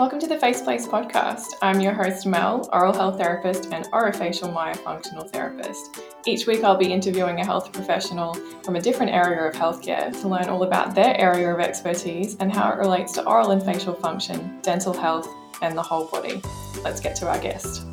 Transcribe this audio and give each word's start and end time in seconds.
Welcome 0.00 0.18
to 0.20 0.26
the 0.26 0.38
Face 0.38 0.62
Place 0.62 0.86
podcast. 0.86 1.48
I'm 1.60 1.78
your 1.78 1.92
host, 1.92 2.24
Mel, 2.24 2.66
oral 2.72 2.94
health 2.94 3.18
therapist 3.18 3.66
and 3.70 3.84
orofacial 3.92 4.50
myofunctional 4.50 5.30
therapist. 5.30 6.00
Each 6.26 6.46
week, 6.46 6.64
I'll 6.64 6.78
be 6.78 6.90
interviewing 6.90 7.38
a 7.38 7.44
health 7.44 7.70
professional 7.70 8.32
from 8.64 8.76
a 8.76 8.80
different 8.80 9.12
area 9.12 9.42
of 9.42 9.54
healthcare 9.54 10.10
to 10.22 10.26
learn 10.26 10.48
all 10.48 10.62
about 10.62 10.94
their 10.94 11.14
area 11.20 11.52
of 11.52 11.60
expertise 11.60 12.34
and 12.40 12.50
how 12.50 12.72
it 12.72 12.78
relates 12.78 13.12
to 13.12 13.26
oral 13.26 13.50
and 13.50 13.62
facial 13.62 13.92
function, 13.92 14.58
dental 14.62 14.94
health, 14.94 15.28
and 15.60 15.76
the 15.76 15.82
whole 15.82 16.06
body. 16.06 16.40
Let's 16.82 17.00
get 17.02 17.14
to 17.16 17.28
our 17.28 17.38
guest. 17.38 17.84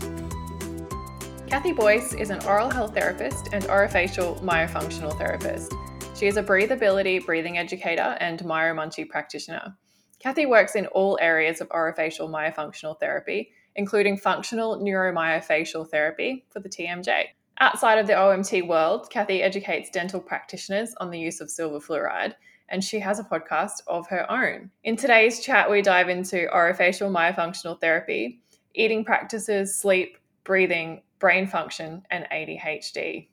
Cathy 1.47 1.73
Boyce 1.73 2.13
is 2.13 2.29
an 2.29 2.41
oral 2.45 2.69
health 2.69 2.93
therapist 2.93 3.49
and 3.51 3.65
orofacial 3.65 4.41
myofunctional 4.41 5.17
therapist. 5.17 5.73
She 6.15 6.27
is 6.27 6.37
a 6.37 6.43
BreatheAbility 6.43 7.25
breathing 7.25 7.57
educator 7.57 8.15
and 8.21 8.39
MyoMunchee 8.39 9.09
practitioner. 9.09 9.75
Cathy 10.19 10.45
works 10.45 10.75
in 10.75 10.87
all 10.87 11.17
areas 11.21 11.61
of 11.61 11.69
orofacial 11.69 12.29
myofunctional 12.29 12.99
therapy, 12.99 13.51
including 13.75 14.17
functional 14.17 14.79
neuromyofascial 14.79 15.87
therapy 15.89 16.45
for 16.49 16.59
the 16.59 16.69
TMJ. 16.69 17.25
Outside 17.59 17.97
of 17.99 18.07
the 18.07 18.13
OMT 18.13 18.67
world, 18.67 19.09
Cathy 19.09 19.41
educates 19.41 19.89
dental 19.89 20.19
practitioners 20.19 20.93
on 20.97 21.11
the 21.11 21.19
use 21.19 21.41
of 21.41 21.49
silver 21.49 21.79
fluoride, 21.79 22.33
and 22.69 22.83
she 22.83 22.99
has 22.99 23.19
a 23.19 23.23
podcast 23.23 23.81
of 23.87 24.07
her 24.07 24.29
own. 24.31 24.71
In 24.83 24.95
today's 24.95 25.39
chat, 25.39 25.69
we 25.69 25.81
dive 25.81 26.09
into 26.09 26.47
orofacial 26.53 27.11
myofunctional 27.11 27.79
therapy, 27.79 28.41
eating 28.73 29.05
practices, 29.05 29.79
sleep, 29.79 30.17
breathing, 30.43 31.01
brain 31.19 31.47
function, 31.47 32.03
and 32.11 32.27
ADHD. 32.31 33.27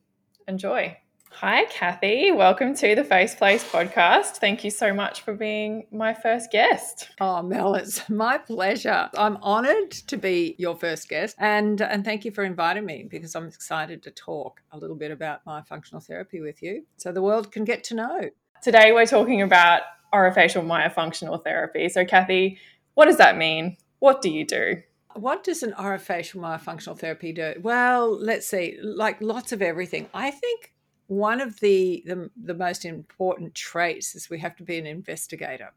Enjoy. 0.48 0.96
Hi, 1.38 1.64
Cathy. 1.64 2.30
Welcome 2.30 2.76
to 2.76 2.94
the 2.94 3.02
Face 3.02 3.34
Place 3.34 3.64
podcast. 3.64 4.36
Thank 4.36 4.62
you 4.62 4.70
so 4.70 4.94
much 4.94 5.22
for 5.22 5.34
being 5.34 5.84
my 5.90 6.14
first 6.14 6.52
guest. 6.52 7.10
Oh, 7.20 7.42
Mel, 7.42 7.74
it's 7.74 8.08
my 8.08 8.38
pleasure. 8.38 9.10
I'm 9.18 9.38
honored 9.42 9.90
to 9.90 10.16
be 10.16 10.54
your 10.58 10.76
first 10.76 11.08
guest, 11.08 11.34
and 11.40 11.80
and 11.82 12.04
thank 12.04 12.24
you 12.24 12.30
for 12.30 12.44
inviting 12.44 12.86
me 12.86 13.08
because 13.10 13.34
I'm 13.34 13.48
excited 13.48 14.00
to 14.04 14.12
talk 14.12 14.60
a 14.70 14.78
little 14.78 14.94
bit 14.94 15.10
about 15.10 15.44
my 15.44 15.60
functional 15.62 16.00
therapy 16.00 16.40
with 16.40 16.62
you, 16.62 16.86
so 16.98 17.10
the 17.10 17.20
world 17.20 17.50
can 17.50 17.64
get 17.64 17.82
to 17.84 17.94
know. 17.96 18.30
Today, 18.62 18.92
we're 18.92 19.04
talking 19.04 19.42
about 19.42 19.82
orofacial 20.14 20.64
myofunctional 20.64 21.42
therapy. 21.42 21.88
So, 21.88 22.04
Cathy, 22.04 22.58
what 22.94 23.06
does 23.06 23.18
that 23.18 23.36
mean? 23.36 23.76
What 23.98 24.22
do 24.22 24.30
you 24.30 24.46
do? 24.46 24.82
What 25.14 25.42
does 25.42 25.64
an 25.64 25.72
orofacial 25.72 26.36
myofunctional 26.36 26.98
therapy 26.98 27.32
do? 27.32 27.54
Well, 27.60 28.16
let's 28.16 28.46
see, 28.46 28.78
like 28.80 29.20
lots 29.20 29.52
of 29.52 29.62
everything. 29.62 30.08
I 30.14 30.30
think 30.30 30.73
one 31.06 31.40
of 31.40 31.60
the, 31.60 32.02
the, 32.06 32.30
the 32.42 32.54
most 32.54 32.84
important 32.84 33.54
traits 33.54 34.14
is 34.14 34.30
we 34.30 34.38
have 34.38 34.56
to 34.56 34.62
be 34.62 34.78
an 34.78 34.86
investigator 34.86 35.72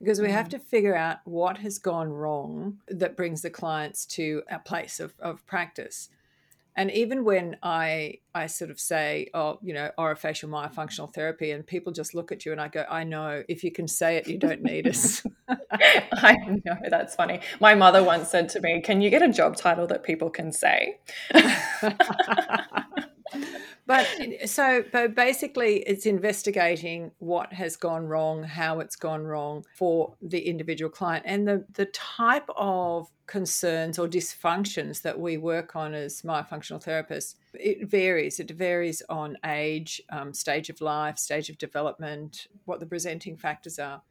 because 0.00 0.20
we 0.20 0.30
have 0.30 0.46
mm. 0.46 0.50
to 0.50 0.58
figure 0.58 0.96
out 0.96 1.18
what 1.24 1.58
has 1.58 1.78
gone 1.78 2.08
wrong 2.08 2.78
that 2.88 3.16
brings 3.16 3.42
the 3.42 3.50
clients 3.50 4.04
to 4.04 4.42
a 4.50 4.58
place 4.58 4.98
of, 4.98 5.14
of 5.20 5.46
practice 5.46 6.08
and 6.74 6.90
even 6.90 7.24
when 7.24 7.58
I 7.62 8.20
I 8.34 8.46
sort 8.46 8.70
of 8.70 8.80
say, 8.80 9.28
oh, 9.34 9.58
you 9.62 9.74
know, 9.74 9.90
orofacial 9.98 10.48
myofunctional 10.48 11.12
therapy, 11.12 11.50
and 11.50 11.66
people 11.66 11.92
just 11.92 12.14
look 12.14 12.32
at 12.32 12.46
you 12.46 12.52
and 12.52 12.60
I 12.60 12.68
go, 12.68 12.86
I 12.88 13.04
know, 13.04 13.42
if 13.46 13.62
you 13.62 13.70
can 13.70 13.86
say 13.86 14.16
it, 14.16 14.26
you 14.26 14.38
don't 14.38 14.62
need 14.62 14.86
us. 14.86 15.22
I 15.48 16.34
know 16.64 16.76
that's 16.88 17.14
funny. 17.14 17.40
My 17.60 17.74
mother 17.74 18.02
once 18.02 18.30
said 18.30 18.48
to 18.50 18.60
me, 18.60 18.80
"Can 18.80 19.02
you 19.02 19.10
get 19.10 19.20
a 19.22 19.28
job 19.28 19.56
title 19.56 19.86
that 19.88 20.02
people 20.02 20.30
can 20.30 20.50
say?" 20.50 20.98
but 23.86 24.06
so 24.46 24.84
but 24.92 25.14
basically 25.14 25.78
it's 25.78 26.06
investigating 26.06 27.10
what 27.18 27.52
has 27.52 27.76
gone 27.76 28.06
wrong 28.06 28.44
how 28.44 28.80
it's 28.80 28.96
gone 28.96 29.24
wrong 29.24 29.64
for 29.74 30.14
the 30.22 30.40
individual 30.40 30.90
client. 30.90 31.24
And 31.26 31.46
the 31.46 31.64
the 31.72 31.86
type 31.86 32.48
of 32.56 33.08
concerns 33.26 33.98
or 33.98 34.06
dysfunctions 34.06 35.02
that 35.02 35.18
we 35.18 35.36
work 35.36 35.74
on 35.74 35.94
as 35.94 36.22
myofunctional 36.22 36.84
therapists 36.84 37.34
it 37.54 37.88
varies. 37.88 38.40
It 38.40 38.50
varies 38.50 39.02
on 39.08 39.36
age 39.44 40.00
um, 40.10 40.32
stage 40.32 40.70
of 40.70 40.80
life 40.80 41.18
stage 41.18 41.50
of 41.50 41.58
development 41.58 42.46
what 42.64 42.80
the 42.80 42.86
presenting 42.86 43.36
factors 43.36 43.78
are. 43.78 44.02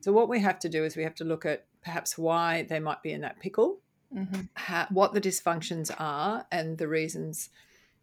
So 0.00 0.12
what 0.12 0.28
we 0.28 0.40
have 0.40 0.58
to 0.60 0.68
do 0.68 0.84
is 0.84 0.96
we 0.96 1.02
have 1.02 1.16
to 1.16 1.24
look 1.24 1.44
at 1.44 1.66
perhaps 1.82 2.16
why 2.18 2.62
they 2.68 2.78
might 2.78 3.02
be 3.02 3.12
in 3.12 3.22
that 3.22 3.40
pickle 3.40 3.78
mm-hmm. 4.14 4.42
how, 4.54 4.86
what 4.90 5.12
the 5.12 5.20
dysfunctions 5.20 5.94
are 5.98 6.46
and 6.50 6.78
the 6.78 6.88
reasons 6.88 7.50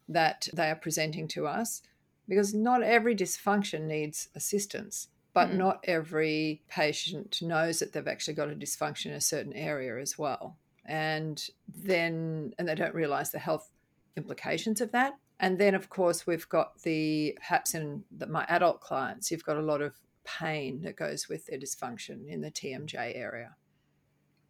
that 0.08 0.48
they 0.54 0.70
are 0.70 0.76
presenting 0.76 1.28
to 1.28 1.48
us 1.48 1.82
because 2.28 2.54
not 2.54 2.84
every 2.84 3.16
dysfunction 3.16 3.82
needs 3.82 4.30
assistance 4.36 5.08
but 5.36 5.50
mm. 5.50 5.56
not 5.56 5.82
every 5.84 6.64
patient 6.70 7.42
knows 7.42 7.80
that 7.80 7.92
they've 7.92 8.08
actually 8.08 8.34
got 8.34 8.50
a 8.50 8.56
dysfunction 8.56 9.08
in 9.08 9.12
a 9.12 9.22
certain 9.22 9.52
area 9.54 10.02
as 10.02 10.18
well. 10.18 10.56
And 10.86 11.46
then 11.68 12.54
and 12.58 12.68
they 12.68 12.74
don't 12.74 12.96
realize 12.96 13.32
the 13.32 13.40
health 13.40 13.70
implications 14.16 14.80
of 14.80 14.94
that. 14.94 15.16
And 15.42 15.60
then 15.60 15.76
of 15.76 15.90
course 15.90 16.26
we've 16.26 16.48
got 16.48 16.82
the 16.84 17.38
perhaps 17.38 17.76
in 17.76 18.06
the, 18.18 18.28
my 18.28 18.46
adult 18.48 18.80
clients 18.80 19.30
you've 19.30 19.44
got 19.44 19.58
a 19.58 19.62
lot 19.62 19.82
of 19.82 20.00
pain 20.24 20.82
that 20.84 20.96
goes 20.96 21.28
with 21.28 21.46
their 21.48 21.60
dysfunction 21.60 22.28
in 22.28 22.40
the 22.40 22.50
tmj 22.50 22.96
area. 22.96 23.56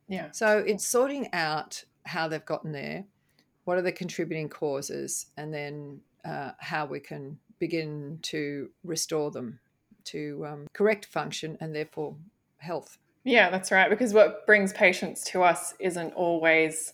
Yeah. 0.07 0.29
So 0.31 0.59
it's 0.59 0.85
sorting 0.85 1.33
out 1.33 1.83
how 2.05 2.27
they've 2.27 2.45
gotten 2.45 2.73
there 2.73 3.05
what 3.65 3.77
are 3.77 3.81
the 3.81 3.91
contributing 3.91 4.49
causes, 4.49 5.27
and 5.37 5.53
then 5.53 5.99
uh, 6.23 6.51
how 6.59 6.85
we 6.85 6.99
can 6.99 7.37
begin 7.59 8.19
to 8.21 8.69
restore 8.83 9.31
them 9.31 9.59
to 10.05 10.45
um, 10.47 10.67
correct 10.73 11.05
function 11.05 11.57
and 11.59 11.75
therefore 11.75 12.15
health. 12.57 12.97
Yeah, 13.23 13.49
that's 13.49 13.71
right. 13.71 13.89
Because 13.89 14.13
what 14.13 14.45
brings 14.45 14.71
patients 14.71 15.23
to 15.31 15.43
us 15.43 15.73
isn't 15.79 16.13
always 16.13 16.93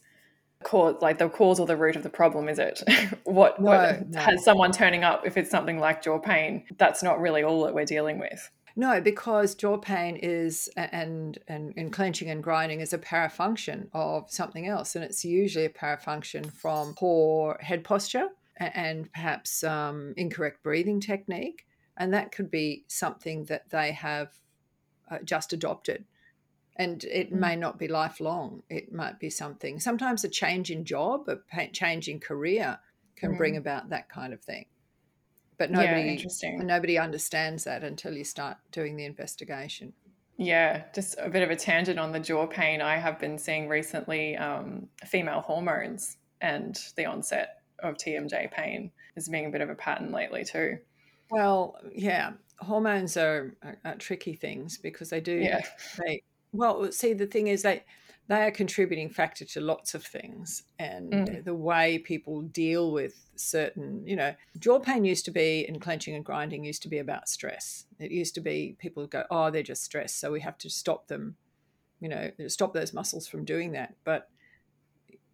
cause 0.64 0.96
like 1.02 1.18
the 1.18 1.28
cause 1.28 1.60
or 1.60 1.66
the 1.66 1.76
root 1.76 1.96
of 1.96 2.04
the 2.04 2.10
problem, 2.10 2.48
is 2.48 2.58
it? 2.58 2.82
what, 3.26 3.60
no, 3.60 3.68
what 3.68 4.10
no. 4.10 4.20
has 4.20 4.44
someone 4.44 4.72
turning 4.72 5.04
up 5.04 5.26
if 5.26 5.38
it's 5.38 5.52
something 5.52 5.80
like 5.80 6.02
jaw 6.02 6.20
pain? 6.20 6.64
That's 6.78 7.04
not 7.04 7.20
really 7.20 7.44
all 7.44 7.64
that 7.66 7.74
we're 7.74 7.86
dealing 7.86 8.18
with. 8.18 8.50
No, 8.76 9.02
because 9.02 9.56
jaw 9.56 9.78
pain 9.78 10.16
is 10.16 10.70
and 10.78 11.38
and, 11.48 11.74
and 11.76 11.92
clenching 11.92 12.30
and 12.30 12.44
grinding 12.44 12.80
is 12.80 12.94
a 12.94 12.98
parafunction 12.98 13.88
of 13.94 14.32
something 14.32 14.68
else, 14.68 14.96
and 14.96 15.04
it's 15.04 15.26
usually 15.26 15.66
a 15.66 15.70
parafunction 15.70 16.52
from 16.52 16.94
poor 16.96 17.58
head 17.62 17.84
posture 17.84 18.30
and 18.58 19.12
perhaps 19.12 19.64
um, 19.64 20.14
incorrect 20.18 20.64
breathing 20.64 21.00
technique, 21.00 21.66
and 21.98 22.14
that 22.14 22.32
could 22.32 22.52
be 22.52 22.86
something 22.88 23.46
that 23.46 23.70
they 23.70 23.92
have 23.92 24.30
uh, 25.10 25.18
just 25.24 25.52
adopted. 25.54 26.06
And 26.78 27.04
it 27.04 27.34
mm. 27.34 27.40
may 27.40 27.56
not 27.56 27.78
be 27.78 27.88
lifelong. 27.88 28.64
It 28.70 28.94
might 28.94 29.20
be 29.20 29.30
something. 29.30 29.80
Sometimes 29.80 30.24
a 30.24 30.30
change 30.30 30.72
in 30.72 30.86
job, 30.86 31.28
a 31.28 31.68
change 31.68 32.08
in 32.08 32.20
career, 32.20 32.80
can 33.16 33.34
mm. 33.34 33.38
bring 33.38 33.58
about 33.58 33.90
that 33.90 34.10
kind 34.10 34.34
of 34.34 34.42
thing 34.42 34.66
but 35.62 35.70
nobody 35.70 36.20
yeah, 36.42 36.58
nobody 36.58 36.98
understands 36.98 37.66
that 37.66 37.84
until 37.84 38.18
you 38.18 38.24
start 38.24 38.58
doing 38.72 38.96
the 38.96 39.06
investigation. 39.06 39.94
Yeah 40.38 40.86
just 40.96 41.16
a 41.20 41.30
bit 41.30 41.44
of 41.44 41.52
a 41.52 41.56
tangent 41.56 42.00
on 42.00 42.12
the 42.12 42.20
jaw 42.20 42.48
pain. 42.48 42.82
I 42.82 42.98
have 42.98 43.20
been 43.20 43.38
seeing 43.38 43.68
recently 43.68 44.36
um, 44.38 44.88
female 45.06 45.42
hormones 45.42 46.18
and 46.42 46.76
the 46.96 47.06
onset 47.06 47.62
of 47.78 47.94
tmj 47.96 48.50
pain 48.50 48.92
is 49.16 49.30
being 49.30 49.46
a 49.46 49.50
bit 49.52 49.62
of 49.62 49.70
a 49.70 49.76
pattern 49.76 50.12
lately 50.12 50.44
too. 50.44 50.80
Well 51.30 51.78
yeah 51.94 52.32
hormones 52.58 53.16
are, 53.16 53.56
are, 53.62 53.78
are 53.86 53.96
tricky 53.98 54.34
things 54.34 54.80
because 54.80 55.12
they 55.12 55.22
do 55.22 55.36
yeah. 55.36 55.62
they 56.00 56.24
well 56.54 56.92
see 56.92 57.14
the 57.14 57.28
thing 57.28 57.50
is 57.50 57.62
they 57.62 57.84
they 58.32 58.44
are 58.44 58.48
a 58.48 58.52
contributing 58.52 59.10
factor 59.10 59.44
to 59.44 59.60
lots 59.60 59.94
of 59.94 60.06
things 60.06 60.64
and 60.80 61.12
mm. 61.12 61.44
the 61.44 61.54
way 61.54 61.98
people 61.98 62.42
deal 62.44 62.94
with 62.94 63.26
certain 63.36 64.08
you 64.08 64.16
know 64.16 64.34
jaw 64.58 64.80
pain 64.80 65.04
used 65.04 65.26
to 65.26 65.32
be 65.32 65.66
and 65.68 65.82
clenching 65.82 66.16
and 66.16 66.24
grinding 66.24 66.64
used 66.64 66.82
to 66.82 66.88
be 66.88 67.00
about 67.00 67.28
stress 67.28 67.86
it 68.00 68.10
used 68.10 68.34
to 68.34 68.40
be 68.40 68.78
people 68.80 69.06
go 69.06 69.26
oh 69.32 69.52
they're 69.52 69.62
just 69.62 69.84
stressed 69.84 70.18
so 70.18 70.32
we 70.32 70.40
have 70.40 70.58
to 70.58 70.70
stop 70.70 71.08
them 71.08 71.36
you 72.00 72.08
know 72.08 72.32
stop 72.48 72.74
those 72.74 72.94
muscles 72.94 73.28
from 73.28 73.44
doing 73.44 73.74
that 73.74 73.96
but 74.06 74.30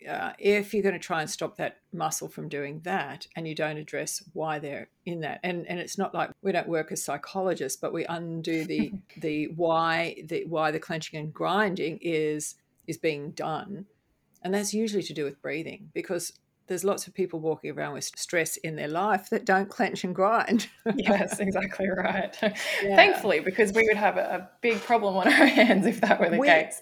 uh, 0.10 0.32
if 0.40 0.74
you're 0.74 0.84
going 0.84 0.94
to 0.94 1.00
try 1.00 1.22
and 1.22 1.30
stop 1.30 1.58
that 1.58 1.78
muscle 1.94 2.28
from 2.28 2.48
doing 2.50 2.80
that 2.84 3.28
and 3.36 3.48
you 3.48 3.54
don't 3.54 3.78
address 3.78 4.24
why 4.34 4.58
they're 4.58 4.88
in 5.06 5.20
that 5.20 5.40
and 5.44 5.68
and 5.68 5.80
it's 5.80 6.00
not 6.00 6.16
like 6.16 6.32
we 6.42 6.52
don't 6.52 6.68
work 6.68 6.92
as 6.92 7.04
psychologists 7.04 7.80
but 7.80 7.94
we 7.94 8.06
undo 8.06 8.66
the 8.66 8.92
the 9.18 9.46
why 9.50 10.16
the 10.26 10.46
why 10.46 10.72
the 10.72 10.80
clenching 10.80 11.20
and 11.20 11.32
grinding 11.32 12.00
is 12.02 12.56
is 12.88 12.98
being 12.98 13.32
done. 13.32 13.86
And 14.44 14.54
that's 14.54 14.74
usually 14.74 15.04
to 15.04 15.14
do 15.14 15.24
with 15.24 15.42
breathing 15.42 15.90
because 15.94 16.34
there's 16.68 16.84
lots 16.84 17.08
of 17.08 17.14
people 17.14 17.40
walking 17.40 17.72
around 17.72 17.94
with 17.94 18.04
stress 18.04 18.58
in 18.58 18.76
their 18.76 18.88
life 18.88 19.30
that 19.30 19.46
don't 19.46 19.70
clench 19.70 20.04
and 20.04 20.14
grind. 20.14 20.68
yes, 20.96 21.40
exactly 21.40 21.88
right. 21.90 22.38
Yeah. 22.42 22.96
Thankfully, 22.96 23.40
because 23.40 23.74
we 23.74 23.84
would 23.88 23.98
have 23.98 24.18
a, 24.18 24.50
big 24.62 24.80
problem 24.82 25.16
on 25.16 25.28
our 25.28 25.32
hands 25.46 25.86
if 25.86 26.02
that 26.02 26.20
were 26.20 26.30
the 26.30 26.38
we, 26.38 26.48
case. 26.48 26.82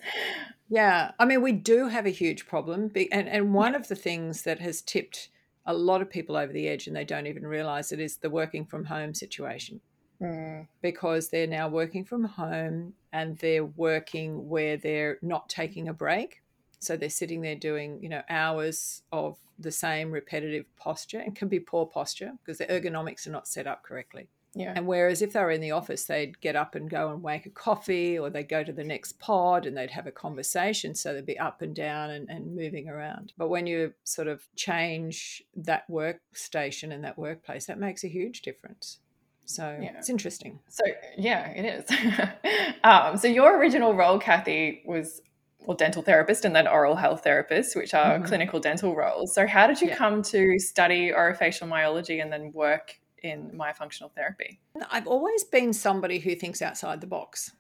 Yeah, 0.70 1.12
I 1.20 1.26
mean, 1.26 1.42
we 1.42 1.52
do 1.52 1.88
have 1.88 2.06
a 2.06 2.12
huge 2.12 2.48
problem. 2.48 2.92
And, 3.12 3.30
and 3.30 3.54
one 3.54 3.74
yeah. 3.74 3.80
of 3.80 3.88
the 3.88 3.96
things 3.96 4.44
that 4.44 4.60
has 4.60 4.82
tipped 4.82 5.30
a 5.66 5.74
lot 5.74 6.02
of 6.02 6.10
people 6.10 6.36
over 6.36 6.52
the 6.52 6.68
edge 6.68 6.88
and 6.88 6.96
they 6.96 7.06
don't 7.06 7.28
even 7.28 7.46
realize 7.46 7.92
it 7.92 8.00
is 8.00 8.18
the 8.18 8.30
working 8.30 8.66
from 8.66 8.86
home 8.86 9.14
situation. 9.14 9.82
Mm. 10.22 10.68
because 10.82 11.30
they're 11.30 11.48
now 11.48 11.68
working 11.68 12.06
from 12.06 12.24
home 12.24 12.94
and 13.14 13.38
they're 13.38 13.66
working 13.66 14.50
where 14.50 14.78
they're 14.78 15.18
not 15.22 15.50
taking 15.50 15.88
a 15.88 15.94
break. 15.94 16.42
So 16.80 16.98
they're 16.98 17.10
sitting 17.10 17.42
there 17.42 17.56
doing, 17.56 18.00
you 18.02 18.10
know, 18.10 18.22
hours 18.30 19.02
of 19.12 19.38
the 19.58 19.72
same 19.72 20.12
repetitive 20.12 20.66
posture 20.76 21.20
and 21.20 21.36
can 21.36 21.48
be 21.48 21.60
poor 21.60 21.86
posture 21.86 22.34
because 22.44 22.58
the 22.58 22.66
ergonomics 22.66 23.26
are 23.26 23.32
not 23.32 23.48
set 23.48 23.68
up 23.68 23.84
correctly. 23.84 24.28
Yeah. 24.58 24.72
And 24.74 24.88
whereas 24.88 25.22
if 25.22 25.34
they 25.34 25.42
were 25.42 25.52
in 25.52 25.60
the 25.60 25.72
office, 25.72 26.06
they'd 26.06 26.40
get 26.40 26.56
up 26.56 26.76
and 26.76 26.90
go 26.90 27.12
and 27.12 27.22
wake 27.22 27.46
a 27.46 27.50
coffee 27.50 28.18
or 28.18 28.30
they'd 28.30 28.48
go 28.48 28.64
to 28.64 28.72
the 28.72 28.86
next 28.86 29.20
pod 29.20 29.66
and 29.66 29.76
they'd 29.76 29.92
have 29.92 30.08
a 30.08 30.12
conversation. 30.12 30.96
So 30.96 31.14
they'd 31.14 31.26
be 31.26 31.38
up 31.38 31.62
and 31.62 31.76
down 31.76 32.10
and, 32.10 32.30
and 32.30 32.56
moving 32.56 32.88
around. 32.88 33.34
But 33.38 33.50
when 33.50 33.68
you 33.68 33.94
sort 34.06 34.30
of 34.30 34.48
change 34.56 35.44
that 35.58 35.90
workstation 35.90 36.94
and 36.94 37.04
that 37.04 37.18
workplace, 37.18 37.66
that 37.66 37.80
makes 37.80 38.06
a 38.06 38.08
huge 38.08 38.42
difference. 38.44 39.00
So 39.46 39.78
yeah. 39.82 39.92
it's 39.98 40.10
interesting. 40.10 40.60
So, 40.70 40.84
yeah, 41.18 41.50
it 41.50 41.66
is. 41.66 42.80
um, 42.84 43.18
so, 43.18 43.28
your 43.28 43.60
original 43.60 43.94
role, 43.94 44.20
Cathy, 44.20 44.82
was 44.86 45.22
well, 45.60 45.78
dental 45.78 46.02
therapist 46.02 46.46
and 46.46 46.56
then 46.56 46.68
oral 46.68 46.96
health 46.96 47.24
therapist, 47.24 47.76
which 47.76 47.94
are 47.94 48.16
mm-hmm. 48.16 48.26
clinical 48.26 48.60
dental 48.60 48.96
roles. 48.96 49.34
So, 49.34 49.48
how 49.48 49.68
did 49.68 49.82
you 49.82 49.90
yeah. 49.90 49.96
come 49.96 50.22
to 50.24 50.60
study 50.60 51.12
orofacial 51.12 51.68
myology 51.68 52.22
and 52.22 52.32
then 52.32 52.52
work 52.54 53.00
in 53.24 53.52
myofunctional 53.52 54.12
therapy? 54.14 54.60
I've 54.92 55.08
always 55.08 55.44
been 55.44 55.74
somebody 55.74 56.20
who 56.20 56.36
thinks 56.36 56.62
outside 56.62 57.02
the 57.02 57.08
box. 57.08 57.52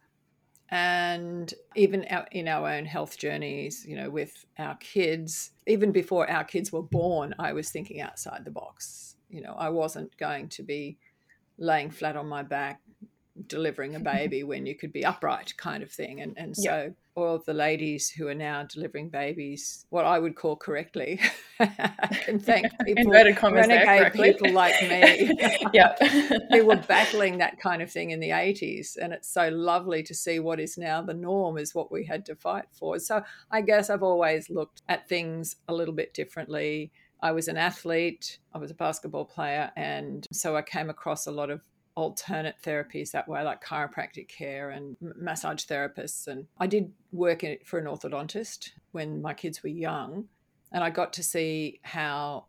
And 0.70 1.54
even 1.76 2.06
in 2.32 2.48
our 2.48 2.68
own 2.68 2.86
health 2.86 3.20
journeys, 3.20 3.86
you 3.88 3.96
know, 3.96 4.10
with 4.10 4.46
our 4.58 4.76
kids, 4.78 5.52
even 5.68 5.92
before 5.92 6.30
our 6.30 6.44
kids 6.44 6.72
were 6.72 6.82
born, 6.82 7.36
I 7.38 7.54
was 7.54 7.70
thinking 7.70 8.02
outside 8.02 8.46
the 8.46 8.52
box. 8.52 9.16
You 9.30 9.42
know, 9.42 9.54
I 9.58 9.70
wasn't 9.70 10.18
going 10.18 10.50
to 10.50 10.64
be 10.64 10.98
laying 11.58 11.92
flat 11.92 12.16
on 12.16 12.28
my 12.28 12.44
back 12.44 12.82
delivering 13.48 13.96
a 13.96 14.00
baby 14.16 14.44
when 14.44 14.66
you 14.66 14.76
could 14.76 14.94
be 14.94 15.06
upright 15.06 15.56
kind 15.58 15.84
of 15.84 15.92
thing. 15.92 16.22
And 16.22 16.38
and 16.38 16.56
so 16.56 16.64
yep. 16.64 16.94
all 17.16 17.36
of 17.36 17.46
the 17.46 17.54
ladies 17.54 18.10
who 18.10 18.28
are 18.28 18.36
now 18.36 18.64
delivering 18.64 19.10
babies 19.10 19.86
what 19.90 20.04
i 20.04 20.20
would 20.20 20.36
call 20.36 20.58
correctly 20.58 21.20
can 22.26 22.40
thank 22.40 22.66
people 22.86 23.10
renegade 23.12 24.12
people 24.12 24.52
like 24.52 24.82
me 24.82 25.32
yeah. 25.74 25.96
who 26.52 26.66
were 26.66 26.76
battling 26.76 27.38
that 27.38 27.58
kind 27.58 27.82
of 27.82 27.90
thing 27.90 28.12
in 28.12 28.20
the 28.20 28.30
80s 28.30 28.98
and 29.02 29.14
it's 29.14 29.30
so 29.30 29.48
lovely 29.48 30.04
to 30.04 30.14
see 30.14 30.40
what 30.40 30.60
is 30.60 30.78
now 30.78 31.02
the 31.02 31.14
norm 31.14 31.58
is 31.58 31.74
what 31.74 31.90
we 31.90 32.06
had 32.06 32.26
to 32.26 32.36
fight 32.36 32.66
for. 32.74 33.00
So 33.00 33.24
i 33.50 33.62
guess 33.62 33.90
i've 33.90 34.04
always 34.04 34.50
looked 34.50 34.82
at 34.90 35.08
things 35.08 35.56
a 35.70 35.74
little 35.74 35.94
bit 35.94 36.14
differently 36.14 36.92
I 37.22 37.32
was 37.32 37.48
an 37.48 37.58
athlete, 37.58 38.40
I 38.54 38.58
was 38.58 38.72
a 38.72 38.76
basketball 38.76 39.26
player, 39.26 39.72
and 39.76 40.26
so 40.32 40.56
I 40.56 40.62
came 40.62 40.90
across 40.90 41.28
a 41.28 41.32
lot 41.32 41.50
of 41.50 41.62
alternate 41.96 42.56
therapies 42.64 43.12
that 43.12 43.28
way, 43.28 43.42
like 43.42 43.64
chiropractic 43.64 44.28
care 44.28 44.72
and 44.72 44.98
massage 45.00 45.64
therapists. 45.64 46.28
And 46.28 46.46
I 46.60 46.68
did 46.68 46.92
work 47.12 47.44
in, 47.44 47.58
for 47.66 47.80
an 47.80 47.86
orthodontist 47.86 48.72
when 48.92 49.22
my 49.22 49.34
kids 49.34 49.64
were 49.64 49.70
young, 49.70 50.26
and 50.72 50.84
I 50.84 50.90
got 50.90 51.14
to 51.14 51.24
see 51.24 51.80
how, 51.84 52.46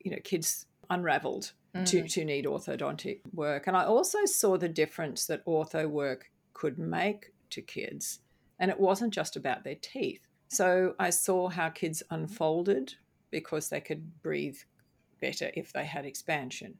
you 0.00 0.10
know, 0.10 0.18
kids 0.24 0.66
unraveled 0.90 1.52
mm. 1.74 1.86
to, 1.86 2.08
to 2.08 2.24
need 2.24 2.46
orthodontic 2.46 3.20
work. 3.34 3.66
And 3.66 3.76
I 3.76 3.84
also 3.84 4.24
saw 4.24 4.56
the 4.56 4.68
difference 4.68 5.26
that 5.26 5.44
ortho 5.46 5.88
work 5.88 6.30
could 6.54 6.78
make 6.78 7.32
to 7.50 7.62
kids. 7.62 8.20
And 8.58 8.70
it 8.70 8.80
wasn't 8.80 9.12
just 9.12 9.36
about 9.36 9.64
their 9.64 9.76
teeth. 9.80 10.26
So 10.48 10.94
I 10.98 11.10
saw 11.10 11.48
how 11.48 11.70
kids 11.70 12.02
unfolded 12.10 12.94
because 13.32 13.68
they 13.68 13.80
could 13.80 14.22
breathe 14.22 14.58
better 15.20 15.50
if 15.54 15.72
they 15.72 15.84
had 15.84 16.06
expansion. 16.06 16.74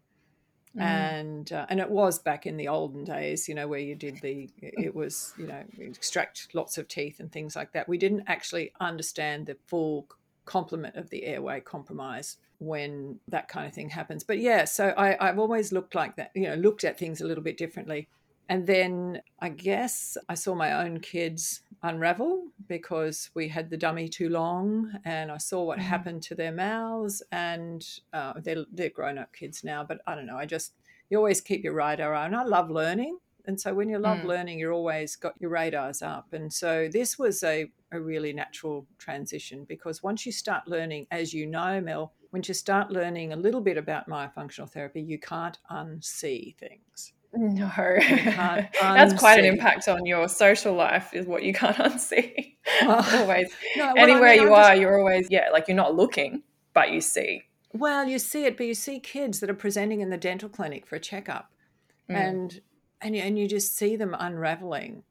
Mm. 0.76 0.82
And 0.82 1.52
uh, 1.52 1.66
and 1.68 1.80
it 1.80 1.90
was 1.90 2.18
back 2.18 2.46
in 2.46 2.56
the 2.56 2.68
olden 2.68 3.04
days, 3.04 3.48
you 3.48 3.54
know, 3.54 3.66
where 3.66 3.80
you 3.80 3.96
did 3.96 4.20
the 4.22 4.48
it 4.60 4.94
was 4.94 5.34
you 5.36 5.46
know 5.46 5.64
extract 5.80 6.48
lots 6.54 6.78
of 6.78 6.86
teeth 6.86 7.18
and 7.18 7.30
things 7.30 7.56
like 7.56 7.72
that. 7.72 7.88
We 7.88 7.98
didn't 7.98 8.22
actually 8.26 8.72
understand 8.80 9.46
the 9.46 9.56
full 9.66 10.06
complement 10.44 10.96
of 10.96 11.10
the 11.10 11.24
airway 11.24 11.60
compromise 11.60 12.38
when 12.58 13.18
that 13.28 13.48
kind 13.48 13.66
of 13.66 13.74
thing 13.74 13.90
happens. 13.90 14.24
But 14.24 14.38
yeah, 14.38 14.64
so 14.64 14.88
I, 14.96 15.28
I've 15.28 15.38
always 15.38 15.72
looked 15.72 15.94
like 15.94 16.16
that, 16.16 16.30
you 16.34 16.44
know, 16.48 16.54
looked 16.54 16.84
at 16.84 16.98
things 16.98 17.20
a 17.20 17.26
little 17.26 17.44
bit 17.44 17.56
differently. 17.56 18.08
And 18.48 18.66
then 18.66 19.22
I 19.40 19.48
guess 19.48 20.16
I 20.28 20.34
saw 20.34 20.54
my 20.54 20.84
own 20.84 21.00
kids 21.00 21.62
unravel 21.82 22.48
because 22.68 23.30
we 23.34 23.48
had 23.48 23.70
the 23.70 23.76
dummy 23.76 24.08
too 24.08 24.28
long 24.28 24.92
and 25.04 25.30
I 25.30 25.38
saw 25.38 25.64
what 25.64 25.78
mm-hmm. 25.78 25.88
happened 25.88 26.22
to 26.24 26.34
their 26.34 26.52
mouths. 26.52 27.22
And 27.32 27.86
uh, 28.12 28.34
they're, 28.42 28.64
they're 28.72 28.90
grown 28.90 29.18
up 29.18 29.32
kids 29.32 29.64
now, 29.64 29.84
but 29.84 30.00
I 30.06 30.14
don't 30.14 30.26
know. 30.26 30.36
I 30.36 30.46
just, 30.46 30.74
you 31.08 31.16
always 31.18 31.40
keep 31.40 31.64
your 31.64 31.74
radar 31.74 32.14
on. 32.14 32.34
I 32.34 32.44
love 32.44 32.70
learning. 32.70 33.18
And 33.46 33.60
so 33.60 33.74
when 33.74 33.88
you 33.88 33.98
love 33.98 34.18
mm. 34.18 34.26
learning, 34.26 34.58
you're 34.58 34.72
always 34.72 35.16
got 35.16 35.34
your 35.40 35.50
radars 35.50 36.00
up. 36.00 36.32
And 36.32 36.52
so 36.52 36.88
this 36.92 37.18
was 37.18 37.42
a, 37.42 37.70
a 37.90 38.00
really 38.00 38.32
natural 38.32 38.86
transition 38.98 39.64
because 39.64 40.02
once 40.02 40.24
you 40.24 40.32
start 40.32 40.68
learning, 40.68 41.06
as 41.10 41.34
you 41.34 41.46
know, 41.46 41.80
Mel, 41.80 42.12
when 42.30 42.42
you 42.46 42.54
start 42.54 42.90
learning 42.90 43.32
a 43.32 43.36
little 43.36 43.60
bit 43.60 43.76
about 43.76 44.08
myofunctional 44.08 44.70
therapy, 44.70 45.02
you 45.02 45.18
can't 45.18 45.58
unsee 45.70 46.56
things. 46.56 47.12
No, 47.38 47.70
that's 48.80 49.14
quite 49.14 49.38
an 49.38 49.46
impact 49.46 49.88
on 49.88 50.04
your 50.04 50.28
social 50.28 50.74
life, 50.74 51.14
is 51.14 51.26
what 51.26 51.42
you 51.42 51.54
can't 51.54 51.76
unsee. 51.76 52.56
always, 52.82 53.50
no, 53.74 53.86
well, 53.86 53.94
anywhere 53.96 54.28
I 54.28 54.36
mean, 54.36 54.42
you 54.42 54.54
are, 54.54 54.76
you're 54.76 54.98
always 54.98 55.28
yeah, 55.30 55.48
like 55.50 55.66
you're 55.66 55.76
not 55.76 55.94
looking, 55.94 56.42
but 56.74 56.92
you 56.92 57.00
see. 57.00 57.44
Well, 57.72 58.06
you 58.06 58.18
see 58.18 58.44
it, 58.44 58.58
but 58.58 58.66
you 58.66 58.74
see 58.74 59.00
kids 59.00 59.40
that 59.40 59.48
are 59.48 59.54
presenting 59.54 60.02
in 60.02 60.10
the 60.10 60.18
dental 60.18 60.50
clinic 60.50 60.86
for 60.86 60.96
a 60.96 61.00
checkup, 61.00 61.50
mm. 62.10 62.16
and 62.16 62.60
and 63.00 63.16
and 63.16 63.38
you 63.38 63.48
just 63.48 63.74
see 63.74 63.96
them 63.96 64.14
unraveling 64.18 65.02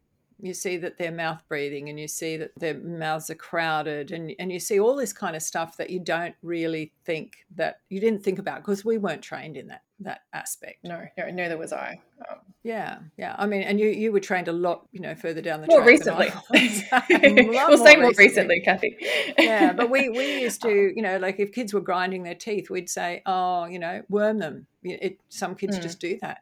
you 0.41 0.53
see 0.53 0.77
that 0.77 0.97
they're 0.97 1.11
mouth 1.11 1.41
breathing 1.47 1.89
and 1.89 1.99
you 1.99 2.07
see 2.07 2.35
that 2.37 2.51
their 2.57 2.73
mouths 2.73 3.29
are 3.29 3.35
crowded 3.35 4.11
and, 4.11 4.33
and 4.39 4.51
you 4.51 4.59
see 4.59 4.79
all 4.79 4.95
this 4.95 5.13
kind 5.13 5.35
of 5.35 5.41
stuff 5.41 5.77
that 5.77 5.89
you 5.89 5.99
don't 5.99 6.35
really 6.41 6.91
think 7.05 7.45
that 7.55 7.79
you 7.89 7.99
didn't 7.99 8.23
think 8.23 8.39
about 8.39 8.57
because 8.57 8.83
we 8.83 8.97
weren't 8.97 9.21
trained 9.21 9.55
in 9.55 9.67
that 9.67 9.83
that 10.03 10.21
aspect. 10.33 10.83
No, 10.83 11.05
no 11.17 11.29
neither 11.29 11.57
was 11.57 11.73
i 11.73 11.99
um, 12.29 12.39
yeah 12.63 12.99
yeah 13.17 13.35
i 13.37 13.45
mean 13.45 13.61
and 13.63 13.79
you 13.79 13.87
you 13.87 14.11
were 14.11 14.19
trained 14.19 14.47
a 14.47 14.51
lot 14.51 14.87
you 14.91 14.99
know 14.99 15.15
further 15.15 15.41
down 15.41 15.61
the 15.61 15.67
more 15.67 15.83
recently. 15.83 16.29
We'll 16.51 17.77
say 17.77 17.95
more 17.95 18.13
recently. 18.17 18.61
cathy. 18.61 18.97
Yeah 19.37 19.73
but 19.73 19.89
we 19.89 20.09
we 20.09 20.41
used 20.41 20.61
to 20.63 20.91
you 20.95 21.01
know 21.01 21.17
like 21.17 21.39
if 21.39 21.51
kids 21.51 21.73
were 21.73 21.81
grinding 21.81 22.23
their 22.23 22.35
teeth 22.35 22.69
we'd 22.69 22.89
say 22.89 23.21
oh 23.25 23.65
you 23.65 23.79
know 23.79 24.03
worm 24.09 24.39
them. 24.39 24.67
It, 24.83 25.19
some 25.29 25.55
kids 25.55 25.77
mm. 25.77 25.81
just 25.81 25.99
do 25.99 26.17
that. 26.21 26.39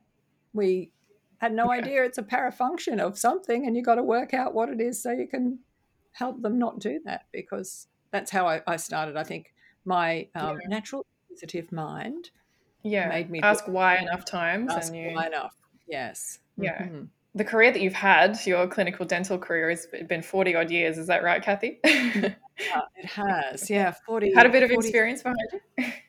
We 0.54 0.92
had 1.40 1.54
no 1.54 1.72
idea 1.72 2.04
it's 2.04 2.18
a 2.18 2.24
parafunction 2.24 3.00
of 3.00 3.18
something 3.18 3.66
and 3.66 3.76
you 3.76 3.84
got 3.84 3.96
to 3.96 4.04
work 4.04 4.34
out 4.34 4.54
what 4.54 4.70
it 4.70 4.80
is 4.80 5.02
so 5.02 5.12
you 5.12 5.28
can 5.28 5.60
help 6.14 6.42
them 6.42 6.60
not 6.60 6.80
do 6.80 7.00
that 7.06 7.26
because 7.32 7.88
that's 8.12 8.32
how 8.32 8.48
I, 8.48 8.62
I 8.68 8.78
started. 8.78 9.16
I 9.16 9.24
think 9.24 9.54
my 9.86 10.28
um, 10.36 10.58
yeah. 10.62 10.68
natural 10.68 11.06
sensitive 11.30 11.72
mind 11.72 12.32
yeah 12.84 13.10
made 13.10 13.30
me 13.30 13.40
ask 13.42 13.66
why 13.68 13.98
enough 13.98 14.26
times 14.26 14.72
ask 14.72 14.94
and 14.94 14.98
you 15.02 15.12
why 15.16 15.28
enough 15.28 15.56
yes 15.88 16.40
yeah 16.58 16.84
mm-hmm. 16.84 17.04
the 17.36 17.44
career 17.44 17.72
that 17.72 17.82
you've 17.82 17.94
had 17.94 18.38
your 18.46 18.68
clinical 18.68 19.06
dental 19.06 19.38
career 19.38 19.70
has 19.70 19.88
been 20.08 20.22
40 20.22 20.56
odd 20.56 20.72
years 20.72 20.98
is 20.98 21.08
that 21.08 21.24
right 21.24 21.42
cathy 21.42 21.80
yeah, 21.84 22.34
it 22.96 23.06
has 23.06 23.70
yeah 23.70 23.94
40 24.06 24.34
had 24.34 24.46
a 24.46 24.50
bit 24.50 24.64
of 24.64 24.70
40, 24.70 24.88
experience 24.88 25.24
behind 25.24 25.38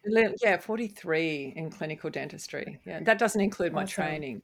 you 0.04 0.34
yeah 0.42 0.56
43 0.56 1.54
in 1.56 1.70
clinical 1.70 2.10
dentistry 2.10 2.78
yeah 2.84 3.00
that 3.00 3.18
doesn't 3.18 3.40
include 3.40 3.72
my 3.72 3.82
awesome. 3.82 4.04
training 4.04 4.42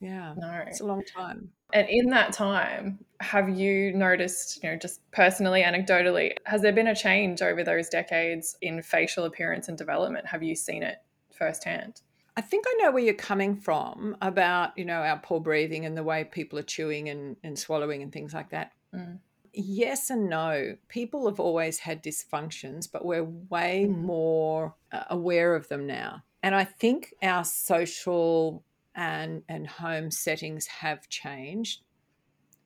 yeah. 0.00 0.34
No. 0.36 0.62
It's 0.66 0.80
a 0.80 0.84
long 0.84 1.02
time. 1.04 1.48
And 1.72 1.88
in 1.88 2.10
that 2.10 2.32
time, 2.32 2.98
have 3.20 3.48
you 3.48 3.92
noticed, 3.92 4.62
you 4.62 4.70
know, 4.70 4.76
just 4.76 5.00
personally, 5.10 5.62
anecdotally, 5.62 6.32
has 6.44 6.62
there 6.62 6.72
been 6.72 6.86
a 6.88 6.94
change 6.94 7.42
over 7.42 7.64
those 7.64 7.88
decades 7.88 8.56
in 8.62 8.82
facial 8.82 9.24
appearance 9.24 9.68
and 9.68 9.76
development? 9.76 10.26
Have 10.26 10.42
you 10.42 10.54
seen 10.54 10.82
it 10.82 10.98
firsthand? 11.36 12.00
I 12.36 12.42
think 12.42 12.66
I 12.68 12.74
know 12.82 12.90
where 12.90 13.02
you're 13.02 13.14
coming 13.14 13.56
from 13.56 14.16
about, 14.20 14.76
you 14.76 14.84
know, 14.84 15.00
our 15.00 15.18
poor 15.18 15.40
breathing 15.40 15.86
and 15.86 15.96
the 15.96 16.02
way 16.02 16.24
people 16.24 16.58
are 16.58 16.62
chewing 16.62 17.08
and, 17.08 17.36
and 17.42 17.58
swallowing 17.58 18.02
and 18.02 18.12
things 18.12 18.34
like 18.34 18.50
that. 18.50 18.72
Mm. 18.94 19.20
Yes 19.54 20.10
and 20.10 20.28
no. 20.28 20.76
People 20.88 21.26
have 21.26 21.40
always 21.40 21.78
had 21.78 22.02
dysfunctions, 22.02 22.90
but 22.92 23.06
we're 23.06 23.24
way 23.24 23.86
mm. 23.88 23.96
more 23.96 24.74
uh, 24.92 25.04
aware 25.08 25.54
of 25.54 25.68
them 25.68 25.86
now. 25.86 26.24
And 26.42 26.54
I 26.54 26.64
think 26.64 27.14
our 27.22 27.42
social 27.42 28.62
and, 28.94 29.42
and 29.48 29.66
home 29.66 30.10
settings 30.10 30.66
have 30.66 31.08
changed 31.08 31.82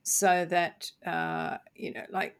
so 0.03 0.45
that, 0.47 0.91
uh, 1.07 1.59
you 1.77 1.93
know, 1.93 2.05
like 2.11 2.40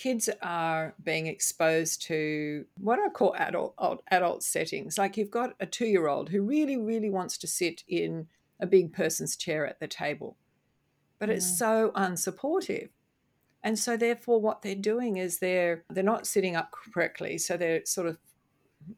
kids 0.00 0.30
are 0.40 0.94
being 1.04 1.26
exposed 1.26 2.00
to 2.00 2.64
what 2.78 2.98
I 2.98 3.10
call 3.10 3.34
adult 3.36 3.74
adult 4.10 4.42
settings. 4.42 4.96
Like 4.96 5.18
you've 5.18 5.30
got 5.30 5.52
a 5.60 5.66
two 5.66 5.84
year 5.84 6.08
old 6.08 6.30
who 6.30 6.40
really, 6.40 6.78
really 6.78 7.10
wants 7.10 7.36
to 7.36 7.46
sit 7.46 7.84
in 7.86 8.26
a 8.58 8.66
big 8.66 8.94
person's 8.94 9.36
chair 9.36 9.66
at 9.66 9.78
the 9.78 9.86
table, 9.86 10.38
but 11.18 11.28
mm. 11.28 11.32
it's 11.32 11.58
so 11.58 11.92
unsupportive. 11.94 12.88
And 13.62 13.78
so 13.78 13.98
therefore 13.98 14.40
what 14.40 14.62
they're 14.62 14.74
doing 14.74 15.18
is 15.18 15.38
they're 15.38 15.84
they're 15.90 16.02
not 16.02 16.26
sitting 16.26 16.56
up 16.56 16.72
correctly. 16.72 17.36
So 17.36 17.58
they're 17.58 17.84
sort 17.84 18.06
of 18.06 18.16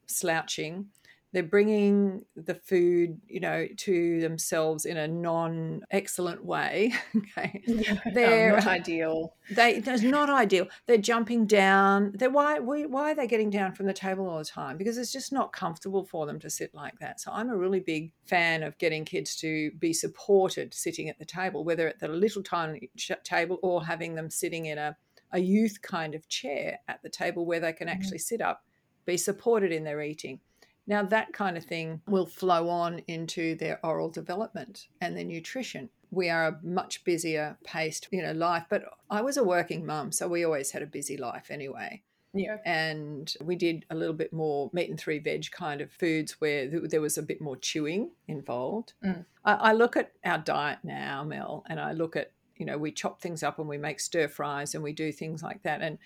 slouching 0.07 0.87
they're 1.33 1.43
bringing 1.43 2.25
the 2.37 2.55
food 2.55 3.21
you 3.27 3.41
know 3.41 3.67
to 3.77 4.21
themselves 4.21 4.85
in 4.85 4.97
a 4.97 5.09
non 5.09 5.83
excellent 5.91 6.45
way 6.45 6.95
okay? 7.17 7.63
Yeah, 7.83 7.99
they're 8.13 8.57
not 8.57 8.67
ideal. 8.67 9.35
they 9.51 9.81
that's 9.81 10.03
not 10.03 10.31
ideal. 10.31 10.69
They're 10.87 10.99
jumping 10.99 11.47
down. 11.47 12.13
They're 12.15 12.31
why 12.31 12.59
why 12.61 13.13
are 13.13 13.15
they 13.15 13.27
getting 13.27 13.51
down 13.51 13.75
from 13.75 13.87
the 13.87 13.93
table 13.93 14.29
all 14.29 14.39
the 14.39 14.45
time? 14.45 14.77
Because 14.77 14.99
it's 14.99 15.13
just 15.13 15.33
not 15.33 15.53
comfortable 15.53 16.05
for 16.05 16.27
them 16.27 16.39
to 16.41 16.51
sit 16.51 16.75
like 16.75 16.99
that. 17.01 17.21
So 17.21 17.33
i'm 17.33 17.51
a 17.51 17.57
really 17.57 17.81
big 17.81 18.13
fan 18.25 18.63
of 18.63 18.79
getting 18.79 19.05
kids 19.05 19.37
to 19.37 19.71
be 19.79 19.93
supported 19.93 20.73
sitting 20.73 21.09
at 21.09 21.19
the 21.19 21.25
table 21.25 21.65
whether 21.65 21.89
at 21.89 21.99
the 21.99 22.09
little 22.09 22.43
tiny 22.43 22.91
table 23.25 23.59
or 23.63 23.85
having 23.85 24.15
them 24.15 24.31
sitting 24.31 24.67
in 24.67 24.79
a, 24.79 24.97
a 25.33 25.39
youth 25.39 25.81
kind 25.83 26.15
of 26.15 26.29
chair 26.29 26.79
at 26.89 27.03
the 27.03 27.09
table 27.09 27.45
where 27.45 27.61
they 27.61 27.73
can 27.73 27.89
mm-hmm. 27.89 27.97
actually 27.97 28.19
sit 28.19 28.41
up 28.41 28.65
be 29.05 29.17
supported 29.17 29.73
in 29.73 29.85
their 29.85 30.01
eating 30.01 30.39
now, 30.87 31.03
that 31.05 31.33
kind 31.33 31.57
of 31.57 31.65
thing 31.65 32.01
will 32.09 32.27
flow 32.27 32.69
on 32.69 33.01
into 33.07 33.55
their 33.55 33.79
oral 33.85 34.11
development 34.11 34.89
and 35.01 35.17
their 35.17 35.25
nutrition. 35.25 35.91
We 36.11 36.29
are 36.29 36.49
a 36.49 36.59
much 36.63 37.05
busier 37.05 37.57
paced, 37.65 38.09
you 38.11 38.23
know, 38.23 38.33
life, 38.33 38.65
but 38.69 38.85
I 39.09 39.23
was 39.23 39.37
a 39.37 39.45
working 39.45 39.87
mum, 39.87 40.13
so 40.13 40.29
we 40.29 40.45
always 40.45 40.73
had 40.73 40.83
a 40.83 40.87
busy 40.87 41.17
life 41.17 41.51
anyway. 41.51 42.03
Yeah. 42.35 42.57
And 42.65 43.33
we 43.43 43.57
did 43.57 43.85
a 43.91 43.95
little 43.95 44.15
bit 44.15 44.33
more 44.33 44.71
meat 44.73 44.91
and 44.91 44.99
three 44.99 45.19
veg 45.19 45.51
kind 45.51 45.81
of 45.81 45.93
foods 45.93 46.41
where 46.41 46.67
there 46.67 47.01
was 47.01 47.19
a 47.19 47.23
bit 47.23 47.41
more 47.41 47.57
chewing 47.57 48.11
involved. 48.27 48.95
Mm. 49.05 49.25
I, 49.45 49.55
I 49.55 49.73
look 49.73 49.97
at 49.97 50.13
our 50.25 50.39
diet 50.39 50.79
now, 50.83 51.25
Mel, 51.25 51.65
and 51.69 51.79
I 51.79 51.93
look 51.93 52.17
at, 52.17 52.33
you 52.57 52.67
know, 52.67 52.79
we 52.79 52.91
chop 52.91 53.21
things 53.21 53.43
up 53.43 53.59
and 53.59 53.69
we 53.69 53.79
make 53.79 54.01
stir 54.01 54.29
fries 54.29 54.75
and 54.75 54.83
we 54.83 54.93
do 54.93 55.13
things 55.13 55.43
like 55.43 55.63
that. 55.63 55.83
And 55.83 55.99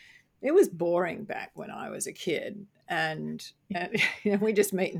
it 0.42 0.52
was 0.52 0.68
boring 0.68 1.24
back 1.24 1.52
when 1.54 1.70
I 1.70 1.90
was 1.90 2.06
a 2.06 2.12
kid 2.12 2.66
and, 2.88 3.50
and 3.74 3.96
uh, 3.96 3.98
you 4.22 4.32
know, 4.32 4.38
we 4.38 4.52
just 4.52 4.72
meet, 4.72 4.94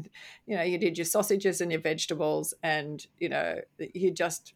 you 0.46 0.56
know, 0.56 0.62
you 0.62 0.78
did 0.78 0.98
your 0.98 1.04
sausages 1.04 1.60
and 1.60 1.70
your 1.70 1.80
vegetables, 1.80 2.54
and 2.62 3.06
you 3.18 3.28
know, 3.28 3.60
you 3.78 4.10
just 4.10 4.54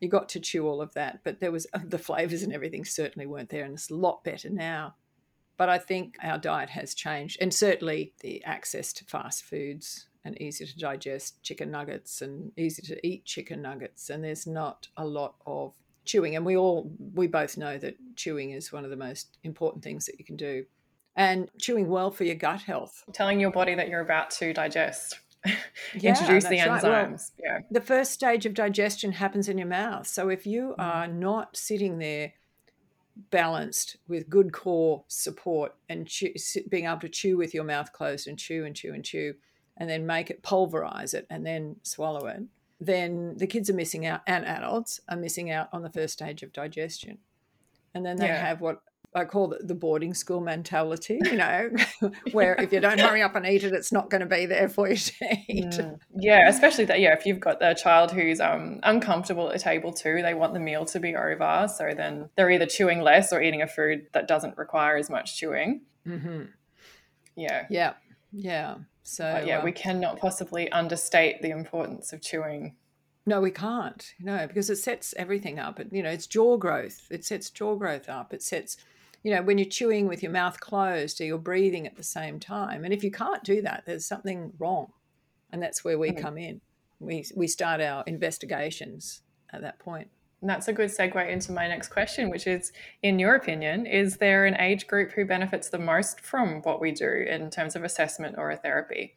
you 0.00 0.08
got 0.08 0.28
to 0.30 0.40
chew 0.40 0.66
all 0.66 0.80
of 0.80 0.94
that. 0.94 1.20
But 1.24 1.40
there 1.40 1.52
was 1.52 1.66
the 1.84 1.98
flavors 1.98 2.42
and 2.42 2.52
everything 2.52 2.84
certainly 2.84 3.26
weren't 3.26 3.50
there, 3.50 3.64
and 3.64 3.74
it's 3.74 3.90
a 3.90 3.94
lot 3.94 4.24
better 4.24 4.50
now. 4.50 4.94
But 5.56 5.68
I 5.68 5.78
think 5.78 6.16
our 6.22 6.38
diet 6.38 6.70
has 6.70 6.94
changed, 6.94 7.38
and 7.40 7.52
certainly 7.52 8.14
the 8.20 8.42
access 8.44 8.92
to 8.94 9.04
fast 9.04 9.44
foods 9.44 10.06
and 10.24 10.40
easy 10.40 10.66
to 10.66 10.78
digest 10.78 11.42
chicken 11.42 11.70
nuggets 11.70 12.20
and 12.20 12.52
easy 12.58 12.82
to 12.82 13.06
eat 13.06 13.24
chicken 13.24 13.62
nuggets, 13.62 14.10
and 14.10 14.24
there's 14.24 14.46
not 14.46 14.88
a 14.96 15.06
lot 15.06 15.34
of 15.46 15.72
chewing 16.04 16.34
and 16.34 16.46
we 16.46 16.56
all 16.56 16.90
we 17.14 17.26
both 17.26 17.56
know 17.56 17.78
that 17.78 17.94
chewing 18.16 18.50
is 18.50 18.72
one 18.72 18.84
of 18.84 18.90
the 18.90 18.96
most 18.96 19.38
important 19.44 19.84
things 19.84 20.06
that 20.06 20.18
you 20.18 20.24
can 20.24 20.36
do 20.36 20.64
and 21.16 21.50
chewing 21.58 21.88
well 21.88 22.10
for 22.10 22.24
your 22.24 22.34
gut 22.34 22.62
health. 22.62 23.04
Telling 23.12 23.40
your 23.40 23.50
body 23.50 23.74
that 23.74 23.88
you're 23.88 24.00
about 24.00 24.30
to 24.32 24.52
digest. 24.52 25.20
Yeah, 25.94 26.10
Introduce 26.10 26.44
the 26.44 26.58
enzymes. 26.58 26.82
Right. 26.82 27.10
Well, 27.10 27.18
yeah. 27.42 27.58
The 27.70 27.80
first 27.80 28.12
stage 28.12 28.44
of 28.44 28.52
digestion 28.52 29.12
happens 29.12 29.48
in 29.48 29.56
your 29.56 29.66
mouth. 29.66 30.06
So 30.06 30.28
if 30.28 30.46
you 30.46 30.74
mm. 30.78 30.84
are 30.84 31.08
not 31.08 31.56
sitting 31.56 31.98
there 31.98 32.34
balanced 33.30 33.96
with 34.06 34.28
good 34.28 34.52
core 34.52 35.04
support 35.08 35.74
and 35.88 36.06
chew, 36.06 36.32
being 36.68 36.84
able 36.84 37.00
to 37.00 37.08
chew 37.08 37.36
with 37.36 37.54
your 37.54 37.64
mouth 37.64 37.92
closed 37.92 38.28
and 38.28 38.38
chew 38.38 38.64
and 38.64 38.76
chew 38.76 38.92
and 38.92 39.04
chew 39.04 39.34
and 39.76 39.88
then 39.88 40.06
make 40.06 40.30
it 40.30 40.42
pulverize 40.42 41.14
it 41.14 41.26
and 41.30 41.44
then 41.44 41.76
swallow 41.82 42.26
it, 42.26 42.42
then 42.80 43.36
the 43.36 43.46
kids 43.46 43.68
are 43.68 43.74
missing 43.74 44.06
out 44.06 44.20
and 44.26 44.44
adults 44.44 45.00
are 45.08 45.16
missing 45.16 45.50
out 45.50 45.68
on 45.72 45.82
the 45.82 45.90
first 45.90 46.14
stage 46.14 46.42
of 46.42 46.52
digestion. 46.52 47.18
And 47.94 48.06
then 48.06 48.16
they 48.16 48.26
yeah. 48.26 48.46
have 48.46 48.60
what 48.60 48.82
I 49.12 49.24
call 49.24 49.52
it 49.52 49.66
the 49.66 49.74
boarding 49.74 50.14
school 50.14 50.40
mentality, 50.40 51.18
you 51.24 51.36
know, 51.36 51.70
where 52.32 52.54
if 52.54 52.72
you 52.72 52.80
don't 52.80 53.00
hurry 53.00 53.22
up 53.22 53.34
and 53.34 53.44
eat 53.44 53.64
it, 53.64 53.72
it's 53.72 53.90
not 53.90 54.08
going 54.08 54.20
to 54.20 54.26
be 54.26 54.46
there 54.46 54.68
for 54.68 54.88
you 54.88 54.96
to 54.96 55.12
eat. 55.48 55.66
Mm. 55.66 55.98
Yeah, 56.14 56.48
especially 56.48 56.84
that. 56.86 57.00
Yeah, 57.00 57.14
if 57.14 57.26
you've 57.26 57.40
got 57.40 57.58
a 57.60 57.74
child 57.74 58.12
who's 58.12 58.40
um, 58.40 58.78
uncomfortable 58.84 59.48
at 59.48 59.52
the 59.54 59.58
table 59.58 59.92
too, 59.92 60.22
they 60.22 60.34
want 60.34 60.54
the 60.54 60.60
meal 60.60 60.84
to 60.86 61.00
be 61.00 61.16
over. 61.16 61.68
So 61.74 61.92
then 61.96 62.30
they're 62.36 62.50
either 62.50 62.66
chewing 62.66 63.00
less 63.00 63.32
or 63.32 63.42
eating 63.42 63.62
a 63.62 63.66
food 63.66 64.06
that 64.12 64.28
doesn't 64.28 64.56
require 64.56 64.96
as 64.96 65.10
much 65.10 65.36
chewing. 65.36 65.82
Mm-hmm. 66.06 66.42
Yeah. 67.36 67.66
Yeah. 67.68 67.94
Yeah. 68.32 68.76
So 69.02 69.38
but 69.38 69.46
yeah, 69.46 69.58
um, 69.58 69.64
we 69.64 69.72
cannot 69.72 70.20
possibly 70.20 70.70
understate 70.70 71.42
the 71.42 71.50
importance 71.50 72.12
of 72.12 72.22
chewing 72.22 72.76
no, 73.26 73.40
we 73.40 73.50
can't. 73.50 74.14
No, 74.18 74.46
because 74.46 74.70
it 74.70 74.76
sets 74.76 75.14
everything 75.16 75.58
up. 75.58 75.78
It, 75.78 75.92
you 75.92 76.02
know, 76.02 76.10
it's 76.10 76.26
jaw 76.26 76.56
growth. 76.56 77.06
It 77.10 77.24
sets 77.24 77.50
jaw 77.50 77.76
growth 77.76 78.08
up. 78.08 78.32
It 78.32 78.42
sets 78.42 78.76
you 79.22 79.34
know, 79.34 79.42
when 79.42 79.58
you're 79.58 79.68
chewing 79.68 80.08
with 80.08 80.22
your 80.22 80.32
mouth 80.32 80.60
closed 80.60 81.20
or 81.20 81.24
you're 81.24 81.38
breathing 81.38 81.86
at 81.86 81.96
the 81.96 82.02
same 82.02 82.40
time. 82.40 82.84
And 82.84 82.94
if 82.94 83.04
you 83.04 83.10
can't 83.10 83.44
do 83.44 83.60
that, 83.62 83.84
there's 83.86 84.06
something 84.06 84.52
wrong. 84.58 84.92
And 85.52 85.62
that's 85.62 85.84
where 85.84 85.98
we 85.98 86.10
mm. 86.10 86.20
come 86.20 86.38
in. 86.38 86.60
We, 87.00 87.24
we 87.34 87.46
start 87.46 87.80
our 87.80 88.04
investigations 88.06 89.22
at 89.52 89.62
that 89.62 89.78
point. 89.78 90.08
And 90.40 90.48
that's 90.48 90.68
a 90.68 90.72
good 90.72 90.88
segue 90.88 91.28
into 91.28 91.52
my 91.52 91.68
next 91.68 91.88
question, 91.88 92.30
which 92.30 92.46
is 92.46 92.72
in 93.02 93.18
your 93.18 93.34
opinion, 93.34 93.84
is 93.84 94.16
there 94.16 94.46
an 94.46 94.58
age 94.58 94.86
group 94.86 95.12
who 95.12 95.26
benefits 95.26 95.68
the 95.68 95.78
most 95.78 96.20
from 96.20 96.62
what 96.62 96.80
we 96.80 96.92
do 96.92 97.26
in 97.28 97.50
terms 97.50 97.76
of 97.76 97.84
assessment 97.84 98.36
or 98.38 98.50
a 98.50 98.56
therapy? 98.56 99.14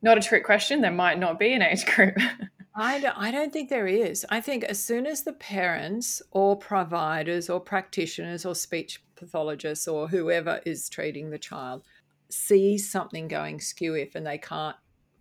Not 0.00 0.16
a 0.16 0.20
trick 0.20 0.44
question, 0.44 0.80
there 0.80 0.92
might 0.92 1.18
not 1.18 1.40
be 1.40 1.52
an 1.52 1.62
age 1.62 1.84
group. 1.86 2.16
I 2.76 3.00
don't, 3.00 3.18
I 3.18 3.32
don't 3.32 3.52
think 3.52 3.68
there 3.68 3.88
is. 3.88 4.24
I 4.30 4.40
think 4.40 4.62
as 4.62 4.82
soon 4.82 5.04
as 5.04 5.24
the 5.24 5.32
parents 5.32 6.22
or 6.30 6.56
providers 6.56 7.50
or 7.50 7.58
practitioners 7.58 8.46
or 8.46 8.54
speech 8.54 9.02
pathologists 9.18 9.88
or 9.88 10.08
whoever 10.08 10.60
is 10.64 10.88
treating 10.88 11.30
the 11.30 11.38
child 11.38 11.82
sees 12.30 12.90
something 12.90 13.28
going 13.28 13.60
skew 13.60 13.94
if 13.94 14.14
and 14.14 14.26
they 14.26 14.38
can't 14.38 14.76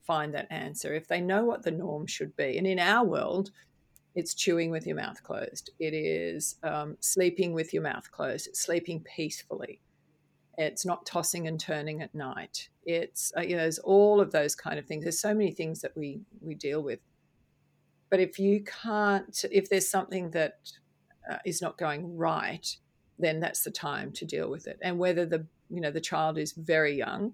find 0.06 0.34
that 0.34 0.48
answer, 0.52 0.94
if 0.94 1.08
they 1.08 1.22
know 1.22 1.44
what 1.44 1.64
the 1.64 1.72
norm 1.72 2.06
should 2.06 2.36
be. 2.36 2.58
And 2.58 2.68
in 2.68 2.80
our 2.80 3.06
world, 3.06 3.52
it's 4.16 4.34
chewing 4.34 4.72
with 4.72 4.88
your 4.88 4.96
mouth 4.96 5.22
closed. 5.24 5.72
It 5.80 5.94
is 5.94 6.56
um, 6.64 6.98
sleeping 7.00 7.54
with 7.54 7.74
your 7.74 7.84
mouth 7.84 8.10
closed. 8.12 8.48
It's 8.48 8.62
sleeping 8.62 9.04
peacefully. 9.16 9.80
It's 10.58 10.86
not 10.86 11.06
tossing 11.06 11.48
and 11.48 11.60
turning 11.60 12.02
at 12.02 12.16
night. 12.16 12.70
It's 12.86 13.32
uh, 13.38 13.42
you 13.42 13.56
know, 13.56 13.62
there's 13.62 13.80
all 13.80 14.20
of 14.20 14.32
those 14.32 14.56
kind 14.56 14.80
of 14.80 14.86
things. 14.86 15.04
There's 15.04 15.20
so 15.20 15.34
many 15.34 15.52
things 15.52 15.82
that 15.82 15.96
we 15.96 16.22
we 16.42 16.56
deal 16.56 16.82
with 16.82 17.00
but 18.10 18.20
if 18.20 18.40
you 18.40 18.64
can't, 18.64 19.46
if 19.52 19.70
there's 19.70 19.88
something 19.88 20.32
that 20.32 20.60
uh, 21.30 21.38
is 21.46 21.62
not 21.62 21.78
going 21.78 22.16
right, 22.16 22.66
then 23.20 23.40
that's 23.40 23.64
the 23.64 23.72
time 23.72 24.12
to 24.14 24.26
deal 24.26 24.50
with 24.50 24.68
it. 24.68 24.78
And 24.82 25.00
whether 25.00 25.26
the 25.26 25.46
you 25.70 25.82
know 25.82 25.92
the 25.92 26.02
child 26.02 26.38
is 26.38 26.54
very 26.54 26.96
young, 26.96 27.34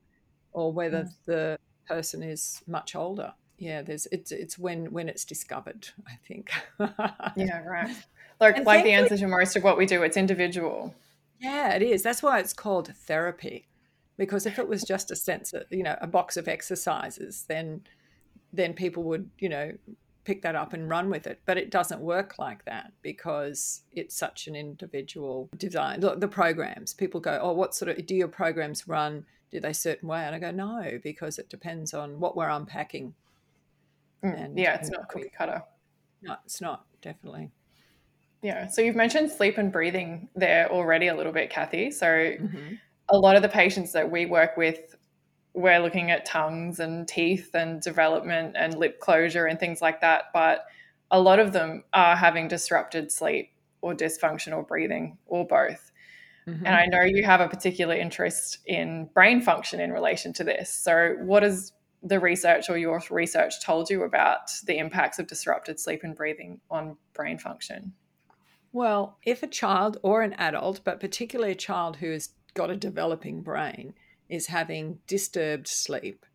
or 0.51 0.71
whether 0.71 1.03
mm. 1.03 1.13
the 1.25 1.57
person 1.87 2.23
is 2.23 2.61
much 2.67 2.95
older, 2.95 3.33
yeah, 3.57 3.81
there's 3.81 4.07
it's 4.11 4.31
it's 4.31 4.57
when 4.57 4.91
when 4.91 5.09
it's 5.09 5.25
discovered. 5.25 5.87
I 6.07 6.17
think. 6.27 6.51
yeah, 7.35 7.63
right. 7.63 7.95
Like 8.39 8.65
like 8.65 8.83
the 8.83 8.91
answer 8.91 9.17
to 9.17 9.27
most 9.27 9.55
of 9.55 9.63
what 9.63 9.77
we 9.77 9.85
do, 9.85 10.03
it's 10.03 10.17
individual. 10.17 10.93
Yeah, 11.39 11.75
it 11.75 11.81
is. 11.81 12.03
That's 12.03 12.23
why 12.23 12.39
it's 12.39 12.53
called 12.53 12.87
therapy, 12.95 13.67
because 14.17 14.45
if 14.45 14.57
it 14.59 14.67
was 14.67 14.83
just 14.83 15.11
a 15.11 15.15
sense 15.15 15.53
of 15.53 15.63
you 15.69 15.83
know 15.83 15.97
a 16.01 16.07
box 16.07 16.37
of 16.37 16.47
exercises, 16.47 17.45
then 17.47 17.81
then 18.51 18.73
people 18.73 19.03
would 19.03 19.29
you 19.39 19.49
know 19.49 19.71
pick 20.23 20.41
that 20.41 20.55
up 20.55 20.73
and 20.73 20.89
run 20.89 21.09
with 21.09 21.27
it. 21.27 21.41
But 21.45 21.57
it 21.57 21.69
doesn't 21.69 22.01
work 22.01 22.39
like 22.39 22.65
that 22.65 22.93
because 23.01 23.81
it's 23.91 24.15
such 24.15 24.47
an 24.47 24.55
individual 24.55 25.49
design. 25.57 26.01
Look, 26.01 26.19
the 26.19 26.27
programs, 26.27 26.93
people 26.93 27.19
go, 27.19 27.39
oh, 27.41 27.53
what 27.53 27.75
sort 27.75 27.89
of, 27.89 28.05
do 28.05 28.15
your 28.15 28.27
programs 28.27 28.87
run? 28.87 29.25
Do 29.51 29.59
they 29.59 29.73
certain 29.73 30.09
way? 30.09 30.21
And 30.23 30.35
I 30.35 30.39
go, 30.39 30.51
no, 30.51 30.99
because 31.03 31.37
it 31.37 31.49
depends 31.49 31.93
on 31.93 32.19
what 32.19 32.35
we're 32.35 32.49
unpacking. 32.49 33.13
Mm, 34.23 34.43
and, 34.45 34.57
yeah, 34.57 34.75
it's 34.75 34.89
not 34.89 35.09
cookie 35.09 35.31
cutter. 35.37 35.61
No, 36.21 36.35
it's 36.45 36.61
not, 36.61 36.85
definitely. 37.01 37.51
Yeah. 38.41 38.67
So 38.67 38.81
you've 38.81 38.95
mentioned 38.95 39.29
sleep 39.29 39.57
and 39.57 39.71
breathing 39.71 40.29
there 40.35 40.71
already 40.71 41.07
a 41.07 41.15
little 41.15 41.31
bit, 41.31 41.49
Cathy. 41.49 41.91
So 41.91 42.07
mm-hmm. 42.07 42.75
a 43.09 43.17
lot 43.17 43.35
of 43.35 43.41
the 43.41 43.49
patients 43.49 43.91
that 43.91 44.09
we 44.09 44.25
work 44.25 44.57
with 44.57 44.95
we're 45.53 45.79
looking 45.79 46.11
at 46.11 46.25
tongues 46.25 46.79
and 46.79 47.07
teeth 47.07 47.51
and 47.53 47.81
development 47.81 48.55
and 48.57 48.75
lip 48.77 48.99
closure 48.99 49.45
and 49.45 49.59
things 49.59 49.81
like 49.81 50.01
that. 50.01 50.25
But 50.33 50.65
a 51.11 51.19
lot 51.19 51.39
of 51.39 51.53
them 51.53 51.83
are 51.93 52.15
having 52.15 52.47
disrupted 52.47 53.11
sleep 53.11 53.51
or 53.81 53.93
dysfunctional 53.93 54.67
breathing 54.67 55.17
or 55.27 55.45
both. 55.45 55.91
Mm-hmm. 56.47 56.65
And 56.65 56.75
I 56.75 56.85
know 56.87 57.03
you 57.03 57.23
have 57.23 57.39
a 57.39 57.47
particular 57.47 57.95
interest 57.95 58.59
in 58.65 59.09
brain 59.13 59.41
function 59.41 59.79
in 59.79 59.91
relation 59.91 60.33
to 60.33 60.43
this. 60.43 60.69
So, 60.69 61.15
what 61.21 61.43
has 61.43 61.71
the 62.01 62.19
research 62.19 62.69
or 62.69 62.77
your 62.77 63.01
research 63.09 63.63
told 63.63 63.89
you 63.89 64.03
about 64.03 64.51
the 64.65 64.77
impacts 64.77 65.19
of 65.19 65.27
disrupted 65.27 65.79
sleep 65.79 66.03
and 66.03 66.15
breathing 66.15 66.59
on 66.69 66.97
brain 67.13 67.37
function? 67.37 67.93
Well, 68.73 69.17
if 69.23 69.43
a 69.43 69.47
child 69.47 69.99
or 70.01 70.21
an 70.21 70.33
adult, 70.33 70.81
but 70.83 70.99
particularly 70.99 71.51
a 71.51 71.55
child 71.55 71.97
who 71.97 72.11
has 72.11 72.29
got 72.55 72.69
a 72.69 72.75
developing 72.75 73.41
brain, 73.41 73.93
is 74.33 74.47
having 74.47 74.97
disturbed 75.05 75.67
sleep. 75.67 76.25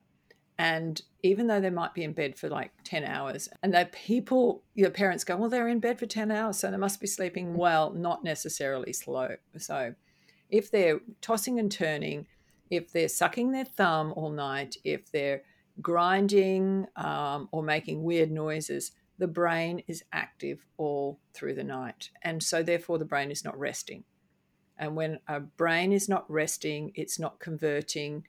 And 0.57 1.03
even 1.25 1.49
though 1.49 1.61
they 1.61 1.71
might 1.71 1.95
be 1.95 2.05
in 2.05 2.13
bed 2.13 2.39
for 2.39 2.49
like 2.49 2.71
10 2.85 3.05
hours, 3.05 3.49
and 3.61 3.75
that 3.75 3.91
people, 3.91 4.63
your 4.75 4.91
parents 4.91 5.25
go, 5.25 5.37
well, 5.37 5.51
they're 5.51 5.67
in 5.67 5.81
bed 5.81 5.99
for 5.99 6.07
10 6.07 6.31
hours, 6.31 6.59
so 6.59 6.71
they 6.71 6.77
must 6.77 7.01
be 7.01 7.09
sleeping 7.09 7.55
well, 7.55 7.93
not 7.93 8.23
necessarily 8.23 8.93
slow. 8.93 9.35
So 9.57 9.95
if 10.49 10.71
they're 10.71 11.01
tossing 11.21 11.59
and 11.59 11.73
turning, 11.73 12.27
if 12.71 12.93
they're 12.93 13.09
sucking 13.09 13.51
their 13.51 13.65
thumb 13.65 14.13
all 14.15 14.31
night, 14.31 14.77
if 14.85 15.11
they're 15.11 15.43
grinding 15.83 16.87
um, 16.95 17.49
or 17.51 17.65
making 17.65 18.05
weird 18.05 18.31
noises, 18.31 18.93
the 19.19 19.29
brain 19.29 19.83
is 19.89 20.05
active 20.13 20.65
all 20.77 21.19
through 21.35 21.55
the 21.55 21.65
night. 21.65 22.11
And 22.23 22.43
so, 22.43 22.63
therefore, 22.63 22.99
the 22.99 23.05
brain 23.05 23.33
is 23.33 23.45
not 23.45 23.59
resting. 23.59 24.05
And 24.79 24.95
when 24.97 25.19
a 25.27 25.41
brain 25.41 25.93
is 25.93 26.09
not 26.09 26.31
resting, 26.31 26.93
it's 26.95 27.19
not 27.19 27.41
converting 27.41 28.27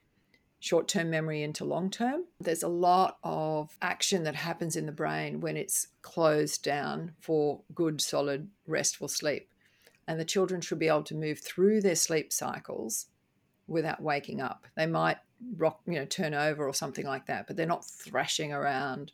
short 0.58 0.88
term 0.88 1.10
memory 1.10 1.42
into 1.42 1.64
long 1.64 1.90
term. 1.90 2.24
There's 2.40 2.62
a 2.62 2.68
lot 2.68 3.18
of 3.24 3.76
action 3.80 4.24
that 4.24 4.34
happens 4.34 4.76
in 4.76 4.86
the 4.86 4.92
brain 4.92 5.40
when 5.40 5.56
it's 5.56 5.88
closed 6.02 6.62
down 6.62 7.12
for 7.20 7.60
good, 7.74 8.00
solid, 8.00 8.48
restful 8.66 9.08
sleep. 9.08 9.48
And 10.06 10.18
the 10.20 10.24
children 10.24 10.60
should 10.60 10.78
be 10.78 10.88
able 10.88 11.04
to 11.04 11.14
move 11.14 11.38
through 11.38 11.80
their 11.82 11.94
sleep 11.94 12.32
cycles 12.32 13.06
without 13.66 14.02
waking 14.02 14.40
up. 14.40 14.66
They 14.76 14.86
might 14.86 15.18
rock, 15.56 15.80
you 15.86 15.94
know, 15.94 16.04
turn 16.04 16.34
over 16.34 16.66
or 16.66 16.74
something 16.74 17.06
like 17.06 17.26
that, 17.26 17.46
but 17.46 17.56
they're 17.56 17.66
not 17.66 17.84
thrashing 17.84 18.52
around. 18.52 19.12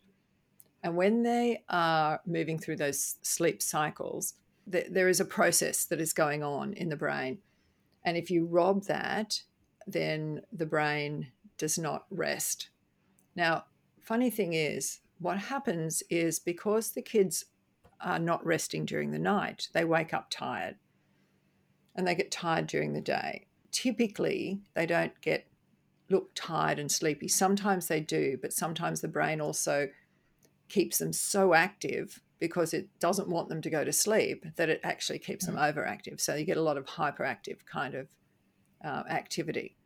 And 0.83 0.97
when 0.97 1.23
they 1.23 1.63
are 1.69 2.21
moving 2.27 2.59
through 2.59 2.77
those 2.77 3.17
sleep 3.23 3.63
cycles, 3.63 4.35
there 4.67 5.09
is 5.09 5.21
a 5.21 5.25
process 5.25 5.85
that 5.85 6.01
is 6.01 6.13
going 6.13 6.43
on 6.43 6.73
in 6.73 6.89
the 6.89 6.97
brain. 6.97 7.39
And 8.05 8.17
if 8.17 8.31
you 8.31 8.47
rob 8.47 8.85
that, 8.85 9.43
then 9.87 10.43
the 10.53 10.67
brain 10.67 11.29
does 11.59 11.79
not 11.79 12.07
rest. 12.11 12.71
Now, 13.35 13.65
funny 14.03 14.31
thing 14.31 14.53
is, 14.53 15.01
what 15.19 15.39
happens 15.39 16.03
is 16.11 16.39
because 16.39 16.91
the 16.91 17.03
kids 17.03 17.45
are 18.01 18.19
not 18.19 18.45
resting 18.45 18.85
during 18.85 19.11
the 19.11 19.19
night, 19.19 19.69
they 19.73 19.85
wake 19.85 20.13
up 20.13 20.31
tired 20.31 20.77
and 21.95 22.07
they 22.07 22.15
get 22.15 22.31
tired 22.31 22.67
during 22.67 22.93
the 22.93 23.01
day. 23.01 23.47
Typically, 23.71 24.61
they 24.75 24.87
don't 24.87 25.19
get 25.21 25.47
look 26.09 26.31
tired 26.35 26.79
and 26.79 26.91
sleepy. 26.91 27.29
Sometimes 27.29 27.89
they 27.89 28.01
do, 28.01 28.39
but 28.41 28.53
sometimes 28.53 29.01
the 29.01 29.09
brain 29.09 29.41
also 29.41 29.89
keeps 30.69 30.99
them 30.99 31.13
so 31.13 31.55
active 31.55 32.21
because 32.39 32.75
it 32.75 32.89
doesn't 32.99 33.29
want 33.29 33.49
them 33.49 33.63
to 33.63 33.71
go 33.71 33.85
to 33.85 33.93
sleep 33.93 34.45
that 34.57 34.69
it 34.69 34.81
actually 34.83 35.19
keeps 35.19 35.47
them 35.47 35.57
mm. 35.57 35.75
overactive. 35.75 36.21
So 36.21 36.35
you 36.35 36.45
get 36.45 36.57
a 36.57 36.63
lot 36.63 36.77
of 36.77 36.87
hyperactive 36.87 37.59
kind 37.71 37.95
of 37.95 38.09
uh, 38.85 39.03
activity. 39.09 39.77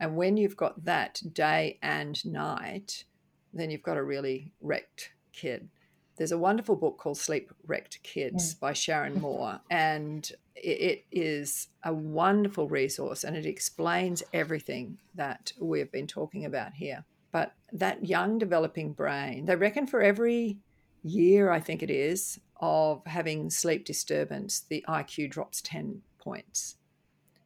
And 0.00 0.16
when 0.16 0.36
you've 0.36 0.56
got 0.56 0.84
that 0.84 1.22
day 1.32 1.78
and 1.82 2.24
night, 2.24 3.04
then 3.52 3.70
you've 3.70 3.82
got 3.82 3.96
a 3.96 4.02
really 4.02 4.52
wrecked 4.60 5.10
kid. 5.32 5.68
There's 6.16 6.32
a 6.32 6.38
wonderful 6.38 6.76
book 6.76 6.98
called 6.98 7.18
Sleep 7.18 7.50
Wrecked 7.66 8.02
Kids 8.02 8.54
mm. 8.54 8.60
by 8.60 8.72
Sharon 8.72 9.14
Moore, 9.20 9.60
and 9.70 10.30
it 10.54 11.04
is 11.10 11.68
a 11.82 11.92
wonderful 11.92 12.68
resource 12.68 13.24
and 13.24 13.36
it 13.36 13.44
explains 13.44 14.22
everything 14.32 14.98
that 15.14 15.52
we've 15.60 15.90
been 15.90 16.06
talking 16.06 16.44
about 16.44 16.74
here. 16.74 17.04
But 17.32 17.52
that 17.72 18.06
young 18.06 18.38
developing 18.38 18.92
brain, 18.92 19.46
they 19.46 19.56
reckon 19.56 19.88
for 19.88 20.00
every 20.00 20.58
year, 21.04 21.50
I 21.50 21.60
think 21.60 21.82
it 21.82 21.90
is, 21.90 22.40
of 22.56 23.06
having 23.06 23.50
sleep 23.50 23.84
disturbance, 23.84 24.60
the 24.60 24.84
IQ 24.88 25.30
drops 25.30 25.60
10 25.60 26.02
points, 26.18 26.76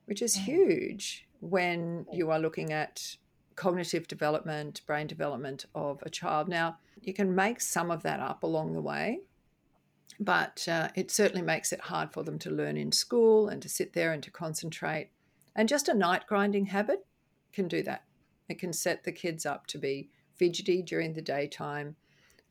which 0.06 0.22
is 0.22 0.36
mm. 0.36 0.42
huge 0.42 1.26
when 1.40 2.06
you 2.12 2.30
are 2.30 2.38
looking 2.38 2.72
at 2.72 3.16
cognitive 3.56 4.06
development, 4.06 4.80
brain 4.86 5.06
development 5.06 5.66
of 5.74 6.00
a 6.02 6.10
child. 6.10 6.48
Now, 6.48 6.78
you 7.02 7.12
can 7.12 7.34
make 7.34 7.60
some 7.60 7.90
of 7.90 8.02
that 8.04 8.20
up 8.20 8.44
along 8.44 8.72
the 8.72 8.80
way, 8.80 9.20
but 10.20 10.66
uh, 10.68 10.88
it 10.94 11.10
certainly 11.10 11.42
makes 11.42 11.72
it 11.72 11.80
hard 11.80 12.12
for 12.12 12.22
them 12.22 12.38
to 12.40 12.50
learn 12.50 12.76
in 12.76 12.92
school 12.92 13.48
and 13.48 13.60
to 13.62 13.68
sit 13.68 13.92
there 13.92 14.12
and 14.12 14.22
to 14.22 14.30
concentrate. 14.30 15.10
And 15.56 15.68
just 15.68 15.88
a 15.88 15.94
night 15.94 16.26
grinding 16.28 16.66
habit 16.66 17.04
can 17.52 17.66
do 17.66 17.82
that. 17.82 18.04
It 18.48 18.58
can 18.58 18.72
set 18.72 19.04
the 19.04 19.12
kids 19.12 19.44
up 19.44 19.66
to 19.68 19.78
be 19.78 20.10
fidgety 20.36 20.82
during 20.82 21.14
the 21.14 21.22
daytime, 21.22 21.96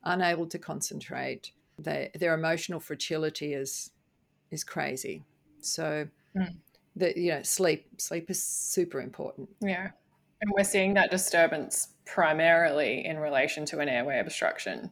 unable 0.04 0.46
to 0.46 0.58
concentrate. 0.58 1.52
They, 1.78 2.10
their 2.18 2.34
emotional 2.34 2.80
fragility 2.80 3.54
is 3.54 3.90
is 4.50 4.64
crazy. 4.64 5.24
So 5.60 6.08
mm 6.36 6.54
that 6.98 7.16
you 7.16 7.30
know 7.30 7.42
sleep 7.42 7.86
sleep 7.96 8.30
is 8.30 8.42
super 8.42 9.00
important 9.00 9.48
yeah 9.60 9.90
and 10.40 10.50
we're 10.56 10.64
seeing 10.64 10.94
that 10.94 11.10
disturbance 11.10 11.88
primarily 12.04 13.04
in 13.04 13.18
relation 13.18 13.64
to 13.64 13.78
an 13.78 13.88
airway 13.88 14.18
obstruction 14.18 14.90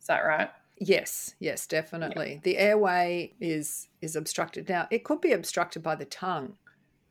is 0.00 0.06
that 0.06 0.20
right 0.20 0.50
yes 0.78 1.34
yes 1.38 1.66
definitely 1.66 2.34
yeah. 2.34 2.40
the 2.42 2.56
airway 2.58 3.32
is 3.40 3.88
is 4.00 4.16
obstructed 4.16 4.68
now 4.68 4.86
it 4.90 5.04
could 5.04 5.20
be 5.20 5.32
obstructed 5.32 5.82
by 5.82 5.94
the 5.94 6.04
tongue 6.06 6.54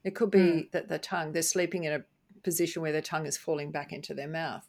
it 0.03 0.15
could 0.15 0.31
be 0.31 0.39
mm. 0.39 0.71
that 0.71 0.87
the 0.87 0.99
tongue 0.99 1.31
they're 1.31 1.41
sleeping 1.41 1.83
in 1.83 1.93
a 1.93 2.03
position 2.43 2.81
where 2.81 2.91
their 2.91 3.01
tongue 3.01 3.27
is 3.27 3.37
falling 3.37 3.71
back 3.71 3.93
into 3.93 4.13
their 4.13 4.27
mouth 4.27 4.67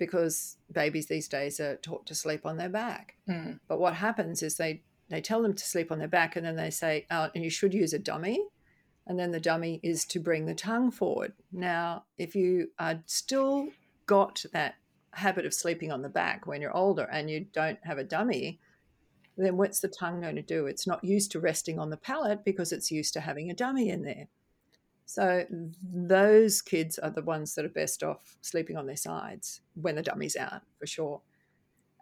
because 0.00 0.56
babies 0.72 1.06
these 1.06 1.28
days 1.28 1.60
are 1.60 1.76
taught 1.76 2.04
to 2.06 2.14
sleep 2.16 2.44
on 2.44 2.56
their 2.56 2.68
back 2.68 3.14
mm. 3.28 3.56
but 3.68 3.78
what 3.78 3.94
happens 3.94 4.42
is 4.42 4.56
they 4.56 4.82
they 5.08 5.20
tell 5.20 5.42
them 5.42 5.54
to 5.54 5.64
sleep 5.64 5.92
on 5.92 5.98
their 6.00 6.08
back 6.08 6.34
and 6.34 6.44
then 6.44 6.56
they 6.56 6.70
say 6.70 7.06
oh, 7.12 7.28
and 7.34 7.44
you 7.44 7.50
should 7.50 7.72
use 7.72 7.92
a 7.92 7.98
dummy 7.98 8.42
and 9.10 9.18
then 9.18 9.32
the 9.32 9.40
dummy 9.40 9.80
is 9.82 10.04
to 10.04 10.20
bring 10.20 10.46
the 10.46 10.54
tongue 10.54 10.92
forward. 10.92 11.32
Now, 11.50 12.04
if 12.16 12.36
you 12.36 12.68
are 12.78 13.02
still 13.06 13.66
got 14.06 14.44
that 14.52 14.76
habit 15.12 15.44
of 15.44 15.52
sleeping 15.52 15.90
on 15.90 16.02
the 16.02 16.08
back 16.08 16.46
when 16.46 16.60
you're 16.60 16.76
older 16.76 17.08
and 17.10 17.28
you 17.28 17.46
don't 17.52 17.80
have 17.82 17.98
a 17.98 18.04
dummy, 18.04 18.60
then 19.36 19.56
what's 19.56 19.80
the 19.80 19.88
tongue 19.88 20.20
going 20.20 20.36
to 20.36 20.42
do? 20.42 20.66
It's 20.66 20.86
not 20.86 21.02
used 21.02 21.32
to 21.32 21.40
resting 21.40 21.76
on 21.76 21.90
the 21.90 21.96
palate 21.96 22.44
because 22.44 22.70
it's 22.70 22.92
used 22.92 23.12
to 23.14 23.20
having 23.20 23.50
a 23.50 23.54
dummy 23.54 23.90
in 23.90 24.02
there. 24.02 24.28
So 25.10 25.44
those 25.82 26.62
kids 26.62 26.96
are 27.00 27.10
the 27.10 27.22
ones 27.22 27.56
that 27.56 27.64
are 27.64 27.68
best 27.68 28.04
off 28.04 28.36
sleeping 28.42 28.76
on 28.76 28.86
their 28.86 28.96
sides 28.96 29.60
when 29.74 29.96
the 29.96 30.02
dummy's 30.02 30.36
out, 30.36 30.62
for 30.78 30.86
sure. 30.86 31.20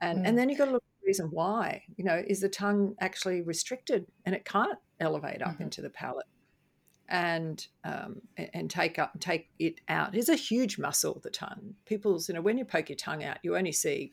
And 0.02 0.18
mm. 0.18 0.28
and 0.28 0.36
then 0.36 0.50
you've 0.50 0.58
got 0.58 0.66
to 0.66 0.72
look 0.72 0.82
at 0.82 1.00
the 1.00 1.06
reason 1.06 1.28
why. 1.30 1.84
You 1.96 2.04
know, 2.04 2.22
is 2.26 2.42
the 2.42 2.50
tongue 2.50 2.96
actually 3.00 3.40
restricted 3.40 4.06
and 4.26 4.34
it 4.34 4.44
can't 4.44 4.78
elevate 5.00 5.40
up 5.40 5.54
mm-hmm. 5.54 5.64
into 5.64 5.80
the 5.80 5.88
palate? 5.88 6.26
and 7.08 7.66
um, 7.84 8.20
and 8.52 8.68
take 8.68 8.98
up 8.98 9.18
take 9.18 9.48
it 9.58 9.80
out. 9.88 10.14
It's 10.14 10.28
a 10.28 10.36
huge 10.36 10.78
muscle, 10.78 11.18
the 11.22 11.30
tongue. 11.30 11.76
People's, 11.86 12.28
you 12.28 12.34
know, 12.34 12.42
when 12.42 12.58
you 12.58 12.66
poke 12.66 12.90
your 12.90 12.96
tongue 12.96 13.24
out, 13.24 13.38
you 13.42 13.56
only 13.56 13.72
see 13.72 14.12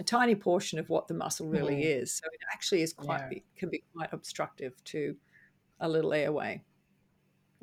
a 0.00 0.02
tiny 0.02 0.34
portion 0.34 0.80
of 0.80 0.88
what 0.88 1.06
the 1.06 1.14
muscle 1.14 1.46
really 1.46 1.76
mm. 1.76 2.02
is. 2.02 2.14
So 2.14 2.26
it 2.32 2.40
actually 2.52 2.82
is 2.82 2.92
quite 2.92 3.20
yeah. 3.20 3.28
big, 3.28 3.42
can 3.56 3.68
be 3.68 3.84
quite 3.94 4.12
obstructive 4.12 4.72
to 4.86 5.14
a 5.78 5.88
little 5.88 6.12
airway. 6.12 6.62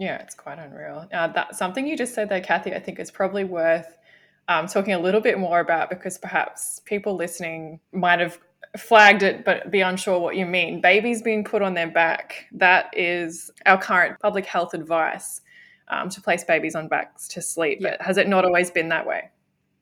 Yeah, 0.02 0.18
it's 0.18 0.34
quite 0.34 0.58
unreal. 0.58 1.08
Uh, 1.14 1.28
that 1.28 1.56
something 1.56 1.86
you 1.86 1.96
just 1.96 2.16
said 2.16 2.28
there, 2.28 2.42
Cathy. 2.42 2.74
I 2.74 2.80
think 2.80 3.00
is 3.00 3.12
probably 3.12 3.44
worth 3.44 4.00
um, 4.48 4.66
talking 4.66 4.96
a 4.96 5.00
little 5.00 5.22
bit 5.22 5.38
more 5.38 5.60
about 5.60 5.92
because 5.92 6.18
perhaps 6.18 6.82
people 6.86 7.16
listening 7.16 7.80
might 7.94 8.20
have 8.20 8.40
flagged 8.76 9.22
it 9.22 9.46
but 9.46 9.70
be 9.70 9.82
unsure 9.82 10.18
what 10.18 10.36
you 10.36 10.48
mean. 10.48 10.82
Babies 10.82 11.22
being 11.22 11.44
put 11.44 11.62
on 11.62 11.76
their 11.76 11.88
back, 11.88 12.48
that 12.54 12.90
is 12.94 13.52
our 13.68 13.80
current 13.80 14.20
public 14.20 14.48
health 14.48 14.74
advice 14.74 15.42
um, 15.88 16.10
to 16.10 16.20
place 16.20 16.44
babies 16.44 16.74
on 16.74 16.88
backs 16.88 17.28
to 17.28 17.40
sleep. 17.40 17.78
Yeah. 17.80 17.92
But 17.92 18.02
has 18.02 18.18
it 18.18 18.28
not 18.28 18.44
always 18.44 18.72
been 18.72 18.90
that 18.90 19.06
way? 19.06 19.30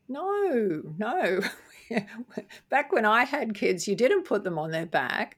No, 0.09 0.81
no. 0.97 1.39
back 2.69 2.91
when 2.91 3.05
I 3.05 3.23
had 3.23 3.55
kids, 3.55 3.87
you 3.87 3.95
didn't 3.95 4.23
put 4.23 4.43
them 4.43 4.59
on 4.59 4.71
their 4.71 4.85
back, 4.85 5.37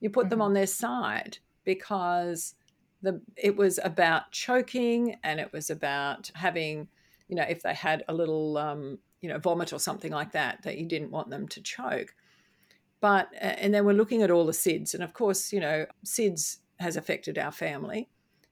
you 0.00 0.10
put 0.10 0.22
mm-hmm. 0.24 0.30
them 0.30 0.42
on 0.42 0.52
their 0.52 0.66
side 0.66 1.38
because 1.62 2.56
the 3.02 3.20
it 3.36 3.56
was 3.56 3.78
about 3.82 4.32
choking 4.32 5.16
and 5.22 5.40
it 5.40 5.52
was 5.52 5.70
about 5.70 6.30
having, 6.34 6.88
you 7.28 7.36
know, 7.36 7.44
if 7.48 7.62
they 7.62 7.74
had 7.74 8.04
a 8.08 8.14
little 8.14 8.56
um, 8.58 8.98
you 9.20 9.28
know, 9.28 9.38
vomit 9.38 9.72
or 9.72 9.78
something 9.78 10.12
like 10.12 10.32
that, 10.32 10.62
that 10.62 10.78
you 10.78 10.86
didn't 10.86 11.10
want 11.10 11.30
them 11.30 11.48
to 11.48 11.60
choke. 11.60 12.14
But, 13.00 13.28
and 13.40 13.74
then 13.74 13.84
we're 13.84 13.92
looking 13.92 14.22
at 14.22 14.30
all 14.30 14.46
the 14.46 14.52
SIDS. 14.52 14.94
And 14.94 15.02
of 15.02 15.12
course, 15.12 15.52
you 15.52 15.60
know, 15.60 15.86
SIDS 16.04 16.58
has 16.78 16.96
affected 16.96 17.38
our 17.38 17.52
family. 17.52 18.08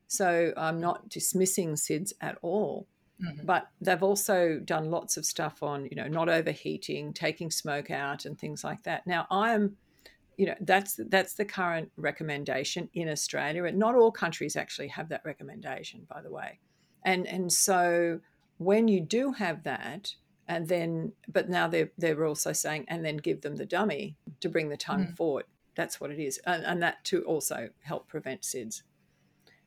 So 0.08 0.52
I'm 0.56 0.80
not 0.80 1.08
dismissing 1.08 1.74
SIDS 1.74 2.12
at 2.20 2.38
all. 2.42 2.86
Mm-hmm. 3.24 3.46
But 3.46 3.68
they've 3.80 4.02
also 4.02 4.58
done 4.58 4.90
lots 4.90 5.16
of 5.16 5.24
stuff 5.24 5.62
on, 5.62 5.86
you 5.86 5.96
know, 5.96 6.08
not 6.08 6.28
overheating, 6.28 7.12
taking 7.12 7.50
smoke 7.50 7.90
out, 7.90 8.24
and 8.24 8.36
things 8.36 8.64
like 8.64 8.82
that. 8.82 9.06
Now, 9.06 9.26
I'm, 9.30 9.76
you 10.36 10.46
know, 10.46 10.54
that's 10.60 10.98
that's 11.08 11.34
the 11.34 11.44
current 11.44 11.90
recommendation 11.96 12.88
in 12.94 13.08
Australia, 13.08 13.64
and 13.64 13.78
not 13.78 13.94
all 13.94 14.10
countries 14.10 14.56
actually 14.56 14.88
have 14.88 15.08
that 15.10 15.22
recommendation, 15.24 16.06
by 16.08 16.20
the 16.22 16.30
way. 16.30 16.58
And 17.04 17.26
and 17.26 17.52
so 17.52 18.20
when 18.58 18.88
you 18.88 19.00
do 19.00 19.32
have 19.32 19.64
that, 19.64 20.14
and 20.48 20.68
then 20.68 21.12
but 21.28 21.48
now 21.48 21.68
they're 21.68 21.90
they're 21.98 22.24
also 22.24 22.52
saying 22.52 22.84
and 22.88 23.04
then 23.04 23.16
give 23.16 23.40
them 23.40 23.56
the 23.56 23.66
dummy 23.66 24.16
to 24.40 24.48
bring 24.48 24.68
the 24.68 24.76
tongue 24.76 25.06
mm. 25.06 25.16
forward 25.16 25.44
that's 25.74 26.00
what 26.00 26.10
it 26.10 26.18
is 26.18 26.38
and, 26.46 26.64
and 26.64 26.82
that 26.82 27.04
to 27.04 27.22
also 27.22 27.68
help 27.80 28.08
prevent 28.08 28.42
sids 28.42 28.82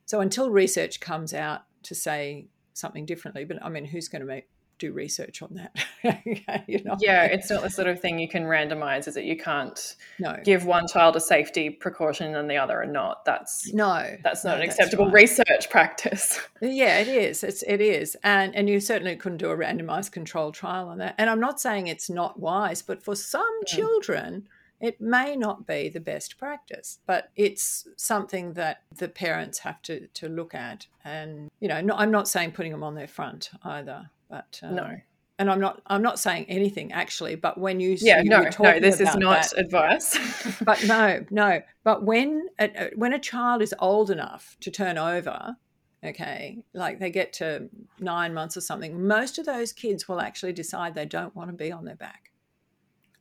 so 0.06 0.20
until 0.20 0.50
research 0.50 1.00
comes 1.00 1.34
out 1.34 1.62
to 1.82 1.94
say 1.94 2.46
something 2.74 3.04
differently 3.04 3.44
but 3.44 3.62
i 3.62 3.68
mean 3.68 3.84
who's 3.84 4.08
going 4.08 4.20
to 4.20 4.26
make 4.26 4.48
do 4.78 4.92
research 4.92 5.42
on 5.42 5.54
that. 5.54 6.22
you 6.66 6.82
know? 6.84 6.96
Yeah, 7.00 7.24
it's 7.24 7.50
not 7.50 7.62
the 7.62 7.70
sort 7.70 7.88
of 7.88 8.00
thing 8.00 8.18
you 8.18 8.28
can 8.28 8.44
randomize, 8.44 9.08
is 9.08 9.16
it? 9.16 9.24
You 9.24 9.36
can't 9.36 9.96
no. 10.18 10.38
give 10.44 10.64
one 10.64 10.86
child 10.88 11.16
a 11.16 11.20
safety 11.20 11.70
precaution 11.70 12.34
and 12.34 12.50
the 12.50 12.56
other 12.56 12.80
and 12.80 12.92
not. 12.92 13.24
That's 13.24 13.72
no, 13.72 14.16
that's 14.22 14.44
not 14.44 14.56
no, 14.56 14.62
an 14.62 14.68
acceptable 14.68 15.06
right. 15.06 15.14
research 15.14 15.70
practice. 15.70 16.40
Yeah, 16.60 16.98
it 16.98 17.08
is. 17.08 17.44
It's 17.44 17.62
it 17.62 17.80
is, 17.80 18.16
and 18.24 18.54
and 18.54 18.68
you 18.68 18.80
certainly 18.80 19.14
couldn't 19.14 19.38
do 19.38 19.50
a 19.50 19.56
randomized 19.56 20.10
control 20.10 20.50
trial 20.50 20.88
on 20.88 20.98
that. 20.98 21.14
And 21.16 21.30
I'm 21.30 21.38
not 21.38 21.60
saying 21.60 21.86
it's 21.86 22.10
not 22.10 22.38
wise, 22.38 22.82
but 22.82 23.02
for 23.02 23.14
some 23.14 23.62
mm. 23.62 23.66
children 23.66 24.48
it 24.80 25.00
may 25.00 25.34
not 25.34 25.66
be 25.66 25.88
the 25.88 26.00
best 26.00 26.38
practice, 26.38 26.98
but 27.06 27.30
it's 27.34 27.88
something 27.96 28.52
that 28.52 28.82
the 28.94 29.08
parents 29.08 29.60
have 29.60 29.82
to, 29.82 30.06
to 30.08 30.28
look 30.28 30.54
at. 30.54 30.86
And, 31.04 31.50
you 31.60 31.68
know, 31.68 31.80
no, 31.80 31.94
I'm 31.94 32.10
not 32.10 32.28
saying 32.28 32.52
putting 32.52 32.72
them 32.72 32.84
on 32.84 32.94
their 32.94 33.08
front 33.08 33.50
either, 33.64 34.10
but. 34.28 34.60
Um, 34.62 34.74
no. 34.74 34.96
And 35.40 35.48
I'm 35.48 35.60
not. 35.60 35.80
I'm 35.86 36.02
not 36.02 36.18
saying 36.18 36.46
anything 36.48 36.90
actually. 36.90 37.36
But 37.36 37.58
when 37.58 37.78
you, 37.78 37.96
yeah, 38.00 38.20
you 38.22 38.28
no, 38.28 38.48
no, 38.58 38.80
this 38.80 39.00
is 39.00 39.14
not 39.14 39.50
that, 39.50 39.58
advice. 39.58 40.18
but 40.62 40.82
no, 40.84 41.24
no. 41.30 41.62
But 41.84 42.02
when 42.02 42.48
a, 42.58 42.90
when 42.96 43.12
a 43.12 43.20
child 43.20 43.62
is 43.62 43.72
old 43.78 44.10
enough 44.10 44.56
to 44.62 44.72
turn 44.72 44.98
over, 44.98 45.56
okay, 46.04 46.58
like 46.74 46.98
they 46.98 47.10
get 47.10 47.32
to 47.34 47.68
nine 48.00 48.34
months 48.34 48.56
or 48.56 48.62
something, 48.62 49.06
most 49.06 49.38
of 49.38 49.46
those 49.46 49.72
kids 49.72 50.08
will 50.08 50.20
actually 50.20 50.54
decide 50.54 50.96
they 50.96 51.06
don't 51.06 51.36
want 51.36 51.50
to 51.50 51.56
be 51.56 51.70
on 51.70 51.84
their 51.84 51.94
back 51.94 52.28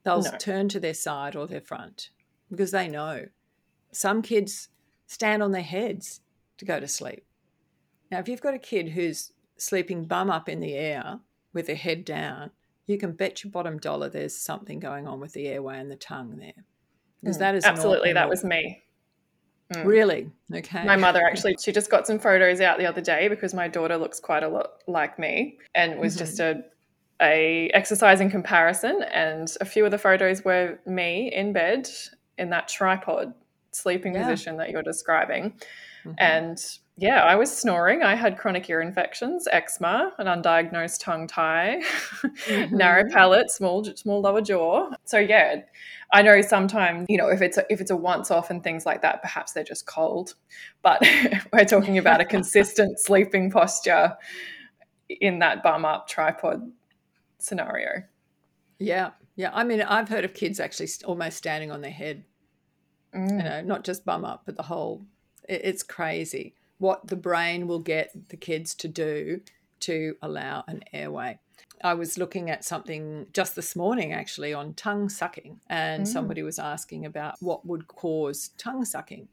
They'll 0.08 0.22
no. 0.22 0.32
turn 0.40 0.70
to 0.70 0.80
their 0.80 0.94
side 0.94 1.36
or 1.36 1.48
their 1.48 1.60
front 1.60 2.12
because 2.50 2.72
they 2.72 2.88
know. 2.88 3.26
Some 3.92 4.22
kids 4.22 4.70
stand 5.06 5.44
on 5.44 5.52
their 5.52 5.62
heads 5.62 6.22
to 6.60 6.64
go 6.64 6.80
to 6.80 6.88
sleep. 6.88 7.26
Now, 8.10 8.20
if 8.20 8.30
you've 8.30 8.40
got 8.40 8.54
a 8.54 8.60
kid 8.60 8.88
who's 8.88 9.34
sleeping 9.58 10.06
bum 10.06 10.30
up 10.30 10.50
in 10.50 10.60
the 10.60 10.74
air 10.74 11.20
with 11.54 11.68
their 11.68 11.76
head 11.76 12.06
down, 12.06 12.52
you 12.86 12.98
can 12.98 13.12
bet 13.12 13.44
your 13.44 13.52
bottom 13.52 13.78
dollar 13.78 14.10
there's 14.10 14.36
something 14.36 14.80
going 14.80 15.08
on 15.08 15.20
with 15.20 15.34
the 15.34 15.48
airway 15.48 15.80
and 15.80 15.92
the 15.92 15.96
tongue 15.96 16.38
there. 16.38 16.64
Because 17.22 17.38
mm, 17.38 17.40
that 17.40 17.56
is 17.56 17.66
absolutely 17.66 18.14
that 18.14 18.30
was 18.30 18.44
me. 18.44 18.84
Mm. 19.74 19.86
Really? 19.86 20.32
Okay. 20.54 20.86
My 20.86 20.96
mother 20.96 21.22
actually, 21.26 21.58
she 21.62 21.72
just 21.74 21.90
got 21.90 22.08
some 22.08 22.20
photos 22.20 22.62
out 22.62 22.78
the 22.78 22.86
other 22.86 23.02
day 23.02 23.28
because 23.28 23.54
my 23.54 23.68
daughter 23.68 23.98
looks 23.98 24.20
quite 24.20 24.44
a 24.44 24.48
lot 24.48 24.84
like 24.88 25.20
me 25.20 25.58
and 25.76 25.92
it 25.92 26.00
was 26.00 26.14
mm-hmm. 26.14 26.20
just 26.20 26.40
a 26.40 26.64
a 27.20 27.70
exercising 27.74 28.30
comparison 28.30 29.04
and 29.12 29.56
a 29.60 29.66
few 29.66 29.84
of 29.84 29.92
the 29.92 29.98
photos 29.98 30.46
were 30.46 30.78
me 30.86 31.32
in 31.34 31.52
bed 31.52 31.90
in 32.38 32.52
that 32.52 32.68
tripod 32.68 33.34
sleeping 33.72 34.14
yeah. 34.14 34.28
position 34.28 34.58
that 34.58 34.70
you're 34.70 34.84
describing 34.84 35.52
mm-hmm. 36.06 36.12
and 36.20 36.78
yeah 36.98 37.24
i 37.24 37.36
was 37.36 37.56
snoring 37.56 38.04
i 38.04 38.16
had 38.16 38.38
chronic 38.38 38.70
ear 38.70 38.82
infections 38.82 39.48
eczema 39.52 40.12
an 40.18 40.28
undiagnosed 40.28 41.00
tongue 41.00 41.28
tie 41.28 41.82
mm-hmm. 42.24 42.76
narrow 42.76 43.04
palate 43.12 43.50
small 43.50 43.84
small 43.96 44.22
lower 44.22 44.42
jaw 44.42 44.90
so 45.06 45.18
yeah 45.18 45.62
i 46.14 46.22
know 46.22 46.42
sometimes 46.42 47.06
you 47.08 47.18
know 47.18 47.30
if 47.30 47.42
it's 47.42 47.58
a, 47.58 47.66
if 47.72 47.80
it's 47.80 47.92
a 47.92 47.96
once 47.96 48.32
off 48.32 48.50
and 48.50 48.64
things 48.64 48.86
like 48.86 49.02
that 49.02 49.22
perhaps 49.22 49.54
they're 49.54 49.64
just 49.64 49.86
cold 49.86 50.36
but 50.82 51.02
we're 51.54 51.66
talking 51.66 51.98
about 51.98 52.20
a 52.20 52.26
consistent 52.26 53.00
sleeping 53.00 53.50
posture 53.52 54.16
in 55.10 55.40
that 55.40 55.64
bum 55.64 55.86
up 55.86 56.08
tripod 56.08 56.62
scenario. 57.38 58.04
Yeah. 58.80 59.12
Yeah. 59.36 59.52
I 59.54 59.64
mean, 59.64 59.82
I've 59.82 60.10
heard 60.10 60.26
of 60.26 60.34
kids 60.34 60.60
actually 60.60 60.90
almost 61.06 61.38
standing 61.38 61.72
on 61.72 61.82
their 61.82 61.92
head, 61.92 62.24
mm. 63.16 63.30
you 63.30 63.44
know, 63.44 63.62
not 63.62 63.84
just 63.84 64.06
bum 64.06 64.26
up, 64.26 64.44
but 64.46 64.56
the 64.56 64.64
whole, 64.64 65.06
it's 65.48 65.84
crazy 65.84 66.56
what 66.78 67.08
the 67.08 67.16
brain 67.16 67.68
will 67.68 67.80
get 67.80 68.30
the 68.30 68.38
kids 68.38 68.74
to 68.76 68.88
do 68.88 69.42
to 69.82 70.16
allow 70.22 70.64
an 70.68 70.84
airway. 70.94 71.40
I 71.84 71.94
was 71.94 72.18
looking 72.18 72.50
at 72.50 72.66
something 72.66 73.28
just 73.34 73.56
this 73.56 73.76
morning 73.76 74.12
actually 74.12 74.54
on 74.54 74.74
tongue 74.74 75.10
sucking, 75.10 75.60
and 75.68 76.04
mm. 76.04 76.08
somebody 76.08 76.42
was 76.42 76.58
asking 76.58 77.06
about 77.06 77.36
what 77.40 77.66
would 77.66 77.88
cause 77.88 78.50
tongue 78.58 78.86
sucking 78.86 79.28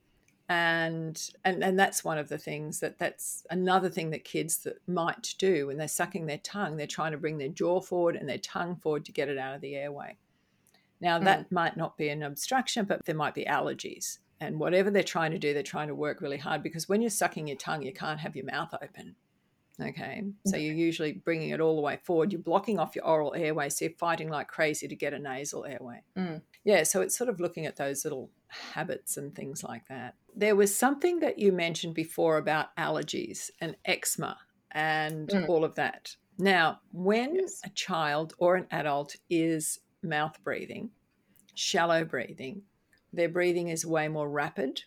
and 0.48 1.30
and 1.44 1.64
and 1.64 1.78
that's 1.78 2.04
one 2.04 2.18
of 2.18 2.28
the 2.28 2.37
things 2.37 2.80
that 2.80 2.98
that's 2.98 3.46
another 3.48 3.88
thing 3.88 4.11
that 4.11 4.24
kids 4.24 4.59
that 4.59 4.76
might 4.87 5.35
do 5.38 5.66
when 5.66 5.78
they're 5.78 5.88
sucking 5.88 6.26
their 6.26 6.38
tongue 6.38 6.76
they're 6.76 6.87
trying 6.87 7.12
to 7.12 7.18
bring 7.18 7.38
their 7.38 7.48
jaw 7.48 7.80
forward 7.80 8.14
and 8.14 8.28
their 8.28 8.38
tongue 8.38 8.76
forward 8.76 9.07
to 9.07 9.12
get 9.12 9.28
it 9.28 9.38
out 9.38 9.54
of 9.54 9.62
the 9.62 9.74
airway 9.74 10.14
now 11.00 11.18
mm. 11.18 11.24
that 11.24 11.50
might 11.50 11.78
not 11.78 11.96
be 11.96 12.11
an 12.11 12.22
obstruction 12.22 12.85
but 12.85 13.02
there 13.07 13.14
might 13.14 13.35
be 13.35 13.46
allergies 13.46 14.18
and 14.44 14.59
whatever 14.59 14.90
they're 14.90 15.02
trying 15.02 15.30
to 15.30 15.38
do 15.38 15.54
they're 15.54 15.62
trying 15.62 15.88
to 15.88 15.94
work 15.94 16.20
really 16.20 16.38
hard 16.38 16.62
because 16.62 16.88
when 16.88 17.00
you're 17.00 17.11
sucking 17.11 17.46
your 17.48 17.57
tongue 17.57 17.83
you 17.83 17.92
can't 17.92 18.20
have 18.20 18.37
your 18.37 18.46
mouth 18.46 18.74
open 18.83 19.14
okay 19.80 20.22
so 20.46 20.57
you're 20.57 20.72
usually 20.72 21.12
bringing 21.12 21.50
it 21.50 21.61
all 21.61 21.74
the 21.74 21.83
way 21.83 21.98
forward 22.04 22.33
you're 22.33 22.40
blocking 22.40 22.78
off 22.78 22.94
your 22.94 23.04
oral 23.04 23.35
airway 23.35 23.68
so 23.68 23.85
you're 23.85 23.94
fighting 23.94 24.28
like 24.28 24.46
crazy 24.46 24.87
to 24.87 24.94
get 24.94 25.12
a 25.12 25.18
nasal 25.18 25.64
airway 25.64 26.00
mm. 26.16 26.40
yeah 26.62 26.85
so 26.85 27.00
it's 27.00 27.16
sort 27.18 27.28
of 27.28 27.40
looking 27.40 27.66
at 27.66 27.76
those 27.76 28.04
little 28.04 28.30
habits 28.48 29.16
and 29.16 29.35
things 29.35 29.64
like 29.64 29.87
that 29.88 30.14
there 30.37 30.54
was 30.54 30.74
something 30.74 31.18
that 31.20 31.40
you 31.40 31.50
mentioned 31.50 31.94
before 31.94 32.38
about 32.38 32.74
allergies 32.76 33.50
and 33.61 33.76
eczema 33.85 34.37
and 34.74 35.28
mm. 35.28 35.48
all 35.48 35.64
of 35.64 35.76
that. 35.76 36.16
Now, 36.38 36.80
when 36.92 37.37
yes. 37.37 37.61
a 37.64 37.70
child 37.70 38.35
or 38.38 38.57
an 38.57 38.66
adult 38.72 39.16
is 39.30 39.78
mouth 40.02 40.37
breathing, 40.42 40.90
shallow 41.54 42.04
breathing, 42.04 42.62
their 43.14 43.29
breathing 43.29 43.68
is 43.68 43.87
way 43.87 44.09
more 44.09 44.29
rapid. 44.29 44.83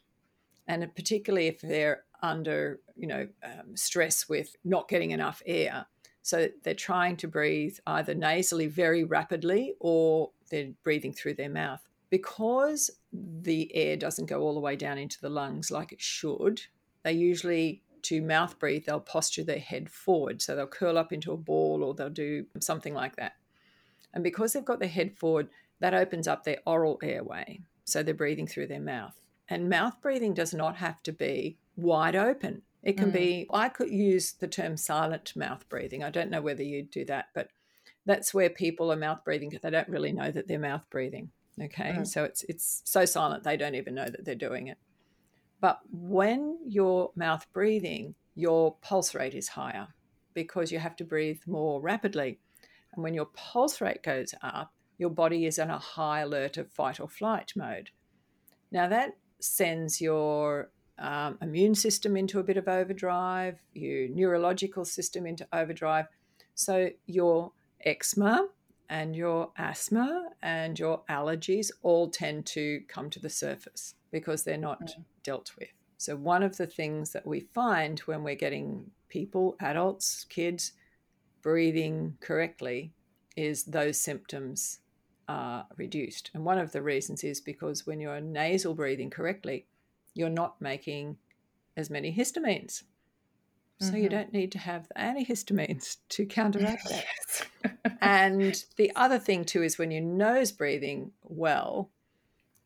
And 0.68 0.94
particularly 0.96 1.48
if 1.48 1.62
they're 1.62 2.04
under, 2.22 2.80
you 2.96 3.08
know, 3.08 3.28
um, 3.44 3.76
stress 3.76 4.28
with 4.28 4.56
not 4.64 4.90
getting 4.90 5.12
enough 5.12 5.42
air. 5.46 5.86
So 6.22 6.50
they're 6.64 6.74
trying 6.74 7.16
to 7.18 7.28
breathe 7.28 7.78
either 7.88 8.14
nasally 8.14 8.68
very 8.68 9.04
rapidly 9.04 9.76
or 9.80 10.32
they're 10.50 10.72
breathing 10.84 11.14
through 11.14 11.36
their 11.36 11.50
mouth 11.50 11.88
because 12.10 12.90
the 13.14 13.74
air 13.76 13.96
doesn't 13.96 14.26
go 14.26 14.42
all 14.42 14.54
the 14.54 14.60
way 14.60 14.76
down 14.76 14.98
into 14.98 15.22
the 15.22 15.30
lungs 15.30 15.72
like 15.72 15.92
it 15.92 16.02
should, 16.02 16.62
they 17.04 17.14
usually 17.14 17.82
to 18.04 18.22
mouth 18.22 18.58
breathe, 18.60 18.86
they'll 18.86 19.00
posture 19.00 19.44
their 19.44 19.60
head 19.60 19.90
forward. 19.90 20.42
So 20.42 20.56
they'll 20.56 20.68
curl 20.68 20.98
up 20.98 21.12
into 21.12 21.34
a 21.34 21.38
ball 21.38 21.84
or 21.84 21.94
they'll 21.94 22.10
do 22.10 22.46
something 22.60 22.94
like 22.94 23.16
that. 23.18 23.34
And 24.14 24.24
because 24.24 24.54
they've 24.54 24.64
got 24.64 24.80
their 24.80 24.88
head 24.88 25.18
forward, 25.18 25.50
that 25.80 25.94
opens 25.94 26.28
up 26.28 26.44
their 26.44 26.60
oral 26.66 27.00
airway. 27.04 27.60
So 27.88 28.04
they're 28.04 28.14
breathing 28.14 28.48
through 28.48 28.68
their 28.68 28.82
mouth. 28.82 29.20
And 29.48 29.70
mouth 29.70 30.02
breathing 30.02 30.34
does 30.34 30.54
not 30.54 30.76
have 30.76 31.02
to 31.04 31.14
be 31.14 31.58
wide 31.78 32.18
open. 32.18 32.64
It 32.84 32.98
can 32.98 33.12
mm. 33.12 33.14
be, 33.14 33.48
I 33.52 33.70
could 33.70 33.90
use 33.90 34.34
the 34.34 34.48
term 34.48 34.76
silent 34.76 35.34
mouth 35.38 35.68
breathing. 35.70 36.04
I 36.04 36.10
don't 36.10 36.30
know 36.30 36.42
whether 36.42 36.64
you'd 36.64 36.92
do 36.92 37.06
that, 37.06 37.28
but 37.34 37.50
that's 38.06 38.34
where 38.34 38.50
people 38.50 38.92
are 38.92 38.98
mouth 38.98 39.24
breathing 39.24 39.50
because 39.50 39.62
they 39.62 39.70
don't 39.70 39.88
really 39.88 40.12
know 40.12 40.32
that 40.32 40.50
they're 40.50 40.60
mouth 40.60 40.86
breathing. 40.90 41.32
Okay. 41.62 41.96
Mm. 41.98 42.06
So 42.08 42.26
it's 42.26 42.44
it's 42.44 42.82
so 42.84 43.06
silent 43.06 43.44
they 43.44 43.58
don't 43.58 43.76
even 43.76 43.96
know 43.96 44.06
that 44.06 44.26
they're 44.26 44.36
doing 44.36 44.68
it. 44.68 44.78
But 45.62 45.80
when 45.90 46.60
you're 46.68 47.12
mouth 47.16 47.48
breathing, 47.54 48.16
your 48.36 48.76
pulse 48.82 49.16
rate 49.16 49.34
is 49.34 49.48
higher 49.48 49.88
because 50.34 50.72
you 50.74 50.80
have 50.80 50.98
to 50.98 51.06
breathe 51.06 51.40
more 51.48 51.82
rapidly. 51.82 52.40
And 52.94 53.02
when 53.04 53.14
your 53.14 53.26
pulse 53.26 53.82
rate 53.82 54.04
goes 54.04 54.36
up, 54.44 54.74
your 54.98 55.10
body 55.10 55.46
is 55.46 55.60
in 55.60 55.70
a 55.70 55.78
high 55.78 56.22
alert 56.22 56.58
of 56.58 56.72
fight 56.72 57.00
or 57.00 57.08
flight 57.08 57.54
mode. 57.56 57.92
Now, 58.72 58.88
that 58.88 59.18
sends 59.40 60.02
your 60.02 60.70
um, 60.98 61.38
immune 61.42 61.76
system 61.76 62.18
into 62.18 62.40
a 62.40 62.44
bit 62.44 62.58
of 62.58 62.68
overdrive, 62.68 63.60
your 63.74 64.08
neurological 64.10 64.86
system 64.86 65.26
into 65.26 65.48
overdrive. 65.54 66.08
So, 66.56 66.90
your 67.06 67.52
eczema, 67.86 68.48
and 68.90 69.16
your 69.16 69.52
asthma 69.58 70.30
and 70.42 70.78
your 70.80 71.02
allergies 71.10 71.72
all 71.82 72.10
tend 72.10 72.46
to 72.46 72.82
come 72.88 73.10
to 73.10 73.20
the 73.20 73.30
surface 73.30 73.96
because 74.12 74.44
they're 74.44 74.58
not 74.58 74.82
mm. 74.82 75.04
dealt 75.24 75.52
with. 75.60 75.70
So, 75.98 76.16
one 76.16 76.44
of 76.44 76.58
the 76.58 76.68
things 76.68 77.12
that 77.12 77.26
we 77.26 77.42
find 77.54 78.00
when 78.02 78.24
we're 78.24 78.36
getting 78.36 78.92
people, 79.10 79.56
adults, 79.60 80.26
kids, 80.26 80.74
breathing 81.42 82.18
correctly 82.20 82.94
is 83.36 83.64
those 83.64 84.00
symptoms 84.00 84.80
are 85.28 85.66
reduced. 85.78 86.32
And 86.34 86.46
one 86.46 86.60
of 86.60 86.72
the 86.72 86.82
reasons 86.82 87.24
is 87.24 87.42
because 87.42 87.86
when 87.86 88.00
you're 88.00 88.22
nasal 88.22 88.74
breathing 88.74 89.10
correctly, 89.10 89.66
you're 90.14 90.30
not 90.30 90.62
making 90.62 91.18
as 91.76 91.90
many 91.90 92.14
histamines. 92.14 92.84
So 93.80 93.88
mm-hmm. 93.88 93.98
you 93.98 94.10
don't 94.10 94.34
need 94.34 94.52
to 94.54 94.58
have 94.58 94.92
antihistamines 94.98 95.98
to 96.10 96.26
counteract 96.26 96.90
that. 97.64 97.98
and 98.02 98.64
the 98.76 98.92
other 98.96 99.20
thing 99.20 99.46
too 99.46 99.62
is 99.62 99.78
when 99.78 99.92
you're 99.92 100.02
nose 100.02 100.52
breathing 100.52 101.12
well, 101.24 101.92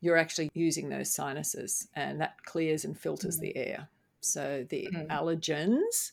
you're 0.00 0.16
actually 0.16 0.50
using 0.54 0.88
those 0.88 1.12
sinuses 1.12 1.88
and 1.94 2.20
that 2.20 2.42
clears 2.44 2.84
and 2.84 2.98
filters 2.98 3.36
mm-hmm. 3.36 3.44
the 3.44 3.56
air. 3.56 3.88
So 4.20 4.66
the 4.68 4.88
mm-hmm. 4.92 5.10
allergens 5.12 6.12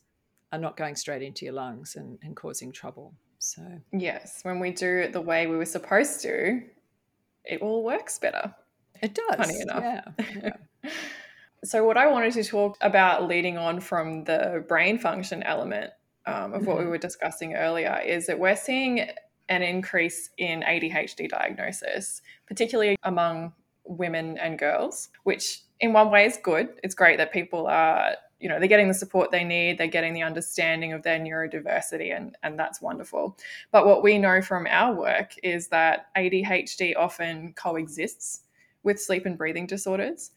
are 0.51 0.59
not 0.59 0.75
going 0.75 0.95
straight 0.95 1.21
into 1.21 1.45
your 1.45 1.53
lungs 1.53 1.95
and, 1.95 2.19
and 2.21 2.35
causing 2.35 2.71
trouble. 2.71 3.13
So 3.39 3.63
yes, 3.91 4.41
when 4.43 4.59
we 4.59 4.71
do 4.71 4.97
it 4.97 5.13
the 5.13 5.21
way 5.21 5.47
we 5.47 5.57
were 5.57 5.65
supposed 5.65 6.21
to, 6.21 6.61
it 7.45 7.61
all 7.61 7.83
works 7.83 8.19
better. 8.19 8.53
It 9.01 9.15
does. 9.15 9.35
Funny 9.37 9.61
enough. 9.61 9.83
Yeah. 9.83 10.51
yeah. 10.83 10.91
So, 11.63 11.83
what 11.83 11.97
I 11.97 12.07
wanted 12.07 12.31
to 12.33 12.43
talk 12.43 12.77
about 12.79 13.27
leading 13.27 13.57
on 13.57 13.81
from 13.81 14.23
the 14.23 14.63
brain 14.67 14.97
function 14.97 15.43
element 15.43 15.91
um, 16.25 16.53
of 16.53 16.65
what 16.65 16.77
mm-hmm. 16.77 16.85
we 16.85 16.91
were 16.91 16.97
discussing 16.97 17.55
earlier 17.55 18.01
is 18.05 18.27
that 18.27 18.39
we're 18.39 18.55
seeing 18.55 19.09
an 19.49 19.61
increase 19.61 20.29
in 20.37 20.61
ADHD 20.61 21.27
diagnosis, 21.27 22.21
particularly 22.47 22.95
among 23.03 23.51
women 23.83 24.37
and 24.37 24.57
girls, 24.57 25.09
which 25.23 25.63
in 25.81 25.91
one 25.91 26.11
way 26.11 26.25
is 26.25 26.37
good. 26.41 26.69
It's 26.83 26.95
great 26.95 27.17
that 27.17 27.33
people 27.33 27.67
are, 27.67 28.15
you 28.39 28.47
know, 28.47 28.59
they're 28.59 28.67
getting 28.67 28.87
the 28.87 28.93
support 28.93 29.31
they 29.31 29.43
need, 29.43 29.77
they're 29.77 29.87
getting 29.87 30.13
the 30.13 30.23
understanding 30.23 30.93
of 30.93 31.03
their 31.03 31.19
neurodiversity, 31.19 32.15
and, 32.15 32.37
and 32.43 32.57
that's 32.57 32.81
wonderful. 32.81 33.37
But 33.71 33.85
what 33.85 34.03
we 34.03 34.17
know 34.17 34.41
from 34.41 34.67
our 34.67 34.93
work 34.93 35.33
is 35.43 35.67
that 35.67 36.07
ADHD 36.15 36.95
often 36.97 37.53
coexists 37.53 38.41
with 38.83 39.01
sleep 39.01 39.25
and 39.25 39.37
breathing 39.37 39.67
disorders. 39.67 40.31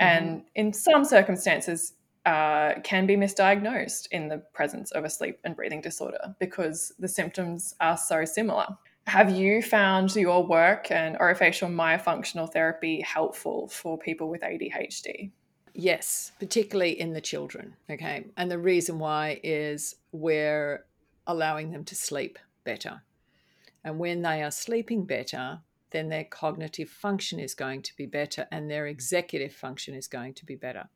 Mm-hmm. 0.00 0.26
And 0.26 0.42
in 0.54 0.72
some 0.72 1.04
circumstances, 1.04 1.94
uh, 2.26 2.78
can 2.84 3.06
be 3.06 3.16
misdiagnosed 3.16 4.08
in 4.10 4.28
the 4.28 4.38
presence 4.52 4.90
of 4.90 5.04
a 5.04 5.08
sleep 5.08 5.38
and 5.44 5.56
breathing 5.56 5.80
disorder 5.80 6.36
because 6.38 6.92
the 6.98 7.08
symptoms 7.08 7.74
are 7.80 7.96
so 7.96 8.24
similar. 8.26 8.66
Have 9.06 9.30
you 9.30 9.62
found 9.62 10.14
your 10.14 10.46
work 10.46 10.90
and 10.90 11.16
orofacial 11.18 11.72
myofunctional 11.74 12.52
therapy 12.52 13.00
helpful 13.00 13.68
for 13.68 13.96
people 13.96 14.28
with 14.28 14.42
ADHD? 14.42 15.30
Yes, 15.80 16.32
particularly 16.40 16.98
in 16.98 17.12
the 17.12 17.20
children. 17.20 17.76
Okay. 17.88 18.24
And 18.36 18.50
the 18.50 18.58
reason 18.58 18.98
why 18.98 19.38
is 19.44 19.94
we're 20.10 20.84
allowing 21.24 21.70
them 21.70 21.84
to 21.84 21.94
sleep 21.94 22.36
better. 22.64 23.02
And 23.84 24.00
when 24.00 24.22
they 24.22 24.42
are 24.42 24.50
sleeping 24.50 25.04
better, 25.04 25.60
then 25.92 26.08
their 26.08 26.24
cognitive 26.24 26.90
function 26.90 27.38
is 27.38 27.54
going 27.54 27.82
to 27.82 27.96
be 27.96 28.06
better 28.06 28.48
and 28.50 28.68
their 28.68 28.88
executive 28.88 29.54
function 29.54 29.94
is 29.94 30.08
going 30.08 30.34
to 30.34 30.44
be 30.44 30.56
better. 30.56 30.88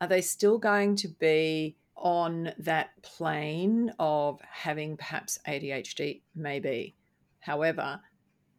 Are 0.00 0.08
they 0.08 0.22
still 0.22 0.56
going 0.56 0.96
to 0.96 1.08
be 1.08 1.76
on 1.94 2.54
that 2.58 3.02
plane 3.02 3.92
of 3.98 4.40
having 4.50 4.96
perhaps 4.96 5.38
ADHD? 5.46 6.22
Maybe. 6.34 6.96
However, 7.40 8.00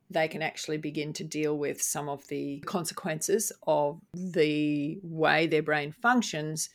they 0.09 0.27
can 0.27 0.41
actually 0.41 0.77
begin 0.77 1.13
to 1.13 1.23
deal 1.23 1.57
with 1.57 1.81
some 1.81 2.09
of 2.09 2.27
the 2.27 2.59
consequences 2.65 3.51
of 3.65 3.99
the 4.13 4.99
way 5.01 5.47
their 5.47 5.63
brain 5.63 5.91
functions 5.91 6.69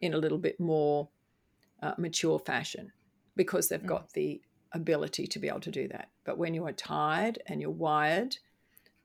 in 0.00 0.14
a 0.14 0.18
little 0.18 0.38
bit 0.38 0.60
more 0.60 1.08
uh, 1.82 1.94
mature 1.98 2.38
fashion 2.38 2.92
because 3.34 3.68
they've 3.68 3.82
mm. 3.82 3.86
got 3.86 4.12
the 4.12 4.40
ability 4.72 5.26
to 5.26 5.38
be 5.38 5.48
able 5.48 5.60
to 5.60 5.70
do 5.70 5.88
that. 5.88 6.10
But 6.24 6.38
when 6.38 6.54
you 6.54 6.64
are 6.66 6.72
tired 6.72 7.38
and 7.46 7.60
you're 7.60 7.70
wired, 7.70 8.36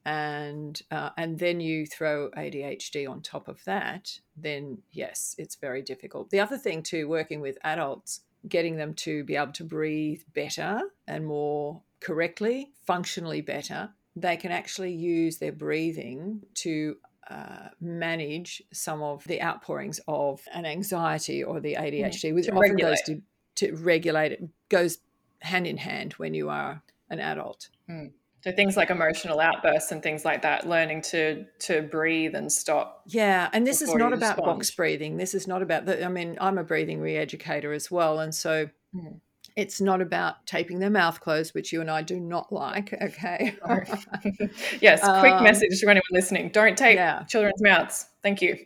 and 0.04 0.82
uh, 0.90 1.12
and 1.18 1.38
then 1.38 1.60
you 1.60 1.86
throw 1.86 2.32
ADHD 2.32 3.08
on 3.08 3.22
top 3.22 3.48
of 3.48 3.64
that, 3.66 4.20
then 4.36 4.80
yes, 4.92 5.36
it's 5.38 5.56
very 5.56 5.82
difficult. 5.82 6.30
The 6.32 6.40
other 6.40 6.58
thing 6.58 6.82
too, 6.82 7.08
working 7.08 7.40
with 7.40 7.58
adults, 7.64 8.22
getting 8.48 8.78
them 8.78 8.94
to 8.96 9.24
be 9.24 9.36
able 9.36 9.52
to 9.54 9.64
breathe 9.64 10.22
better 10.34 10.82
and 11.08 11.26
more 11.26 11.82
correctly, 12.02 12.72
functionally 12.86 13.42
better, 13.42 13.90
they 14.16 14.36
can 14.36 14.52
actually 14.52 14.92
use 14.92 15.38
their 15.38 15.52
breathing 15.52 16.42
to 16.56 16.98
uh, 17.30 17.70
manage 17.80 18.62
some 18.74 19.02
of 19.02 19.24
the 19.26 19.42
outpourings 19.42 20.02
of 20.08 20.42
an 20.54 20.66
anxiety 20.66 21.44
or 21.44 21.60
the 21.62 21.76
ADHD, 21.76 22.34
which 22.34 22.50
often 22.50 22.60
regulate. 22.60 22.90
goes 22.90 23.02
to, 23.04 23.22
to 23.56 23.76
regulate 23.76 24.34
it, 24.34 24.44
goes 24.68 24.98
hand 25.40 25.66
in 25.66 25.78
hand 25.78 26.14
when 26.14 26.34
you 26.34 26.50
are 26.50 26.84
an 27.10 27.20
adult. 27.20 27.70
Mm. 27.90 28.12
So 28.44 28.52
things 28.52 28.76
like 28.76 28.90
emotional 28.90 29.40
outbursts 29.40 29.92
and 29.92 30.02
things 30.02 30.26
like 30.26 30.42
that, 30.42 30.68
learning 30.68 31.04
to 31.04 31.46
to 31.60 31.84
breathe 31.84 32.34
and 32.34 32.52
stop. 32.52 33.04
Yeah, 33.06 33.50
and 33.54 33.68
this 33.68 33.84
is 33.84 33.94
not 33.94 34.14
about 34.14 34.38
box 34.38 34.72
breathing. 34.72 35.18
This 35.18 35.36
is 35.36 35.48
not 35.48 35.62
about 35.62 35.86
the. 35.86 36.04
I 36.04 36.08
mean, 36.08 36.40
I'm 36.42 36.58
a 36.58 36.64
breathing 36.64 37.00
re-educator 37.02 37.72
as 37.72 37.92
well, 37.92 38.20
and 38.20 38.34
so. 38.34 38.70
Mm 38.96 39.20
it's 39.56 39.82
not 39.82 40.02
about 40.02 40.46
taping 40.46 40.80
their 40.80 40.90
mouth 40.90 41.20
closed, 41.20 41.54
which 41.54 41.74
you 41.74 41.82
and 41.82 41.90
I 41.90 42.02
do 42.02 42.20
not 42.20 42.52
like. 42.52 42.94
Okay. 43.02 43.56
yes. 44.80 45.02
Quick 45.02 45.34
um, 45.34 45.44
message 45.44 45.80
to 45.80 45.90
anyone 45.90 46.04
listening: 46.12 46.50
don't 46.50 46.78
tape 46.78 46.96
yeah. 46.96 47.24
children's 47.24 47.62
mouths. 47.62 48.08
Thank 48.22 48.42
you. 48.42 48.58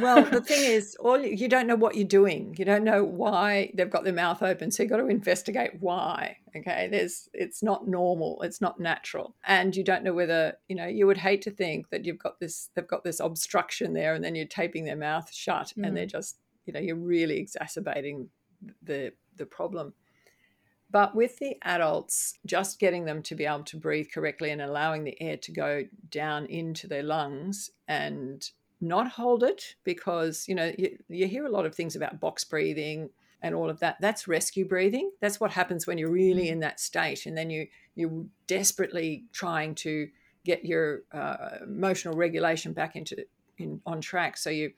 well, 0.00 0.24
the 0.24 0.40
thing 0.46 0.64
is, 0.64 0.96
all 0.98 1.20
you 1.20 1.46
don't 1.46 1.66
know 1.66 1.76
what 1.76 1.94
you're 1.94 2.08
doing. 2.08 2.54
You 2.58 2.64
don't 2.64 2.84
know 2.84 3.04
why 3.04 3.70
they've 3.74 3.90
got 3.90 4.04
their 4.04 4.12
mouth 4.12 4.42
open, 4.42 4.70
so 4.70 4.82
you've 4.82 4.90
got 4.90 4.96
to 4.96 5.08
investigate 5.08 5.72
why. 5.80 6.38
Okay. 6.56 6.88
There's. 6.90 7.28
It's 7.32 7.62
not 7.62 7.86
normal. 7.86 8.40
It's 8.42 8.60
not 8.60 8.80
natural, 8.80 9.36
and 9.46 9.76
you 9.76 9.84
don't 9.84 10.02
know 10.04 10.14
whether 10.14 10.54
you 10.68 10.76
know. 10.76 10.86
You 10.86 11.06
would 11.06 11.18
hate 11.18 11.42
to 11.42 11.50
think 11.50 11.90
that 11.90 12.04
you've 12.04 12.18
got 12.18 12.40
this. 12.40 12.70
They've 12.74 12.86
got 12.86 13.04
this 13.04 13.20
obstruction 13.20 13.92
there, 13.92 14.14
and 14.14 14.24
then 14.24 14.34
you're 14.34 14.46
taping 14.46 14.84
their 14.84 14.96
mouth 14.96 15.32
shut, 15.32 15.72
mm. 15.78 15.86
and 15.86 15.96
they're 15.96 16.06
just. 16.06 16.38
You 16.64 16.72
know, 16.72 16.80
you're 16.80 16.94
really 16.94 17.38
exacerbating 17.38 18.28
the 18.82 19.12
the 19.36 19.46
problem. 19.46 19.94
But 20.92 21.14
with 21.14 21.38
the 21.38 21.56
adults, 21.62 22.34
just 22.44 22.78
getting 22.78 23.06
them 23.06 23.22
to 23.22 23.34
be 23.34 23.46
able 23.46 23.64
to 23.64 23.78
breathe 23.78 24.08
correctly 24.12 24.50
and 24.50 24.60
allowing 24.60 25.04
the 25.04 25.20
air 25.22 25.38
to 25.38 25.50
go 25.50 25.84
down 26.10 26.44
into 26.46 26.86
their 26.86 27.02
lungs 27.02 27.70
and 27.88 28.48
not 28.78 29.12
hold 29.12 29.42
it 29.42 29.76
because, 29.84 30.46
you 30.46 30.54
know, 30.54 30.70
you, 30.76 30.98
you 31.08 31.26
hear 31.26 31.46
a 31.46 31.50
lot 31.50 31.64
of 31.64 31.74
things 31.74 31.96
about 31.96 32.20
box 32.20 32.44
breathing 32.44 33.08
and 33.40 33.54
all 33.54 33.70
of 33.70 33.80
that. 33.80 33.96
That's 34.02 34.28
rescue 34.28 34.68
breathing. 34.68 35.10
That's 35.20 35.40
what 35.40 35.52
happens 35.52 35.86
when 35.86 35.96
you're 35.96 36.10
really 36.10 36.48
mm. 36.48 36.52
in 36.52 36.60
that 36.60 36.78
state. 36.78 37.24
And 37.24 37.38
then 37.38 37.48
you, 37.48 37.68
you're 37.94 38.26
desperately 38.46 39.24
trying 39.32 39.74
to 39.76 40.08
get 40.44 40.62
your 40.62 41.04
uh, 41.12 41.58
emotional 41.62 42.14
regulation 42.16 42.74
back 42.74 42.96
into 42.96 43.24
in, 43.56 43.80
on 43.86 44.02
track. 44.02 44.36
So 44.36 44.50
you, 44.50 44.72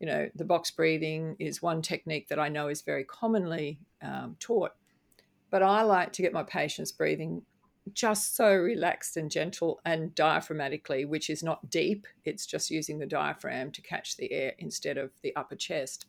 you 0.00 0.06
know, 0.06 0.28
the 0.34 0.44
box 0.44 0.72
breathing 0.72 1.36
is 1.38 1.62
one 1.62 1.80
technique 1.80 2.28
that 2.28 2.40
I 2.40 2.48
know 2.48 2.68
is 2.68 2.82
very 2.82 3.04
commonly 3.04 3.78
um, 4.02 4.36
taught 4.40 4.72
but 5.50 5.62
I 5.62 5.82
like 5.82 6.12
to 6.14 6.22
get 6.22 6.32
my 6.32 6.42
patients 6.42 6.92
breathing 6.92 7.42
just 7.92 8.36
so 8.36 8.52
relaxed 8.52 9.16
and 9.16 9.30
gentle 9.30 9.80
and 9.84 10.14
diaphragmatically, 10.14 11.08
which 11.08 11.30
is 11.30 11.42
not 11.42 11.70
deep. 11.70 12.06
It's 12.24 12.46
just 12.46 12.70
using 12.70 12.98
the 12.98 13.06
diaphragm 13.06 13.72
to 13.72 13.82
catch 13.82 14.16
the 14.16 14.30
air 14.32 14.52
instead 14.58 14.98
of 14.98 15.10
the 15.22 15.34
upper 15.36 15.56
chest. 15.56 16.06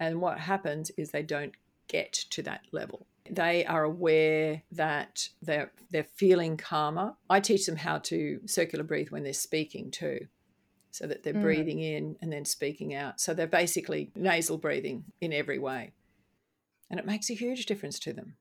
And 0.00 0.20
what 0.20 0.38
happens 0.38 0.90
is 0.96 1.10
they 1.10 1.22
don't 1.22 1.54
get 1.88 2.12
to 2.12 2.42
that 2.42 2.62
level. 2.72 3.06
They 3.30 3.66
are 3.66 3.84
aware 3.84 4.62
that 4.72 5.28
they're 5.42 5.72
they're 5.90 6.06
feeling 6.16 6.56
calmer. 6.56 7.14
I 7.28 7.40
teach 7.40 7.66
them 7.66 7.76
how 7.76 7.98
to 7.98 8.40
circular 8.46 8.84
breathe 8.84 9.10
when 9.10 9.22
they're 9.22 9.32
speaking 9.32 9.90
too. 9.90 10.28
So 10.90 11.06
that 11.06 11.22
they're 11.22 11.34
mm. 11.34 11.42
breathing 11.42 11.80
in 11.80 12.16
and 12.22 12.32
then 12.32 12.46
speaking 12.46 12.94
out. 12.94 13.20
So 13.20 13.34
they're 13.34 13.46
basically 13.46 14.10
nasal 14.16 14.56
breathing 14.56 15.04
in 15.20 15.34
every 15.34 15.58
way. 15.58 15.92
And 16.90 16.98
it 16.98 17.04
makes 17.04 17.28
a 17.28 17.34
huge 17.34 17.66
difference 17.66 17.98
to 18.00 18.14
them. 18.14 18.36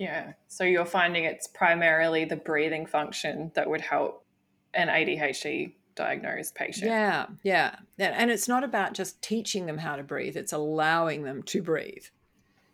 Yeah. 0.00 0.32
So 0.48 0.64
you're 0.64 0.86
finding 0.86 1.24
it's 1.24 1.46
primarily 1.46 2.24
the 2.24 2.36
breathing 2.36 2.86
function 2.86 3.52
that 3.54 3.68
would 3.68 3.82
help 3.82 4.24
an 4.72 4.88
ADHD 4.88 5.74
diagnosed 5.94 6.54
patient. 6.54 6.86
Yeah, 6.86 7.26
yeah. 7.42 7.76
And 7.98 8.30
it's 8.30 8.48
not 8.48 8.64
about 8.64 8.94
just 8.94 9.20
teaching 9.20 9.66
them 9.66 9.76
how 9.76 9.96
to 9.96 10.02
breathe, 10.02 10.38
it's 10.38 10.54
allowing 10.54 11.24
them 11.24 11.42
to 11.44 11.62
breathe. 11.62 12.04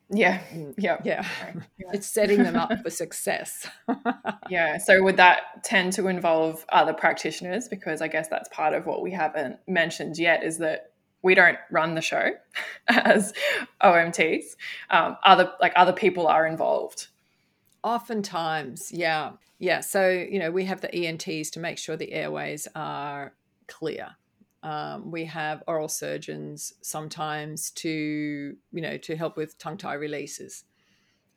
Yeah. 0.08 0.40
Yeah. 0.78 0.98
Yeah. 1.02 1.26
yeah. 1.78 1.90
It's 1.92 2.06
setting 2.06 2.44
them 2.44 2.54
up 2.54 2.70
for 2.80 2.90
success. 2.90 3.68
yeah. 4.48 4.78
So 4.78 5.02
would 5.02 5.16
that 5.16 5.64
tend 5.64 5.94
to 5.94 6.06
involve 6.06 6.64
other 6.68 6.92
practitioners? 6.92 7.66
Because 7.66 8.00
I 8.00 8.06
guess 8.06 8.28
that's 8.28 8.48
part 8.50 8.72
of 8.72 8.86
what 8.86 9.02
we 9.02 9.10
haven't 9.10 9.56
mentioned 9.66 10.16
yet 10.16 10.44
is 10.44 10.58
that 10.58 10.92
we 11.22 11.34
don't 11.34 11.58
run 11.72 11.96
the 11.96 12.00
show 12.00 12.30
as 12.88 13.32
OMTs. 13.82 14.44
Um, 14.90 15.16
other 15.24 15.52
like 15.60 15.72
other 15.74 15.92
people 15.92 16.28
are 16.28 16.46
involved. 16.46 17.08
Oftentimes, 17.86 18.90
yeah. 18.90 19.34
Yeah. 19.60 19.78
So, 19.78 20.08
you 20.08 20.40
know, 20.40 20.50
we 20.50 20.64
have 20.64 20.80
the 20.80 20.92
ENTs 20.92 21.50
to 21.50 21.60
make 21.60 21.78
sure 21.78 21.96
the 21.96 22.12
airways 22.12 22.66
are 22.74 23.34
clear. 23.68 24.08
Um, 24.64 25.12
we 25.12 25.24
have 25.26 25.62
oral 25.68 25.86
surgeons 25.86 26.72
sometimes 26.82 27.70
to, 27.70 28.56
you 28.72 28.80
know, 28.82 28.96
to 28.96 29.14
help 29.14 29.36
with 29.36 29.56
tongue 29.58 29.76
tie 29.76 29.94
releases. 29.94 30.64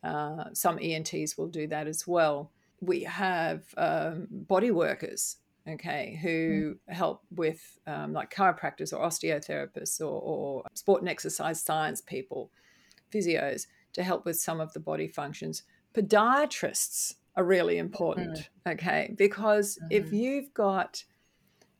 Uh, 0.02 0.46
some 0.52 0.80
ENTs 0.82 1.38
will 1.38 1.46
do 1.46 1.68
that 1.68 1.86
as 1.86 2.04
well. 2.08 2.50
We 2.80 3.04
have 3.04 3.62
um, 3.76 4.26
body 4.32 4.72
workers, 4.72 5.36
okay, 5.68 6.18
who 6.20 6.74
mm. 6.74 6.92
help 6.92 7.22
with 7.30 7.78
um, 7.86 8.12
like 8.12 8.34
chiropractors 8.34 8.92
or 8.92 9.06
osteotherapists 9.06 10.00
or, 10.00 10.20
or 10.20 10.64
sport 10.74 11.00
and 11.00 11.08
exercise 11.08 11.62
science 11.62 12.00
people, 12.00 12.50
physios, 13.14 13.68
to 13.92 14.02
help 14.02 14.24
with 14.24 14.36
some 14.36 14.60
of 14.60 14.72
the 14.72 14.80
body 14.80 15.06
functions 15.06 15.62
podiatrists 15.94 17.14
are 17.36 17.44
really 17.44 17.78
important 17.78 18.38
mm-hmm. 18.38 18.70
okay 18.70 19.14
because 19.16 19.76
mm-hmm. 19.76 19.88
if 19.90 20.12
you've 20.12 20.52
got 20.54 21.04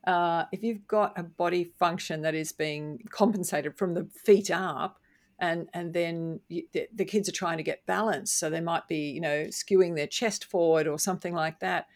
uh, 0.06 0.44
if 0.50 0.62
you've 0.62 0.86
got 0.88 1.12
a 1.18 1.22
body 1.22 1.72
function 1.78 2.22
that 2.22 2.34
is 2.34 2.52
being 2.52 3.04
compensated 3.10 3.76
from 3.76 3.92
the 3.94 4.08
feet 4.24 4.50
up 4.50 4.98
and 5.38 5.68
and 5.74 5.92
then 5.92 6.40
you, 6.48 6.62
the, 6.72 6.86
the, 6.94 7.04
kids 7.04 7.28
are 7.28 7.32
trying 7.32 7.58
to 7.58 7.62
get 7.62 7.84
balance 7.86 8.30
so 8.32 8.48
they 8.48 8.60
might 8.60 8.86
be 8.88 9.10
you 9.10 9.20
know 9.20 9.44
skewing 9.48 9.96
their 9.96 10.06
chest 10.06 10.44
forward 10.44 10.86
or 10.86 10.98
something 10.98 11.34
like 11.34 11.60
that 11.60 11.86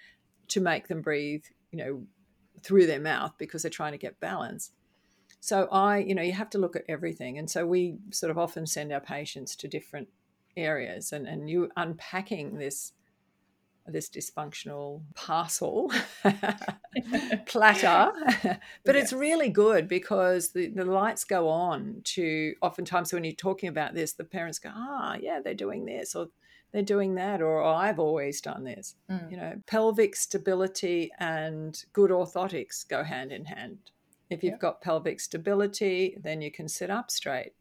to 0.49 0.61
make 0.61 0.89
them 0.89 1.01
breathe 1.01 1.45
you 1.71 1.79
know 1.79 2.03
through 2.63 2.87
their 2.87 3.01
mouth 3.01 3.33
because 3.39 3.63
they're 3.63 3.71
trying 3.71 3.93
to 3.93 3.99
get 3.99 4.19
balance 4.21 4.73
so 5.41 5.69
i 5.71 5.99
you 5.99 6.15
know 6.15 6.23
you 6.23 6.33
have 6.33 6.51
to 6.51 6.59
look 6.59 6.77
at 6.77 6.85
everything 6.89 7.39
and 7.39 7.51
so 7.51 7.67
we 7.67 7.97
sort 8.11 8.31
of 8.31 8.39
often 8.39 8.67
send 8.67 8.93
our 8.93 9.01
patients 9.01 9.55
to 9.57 9.69
different 9.69 10.09
areas 10.57 11.13
and, 11.13 11.27
and 11.27 11.49
you 11.51 11.71
unpacking 11.77 12.59
this 12.59 12.93
this 13.87 14.09
dysfunctional 14.09 15.03
parcel 15.15 15.93
platter. 17.47 18.13
But 18.85 18.97
it's 18.97 19.13
really 19.13 19.49
good 19.49 19.89
because 19.89 20.51
the, 20.51 20.69
the 20.69 20.85
lights 20.85 21.25
go 21.25 21.49
on 21.49 22.01
to 22.05 22.55
oftentimes 22.63 23.13
when 23.13 23.25
you're 23.25 23.35
talking 23.35 23.69
about 23.69 23.95
this 23.95 24.13
the 24.13 24.25
parents 24.25 24.59
go 24.59 24.71
ah 24.73 25.17
yeah 25.21 25.41
they're 25.43 25.55
doing 25.55 25.85
this 25.85 26.15
or 26.15 26.29
they're 26.73 26.83
doing 26.83 27.15
that 27.15 27.41
or 27.41 27.63
oh, 27.63 27.75
i've 27.75 27.99
always 27.99 28.41
done 28.41 28.65
this. 28.65 28.95
Mm. 29.11 29.31
you 29.31 29.37
know 29.37 29.55
pelvic 29.67 30.17
stability 30.17 31.11
and 31.19 31.85
good 31.93 32.11
orthotics 32.11 32.87
go 32.89 33.03
hand 33.03 33.33
in 33.33 33.45
hand. 33.45 33.79
If 34.31 34.43
you've 34.43 34.53
yep. 34.53 34.61
got 34.61 34.81
pelvic 34.81 35.21
stability 35.21 36.17
then 36.23 36.41
you 36.41 36.51
can 36.51 36.69
sit 36.69 36.91
up 36.91 37.11
straight 37.11 37.53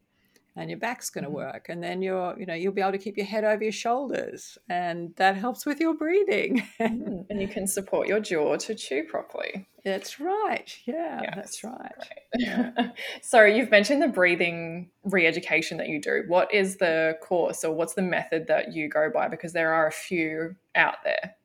and 0.56 0.70
your 0.70 0.80
back's 0.80 1.10
going 1.10 1.24
to 1.24 1.30
mm-hmm. 1.30 1.38
work 1.38 1.66
and 1.70 1.84
then 1.84 2.02
you're 2.02 2.38
you 2.38 2.46
know 2.46 2.54
you'll 2.54 2.74
be 2.74 2.82
able 2.82 2.92
to 2.92 2.98
keep 2.98 3.18
your 3.18 3.26
head 3.26 3.44
over 3.44 3.64
your 3.64 3.72
shoulders 3.72 4.58
and 4.70 5.14
that 5.16 5.36
helps 5.36 5.66
with 5.66 5.80
your 5.80 5.94
breathing 5.94 6.64
mm, 6.80 7.26
and 7.30 7.42
you 7.42 7.48
can 7.48 7.68
support 7.68 8.08
your 8.08 8.20
jaw 8.20 8.56
to 8.56 8.76
chew 8.76 9.04
properly 9.04 9.68
that's 9.84 10.20
right 10.20 10.78
yeah 10.86 11.22
yes, 11.22 11.34
that's 11.36 11.64
right, 11.64 11.74
right. 11.74 12.20
Yeah. 12.36 12.72
so 13.22 13.44
you've 13.44 13.72
mentioned 13.72 14.02
the 14.02 14.08
breathing 14.08 14.90
re-education 15.04 15.78
that 15.78 15.90
you 15.90 16.02
do 16.02 16.24
what 16.28 16.54
is 16.54 16.78
the 16.78 17.18
course 17.22 17.64
or 17.64 17.74
what's 17.74 17.94
the 17.94 18.02
method 18.02 18.48
that 18.48 18.74
you 18.74 18.90
go 18.90 19.10
by 19.14 19.28
because 19.28 19.54
there 19.54 19.74
are 19.74 19.88
a 19.88 19.92
few 19.92 20.56
out 20.76 21.04
there 21.04 21.36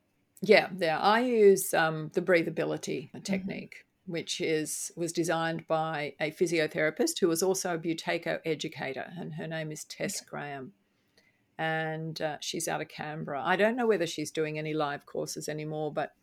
yeah 0.41 0.69
yeah 0.77 0.99
i 0.99 1.19
use 1.19 1.73
um, 1.73 2.11
the 2.13 2.21
BreatheAbility 2.21 3.09
mm-hmm. 3.09 3.19
technique 3.21 3.85
which 4.09 4.41
is 4.41 4.91
was 4.95 5.13
designed 5.13 5.67
by 5.67 6.15
a 6.19 6.31
physiotherapist 6.31 7.19
who 7.19 7.27
was 7.27 7.43
also 7.43 7.75
a 7.75 7.77
Buteyko 7.77 8.39
educator, 8.43 9.13
and 9.17 9.35
her 9.35 9.47
name 9.47 9.71
is 9.71 9.83
Tess 9.83 10.21
okay. 10.21 10.27
Graham. 10.29 10.73
And 11.59 12.19
uh, 12.21 12.37
she's 12.39 12.67
out 12.67 12.81
of 12.81 12.87
Canberra. 12.87 13.43
I 13.45 13.55
don't 13.55 13.75
know 13.75 13.85
whether 13.85 14.07
she's 14.07 14.31
doing 14.31 14.57
any 14.57 14.73
live 14.73 15.05
courses 15.05 15.49
anymore, 15.49 15.91
but 15.93 16.13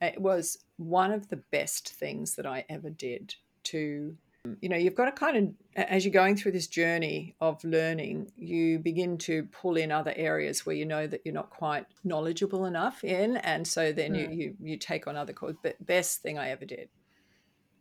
it 0.00 0.20
was 0.20 0.64
one 0.76 1.12
of 1.12 1.28
the 1.28 1.36
best 1.36 1.90
things 1.90 2.36
that 2.36 2.46
I 2.46 2.64
ever 2.68 2.88
did 2.88 3.34
to 3.64 4.16
you 4.60 4.68
know 4.68 4.76
you've 4.76 4.94
got 4.94 5.06
to 5.06 5.12
kind 5.12 5.36
of 5.36 5.84
as 5.84 6.04
you're 6.04 6.12
going 6.12 6.36
through 6.36 6.52
this 6.52 6.68
journey 6.68 7.34
of 7.40 7.62
learning 7.64 8.30
you 8.36 8.78
begin 8.78 9.18
to 9.18 9.42
pull 9.52 9.76
in 9.76 9.92
other 9.92 10.14
areas 10.16 10.64
where 10.64 10.76
you 10.76 10.86
know 10.86 11.06
that 11.06 11.20
you're 11.24 11.34
not 11.34 11.50
quite 11.50 11.84
knowledgeable 12.04 12.64
enough 12.64 13.04
in 13.04 13.36
and 13.38 13.66
so 13.66 13.92
then 13.92 14.12
mm. 14.12 14.20
you, 14.20 14.28
you 14.30 14.54
you 14.60 14.76
take 14.78 15.06
on 15.06 15.16
other 15.16 15.32
courses 15.32 15.58
but 15.62 15.84
best 15.84 16.22
thing 16.22 16.38
i 16.38 16.48
ever 16.48 16.64
did. 16.64 16.88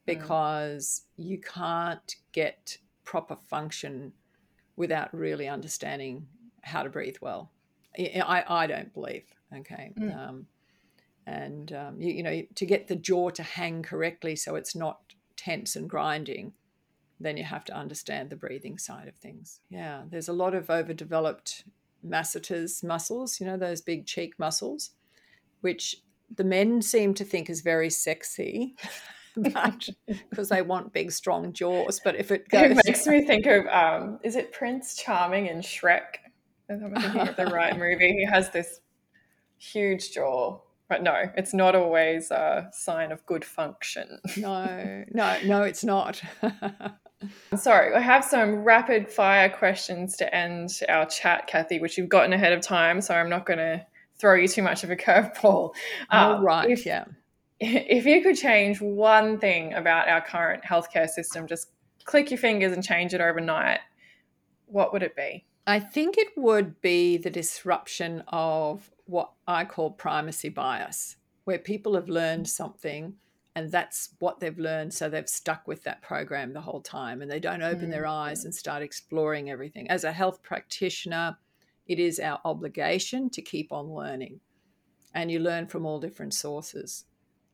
Because 0.08 1.04
mm. 1.20 1.26
you 1.30 1.40
can't 1.40 2.16
get 2.32 2.80
proper 3.04 3.36
function 3.36 4.14
without 4.76 5.14
really 5.14 5.48
understanding 5.48 6.26
how 6.64 6.82
to 6.82 6.90
breathe 6.90 7.18
well. 7.22 7.52
I, 8.00 8.44
I 8.48 8.68
don't 8.68 8.94
believe. 8.94 9.26
Okay. 9.56 9.92
Mm. 10.00 10.18
Um, 10.18 10.48
and, 11.26 11.74
um, 11.74 12.02
you, 12.02 12.14
you 12.14 12.24
know, 12.24 12.42
to 12.56 12.66
get 12.66 12.88
the 12.88 12.96
jaw 12.96 13.30
to 13.32 13.44
hang 13.44 13.84
correctly 13.84 14.36
so 14.36 14.56
it's 14.56 14.76
not 14.76 15.00
tense 15.36 15.76
and 15.76 15.90
grinding, 15.90 16.54
then 17.20 17.36
you 17.38 17.44
have 17.44 17.66
to 17.66 17.76
understand 17.76 18.30
the 18.30 18.36
breathing 18.36 18.78
side 18.78 19.08
of 19.08 19.16
things. 19.16 19.60
Yeah. 19.70 20.04
There's 20.10 20.30
a 20.30 20.34
lot 20.34 20.56
of 20.56 20.70
overdeveloped 20.70 21.66
masseters 22.04 22.84
muscles, 22.84 23.40
you 23.40 23.46
know, 23.46 23.58
those 23.58 23.82
big 23.82 24.06
cheek 24.06 24.38
muscles, 24.40 24.92
which 25.62 25.98
the 26.34 26.44
men 26.44 26.82
seem 26.82 27.14
to 27.16 27.24
think 27.24 27.50
is 27.50 27.62
very 27.62 27.90
sexy. 27.90 28.76
because 29.44 30.50
they 30.50 30.62
want 30.62 30.94
big, 30.94 31.12
strong 31.12 31.54
jaws. 31.54 32.02
But 32.04 32.16
if 32.16 32.32
it 32.32 32.50
goes, 32.50 32.72
it 32.72 32.82
makes 32.86 33.08
me 33.08 33.26
think 33.26 33.46
of 33.46 33.66
um, 33.68 34.20
is 34.24 34.36
it 34.36 34.52
Prince 34.52 34.96
Charming 34.96 35.48
in 35.48 35.60
Shrek? 35.60 36.18
I'm 36.70 36.94
thinking 36.96 37.22
of 37.22 37.36
the 37.36 37.46
right 37.46 37.78
movie. 37.80 38.14
He 38.14 38.26
has 38.26 38.50
this 38.50 38.82
huge 39.58 40.12
jaw, 40.12 40.60
but 40.90 41.02
no, 41.02 41.24
it's 41.36 41.54
not 41.54 41.76
always 41.76 42.30
a 42.32 42.70
sign 42.74 43.12
of 43.12 43.26
good 43.26 43.46
function. 43.46 44.20
no, 44.36 45.06
no, 45.12 45.38
no, 45.46 45.64
it's 45.64 45.84
not. 45.84 46.22
Sorry, 47.56 47.96
I 47.96 48.00
have 48.00 48.24
some 48.24 48.64
rapid 48.64 49.10
fire 49.10 49.50
questions 49.50 50.18
to 50.18 50.36
end 50.36 50.70
our 50.90 51.06
chat, 51.06 51.48
Cathy, 51.48 51.80
which 51.80 51.98
you've 51.98 52.10
gotten 52.10 52.34
ahead 52.34 52.54
of 52.54 52.62
time, 52.62 53.02
so 53.02 53.16
I'm 53.16 53.30
not 53.30 53.46
going 53.46 53.60
to 53.60 53.84
throw 54.20 54.36
you 54.36 54.48
too 54.48 54.62
much 54.62 54.84
of 54.84 54.92
a 54.92 54.96
curveball. 54.96 55.74
Um, 56.10 56.44
right, 56.44 56.70
if, 56.70 56.86
yeah 56.86 57.06
if 57.60 58.06
you 58.06 58.22
could 58.22 58.38
change 58.38 58.82
one 58.82 59.40
thing 59.40 59.74
about 59.74 60.08
our 60.08 60.22
current 60.22 60.64
healthcare 60.64 61.10
system, 61.10 61.48
just 61.48 61.72
click 62.06 62.32
your 62.32 62.38
fingers 62.38 62.72
and 62.72 62.84
change 62.84 63.14
it 63.14 63.22
overnight, 63.22 63.80
what 64.68 64.94
would 64.94 65.04
it 65.04 65.16
be? 65.16 65.46
I 65.66 65.80
think 65.80 66.18
it 66.18 66.30
would 66.38 66.80
be 66.82 67.18
the 67.18 67.30
disruption 67.30 68.24
of 68.28 68.90
what 69.06 69.32
I 69.48 69.66
call 69.66 69.92
primacy 69.92 70.50
bias, 70.50 71.18
where 71.44 71.60
people 71.60 71.96
have 71.96 72.10
learned 72.10 72.48
something 72.48 73.16
and 73.56 73.72
that's 73.72 74.10
what 74.20 74.40
they've 74.40 74.60
learned. 74.60 74.94
So 74.94 75.10
they've 75.10 75.28
stuck 75.28 75.68
with 75.68 75.84
that 75.84 76.04
program 76.04 76.54
the 76.54 76.62
whole 76.62 76.82
time 76.82 77.24
and 77.24 77.32
they 77.32 77.40
don't 77.40 77.64
open 77.64 77.84
mm-hmm. 77.84 77.92
their 77.92 78.06
eyes 78.06 78.46
and 78.46 78.54
start 78.54 78.84
exploring 78.84 79.50
everything. 79.50 79.90
As 79.90 80.04
a 80.04 80.12
health 80.12 80.44
practitioner, 80.44 81.36
it 81.88 82.00
is 82.00 82.20
our 82.20 82.40
obligation 82.46 83.32
to 83.32 83.42
keep 83.42 83.72
on 83.72 83.92
learning. 83.92 84.40
And 85.16 85.32
you 85.32 85.40
learn 85.40 85.66
from 85.68 85.88
all 85.88 86.00
different 86.00 86.36
sources 86.36 87.06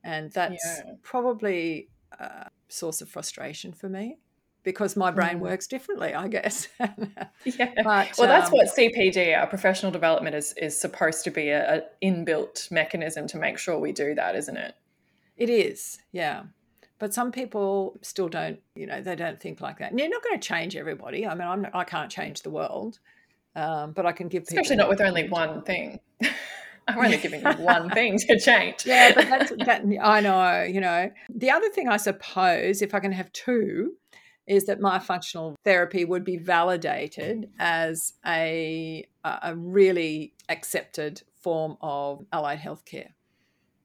and 0.04 0.32
that's 0.32 0.64
yeah. 0.86 0.94
probably 1.02 1.90
a 2.20 2.50
source 2.68 3.02
of 3.02 3.10
frustration 3.10 3.74
for 3.74 3.90
me 3.90 4.18
because 4.64 4.96
my 4.96 5.12
brain 5.12 5.38
mm. 5.38 5.42
works 5.42 5.68
differently, 5.68 6.14
I 6.14 6.28
guess. 6.28 6.68
yeah. 6.80 7.72
But, 7.84 8.14
well, 8.18 8.28
that's 8.28 8.48
um, 8.48 8.54
what 8.54 8.68
CPD, 8.76 9.38
our 9.38 9.48
professional 9.48 9.92
development, 9.92 10.36
is 10.36 10.54
is 10.54 10.80
supposed 10.80 11.24
to 11.26 11.32
be 11.32 11.50
a, 11.50 11.78
a, 11.78 11.82
inbuilt 12.02 12.72
mechanism 12.72 13.28
to 13.28 13.38
make 13.38 13.58
sure 13.58 13.78
we 13.78 13.92
do 13.92 14.16
that, 14.16 14.36
isn't 14.36 14.58
it? 14.58 14.76
It 15.38 15.50
is, 15.50 16.00
yeah. 16.12 16.44
But 17.00 17.14
some 17.14 17.32
people 17.32 17.98
still 18.02 18.30
don't, 18.30 18.60
you 18.76 18.88
know, 18.88 19.02
they 19.02 19.16
don't 19.16 19.40
think 19.40 19.60
like 19.60 19.80
that. 19.80 19.92
And 19.92 20.00
you're 20.00 20.10
not 20.10 20.24
going 20.24 20.40
to 20.40 20.48
change 20.48 20.76
everybody. 20.76 21.28
I 21.28 21.36
mean, 21.36 21.48
I'm, 21.48 21.68
I 21.74 21.84
can't 21.84 22.10
change 22.10 22.44
the 22.44 22.50
world, 22.50 23.00
um, 23.56 23.92
but 23.92 24.06
I 24.06 24.14
can 24.14 24.30
give 24.30 24.44
people. 24.44 24.62
Especially 24.62 24.78
not 24.78 24.90
with 24.90 25.02
only 25.02 25.28
one 25.28 25.64
thing. 25.64 26.00
I'm 26.88 26.98
only 26.98 27.18
giving 27.18 27.42
you 27.42 27.52
one 27.54 27.90
thing 27.92 28.18
to 28.20 28.40
change. 28.40 28.86
Yeah, 28.86 29.14
but 29.14 29.28
that's 29.28 29.52
that. 29.66 29.84
I 30.02 30.20
know. 30.20 30.64
You 30.64 30.82
know, 30.82 31.12
the 31.34 31.52
other 31.52 31.70
thing 31.70 31.88
I 31.88 31.98
suppose, 31.98 32.82
if 32.82 32.94
I 32.94 33.00
can 33.00 33.12
have 33.12 33.32
two, 33.32 33.94
is 34.48 34.66
that 34.66 34.80
my 34.80 35.00
functional 35.00 35.56
therapy 35.64 36.06
would 36.06 36.24
be 36.24 36.38
validated 36.38 37.50
as 37.60 38.14
a 38.26 39.06
a 39.24 39.56
really 39.56 40.34
accepted 40.50 41.22
form 41.42 41.78
of 41.82 42.26
allied 42.32 42.60
healthcare. 42.60 43.10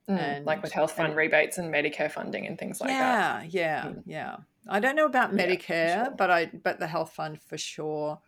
Mm, 0.09 0.19
and 0.19 0.47
like 0.47 0.63
with 0.63 0.73
health 0.73 0.93
fund 0.93 1.15
rebates 1.15 1.59
and 1.59 1.73
Medicare 1.73 2.11
funding 2.11 2.47
and 2.47 2.59
things 2.59 2.81
like 2.81 2.91
yeah, 2.91 3.41
that. 3.41 3.53
Yeah, 3.53 3.85
yeah, 3.85 3.91
mm. 3.91 4.03
yeah. 4.07 4.37
I 4.69 4.81
don't 4.81 4.97
know 4.97 5.07
about 5.07 5.33
Medicare, 5.33 5.69
yeah, 5.69 6.05
sure. 6.05 6.15
but 6.17 6.31
I 6.31 6.47
but 6.47 6.81
the 6.81 6.87
health 6.87 7.13
fund 7.13 7.41
for 7.41 7.59
sure. 7.59 8.19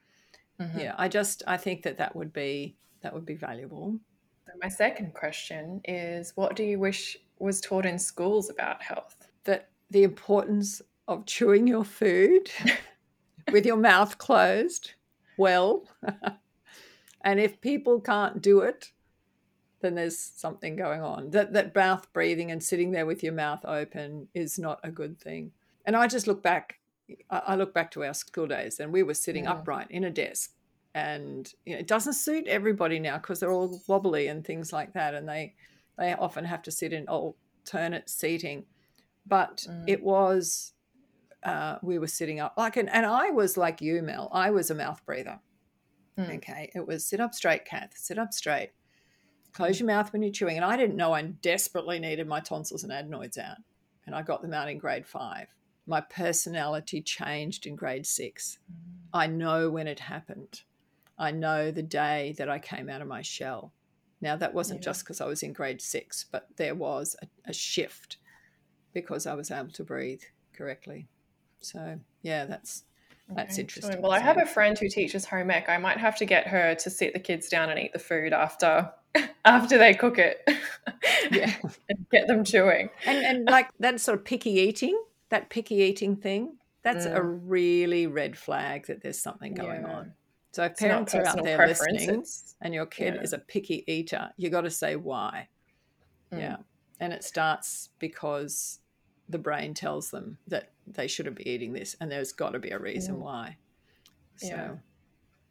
Mm-hmm. 0.60 0.78
Yeah, 0.78 0.94
I 0.98 1.08
just 1.08 1.42
I 1.46 1.56
think 1.56 1.82
that 1.84 1.98
that 1.98 2.14
would 2.14 2.32
be 2.32 2.76
that 3.02 3.14
would 3.14 3.26
be 3.26 3.34
valuable. 3.34 3.98
My 4.62 4.68
second 4.68 5.14
question 5.14 5.80
is 5.84 6.32
what 6.34 6.56
do 6.56 6.64
you 6.64 6.78
wish 6.78 7.16
was 7.38 7.60
taught 7.60 7.86
in 7.86 7.98
schools 7.98 8.50
about 8.50 8.82
health? 8.82 9.16
That 9.44 9.70
the 9.90 10.02
importance 10.02 10.82
of 11.08 11.26
chewing 11.26 11.66
your 11.66 11.84
food 11.84 12.50
with 13.52 13.64
your 13.64 13.76
mouth 13.76 14.18
closed 14.18 14.92
well. 15.38 15.88
and 17.22 17.40
if 17.40 17.60
people 17.60 18.00
can't 18.00 18.42
do 18.42 18.60
it, 18.60 18.92
then 19.80 19.94
there's 19.94 20.18
something 20.18 20.76
going 20.76 21.00
on. 21.00 21.30
That 21.30 21.54
that 21.54 21.74
mouth 21.74 22.12
breathing 22.12 22.50
and 22.50 22.62
sitting 22.62 22.90
there 22.90 23.06
with 23.06 23.22
your 23.22 23.32
mouth 23.32 23.64
open 23.64 24.28
is 24.34 24.58
not 24.58 24.78
a 24.84 24.90
good 24.90 25.18
thing. 25.18 25.52
And 25.86 25.96
I 25.96 26.06
just 26.06 26.26
look 26.26 26.42
back 26.42 26.80
I 27.30 27.56
look 27.56 27.74
back 27.74 27.90
to 27.92 28.04
our 28.04 28.14
school 28.14 28.46
days 28.46 28.78
and 28.78 28.92
we 28.92 29.02
were 29.02 29.14
sitting 29.14 29.44
yeah. 29.44 29.52
upright 29.52 29.90
in 29.90 30.04
a 30.04 30.10
desk 30.10 30.52
and 30.94 31.52
you 31.64 31.74
know, 31.74 31.80
it 31.80 31.86
doesn't 31.86 32.14
suit 32.14 32.46
everybody 32.48 32.98
now 32.98 33.18
because 33.18 33.40
they're 33.40 33.52
all 33.52 33.80
wobbly 33.86 34.26
and 34.26 34.44
things 34.44 34.72
like 34.72 34.92
that, 34.94 35.14
and 35.14 35.28
they 35.28 35.54
they 35.98 36.12
often 36.14 36.44
have 36.44 36.62
to 36.62 36.70
sit 36.70 36.92
in 36.92 37.06
alternate 37.06 38.08
seating. 38.08 38.64
But 39.26 39.66
mm. 39.68 39.84
it 39.86 40.02
was 40.02 40.72
uh, 41.44 41.76
we 41.82 41.98
were 41.98 42.06
sitting 42.06 42.40
up 42.40 42.54
like, 42.56 42.76
and, 42.76 42.90
and 42.90 43.06
I 43.06 43.30
was 43.30 43.56
like 43.56 43.80
you, 43.80 44.02
Mel. 44.02 44.28
I 44.32 44.50
was 44.50 44.70
a 44.70 44.74
mouth 44.74 45.04
breather. 45.06 45.40
Mm. 46.18 46.36
Okay, 46.36 46.70
it 46.74 46.86
was 46.86 47.04
sit 47.04 47.20
up 47.20 47.34
straight, 47.34 47.64
Kath. 47.64 47.92
Sit 47.96 48.18
up 48.18 48.32
straight. 48.32 48.70
Close 49.52 49.80
your 49.80 49.86
mouth 49.86 50.12
when 50.12 50.22
you're 50.22 50.32
chewing. 50.32 50.56
And 50.56 50.64
I 50.64 50.76
didn't 50.76 50.96
know 50.96 51.12
I 51.12 51.22
desperately 51.22 51.98
needed 51.98 52.28
my 52.28 52.40
tonsils 52.40 52.84
and 52.84 52.92
adenoids 52.92 53.38
out, 53.38 53.58
and 54.06 54.14
I 54.14 54.22
got 54.22 54.42
them 54.42 54.54
out 54.54 54.68
in 54.68 54.78
grade 54.78 55.06
five. 55.06 55.46
My 55.86 56.00
personality 56.00 57.00
changed 57.00 57.66
in 57.66 57.76
grade 57.76 58.06
six. 58.06 58.58
Mm. 58.70 58.76
I 59.12 59.26
know 59.28 59.70
when 59.70 59.86
it 59.86 60.00
happened 60.00 60.62
I 61.20 61.30
know 61.30 61.70
the 61.70 61.82
day 61.82 62.34
that 62.38 62.48
I 62.48 62.58
came 62.58 62.88
out 62.88 63.02
of 63.02 63.06
my 63.06 63.20
shell. 63.20 63.74
Now, 64.22 64.36
that 64.36 64.54
wasn't 64.54 64.80
yeah. 64.80 64.86
just 64.86 65.04
because 65.04 65.20
I 65.20 65.26
was 65.26 65.42
in 65.42 65.52
grade 65.52 65.82
six, 65.82 66.24
but 66.30 66.48
there 66.56 66.74
was 66.74 67.14
a, 67.22 67.50
a, 67.50 67.52
shift 67.52 68.16
because 68.92 69.26
I 69.26 69.34
was 69.34 69.50
able 69.50 69.70
to 69.72 69.84
breathe 69.84 70.22
correctly. 70.54 71.08
So, 71.60 72.00
yeah, 72.22 72.46
that's 72.46 72.84
That's 73.28 73.54
Okay, 73.54 73.62
interesting. 73.62 73.92
sure. 73.92 74.00
Well, 74.00 74.12
I 74.12 74.18
have 74.18 74.38
a 74.38 74.46
friend 74.46 74.78
who 74.78 74.88
teaches 74.88 75.24
home 75.26 75.50
ec. 75.50 75.68
I 75.68 75.78
might 75.78 75.98
have 75.98 76.16
to 76.16 76.24
get 76.24 76.48
her 76.48 76.74
to 76.74 76.90
sit 76.90 77.12
the 77.12 77.20
kids 77.20 77.48
down 77.48 77.70
and 77.70 77.78
eat 77.78 77.92
the 77.92 77.98
food 77.98 78.32
after 78.32 78.90
after 79.44 79.78
they 79.78 79.94
cook 79.94 80.18
it. 80.18 80.42
Yeah. 81.30 81.54
and 81.88 82.06
get 82.10 82.26
them 82.26 82.44
chewing. 82.44 82.90
and 83.06 83.18
and 83.24 83.46
like 83.46 83.68
that 83.78 84.00
sort 84.00 84.18
of 84.18 84.24
picky 84.24 84.52
eating, 84.52 85.00
that 85.28 85.48
picky 85.50 85.76
eating 85.76 86.16
thing, 86.16 86.56
that's 86.82 87.04
a 87.04 87.20
mm. 87.20 87.40
really 87.44 88.06
red 88.06 88.36
flag 88.36 88.86
that 88.86 89.02
there's 89.02 89.20
something 89.20 89.54
going 89.54 89.82
Yeah. 89.82 89.96
on. 89.96 90.12
So 90.52 90.64
if 90.64 90.72
It's 90.72 90.80
parents 90.80 91.14
are 91.14 91.24
out 91.26 91.42
there 91.42 91.66
listening 91.66 92.24
and 92.60 92.74
your 92.74 92.86
kid 92.86 93.14
yeah. 93.14 93.20
is 93.22 93.32
a 93.32 93.38
picky 93.38 93.84
eater, 93.86 94.30
you 94.36 94.50
got 94.50 94.62
to 94.62 94.70
say 94.70 94.96
why. 94.96 95.48
Mm. 96.32 96.40
Yeah. 96.40 96.56
And 96.98 97.12
it 97.12 97.24
starts 97.24 97.90
because 97.98 98.80
the 99.28 99.38
brain 99.38 99.74
tells 99.74 100.10
them 100.10 100.38
that 100.48 100.72
they 100.86 101.06
shouldn't 101.06 101.36
be 101.36 101.48
eating 101.48 101.72
this 101.72 101.94
and 102.00 102.10
there's 102.10 102.32
got 102.32 102.50
to 102.50 102.58
be 102.58 102.70
a 102.70 102.78
reason 102.78 103.16
Mm. 103.16 103.20
why. 103.20 103.56
So 104.36 104.48
Yeah. 104.48 104.70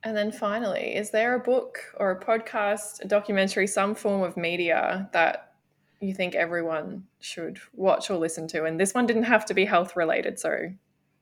And 0.03 0.15
then 0.15 0.31
finally, 0.31 0.95
is 0.95 1.11
there 1.11 1.35
a 1.35 1.39
book 1.39 1.79
or 1.97 2.11
a 2.11 2.19
podcast, 2.19 3.03
a 3.03 3.07
documentary, 3.07 3.67
some 3.67 3.95
form 3.95 4.21
of 4.21 4.37
media 4.37 5.09
that 5.11 5.53
you 5.99 6.13
think 6.13 6.35
everyone 6.35 7.05
should 7.19 7.59
watch 7.73 8.09
or 8.09 8.17
listen 8.17 8.47
to? 8.49 8.63
And 8.63 8.79
this 8.79 8.93
one 8.93 9.05
didn't 9.05 9.23
have 9.23 9.45
to 9.47 9.53
be 9.53 9.65
health 9.65 9.97
related, 9.97 10.39
so 10.39 10.71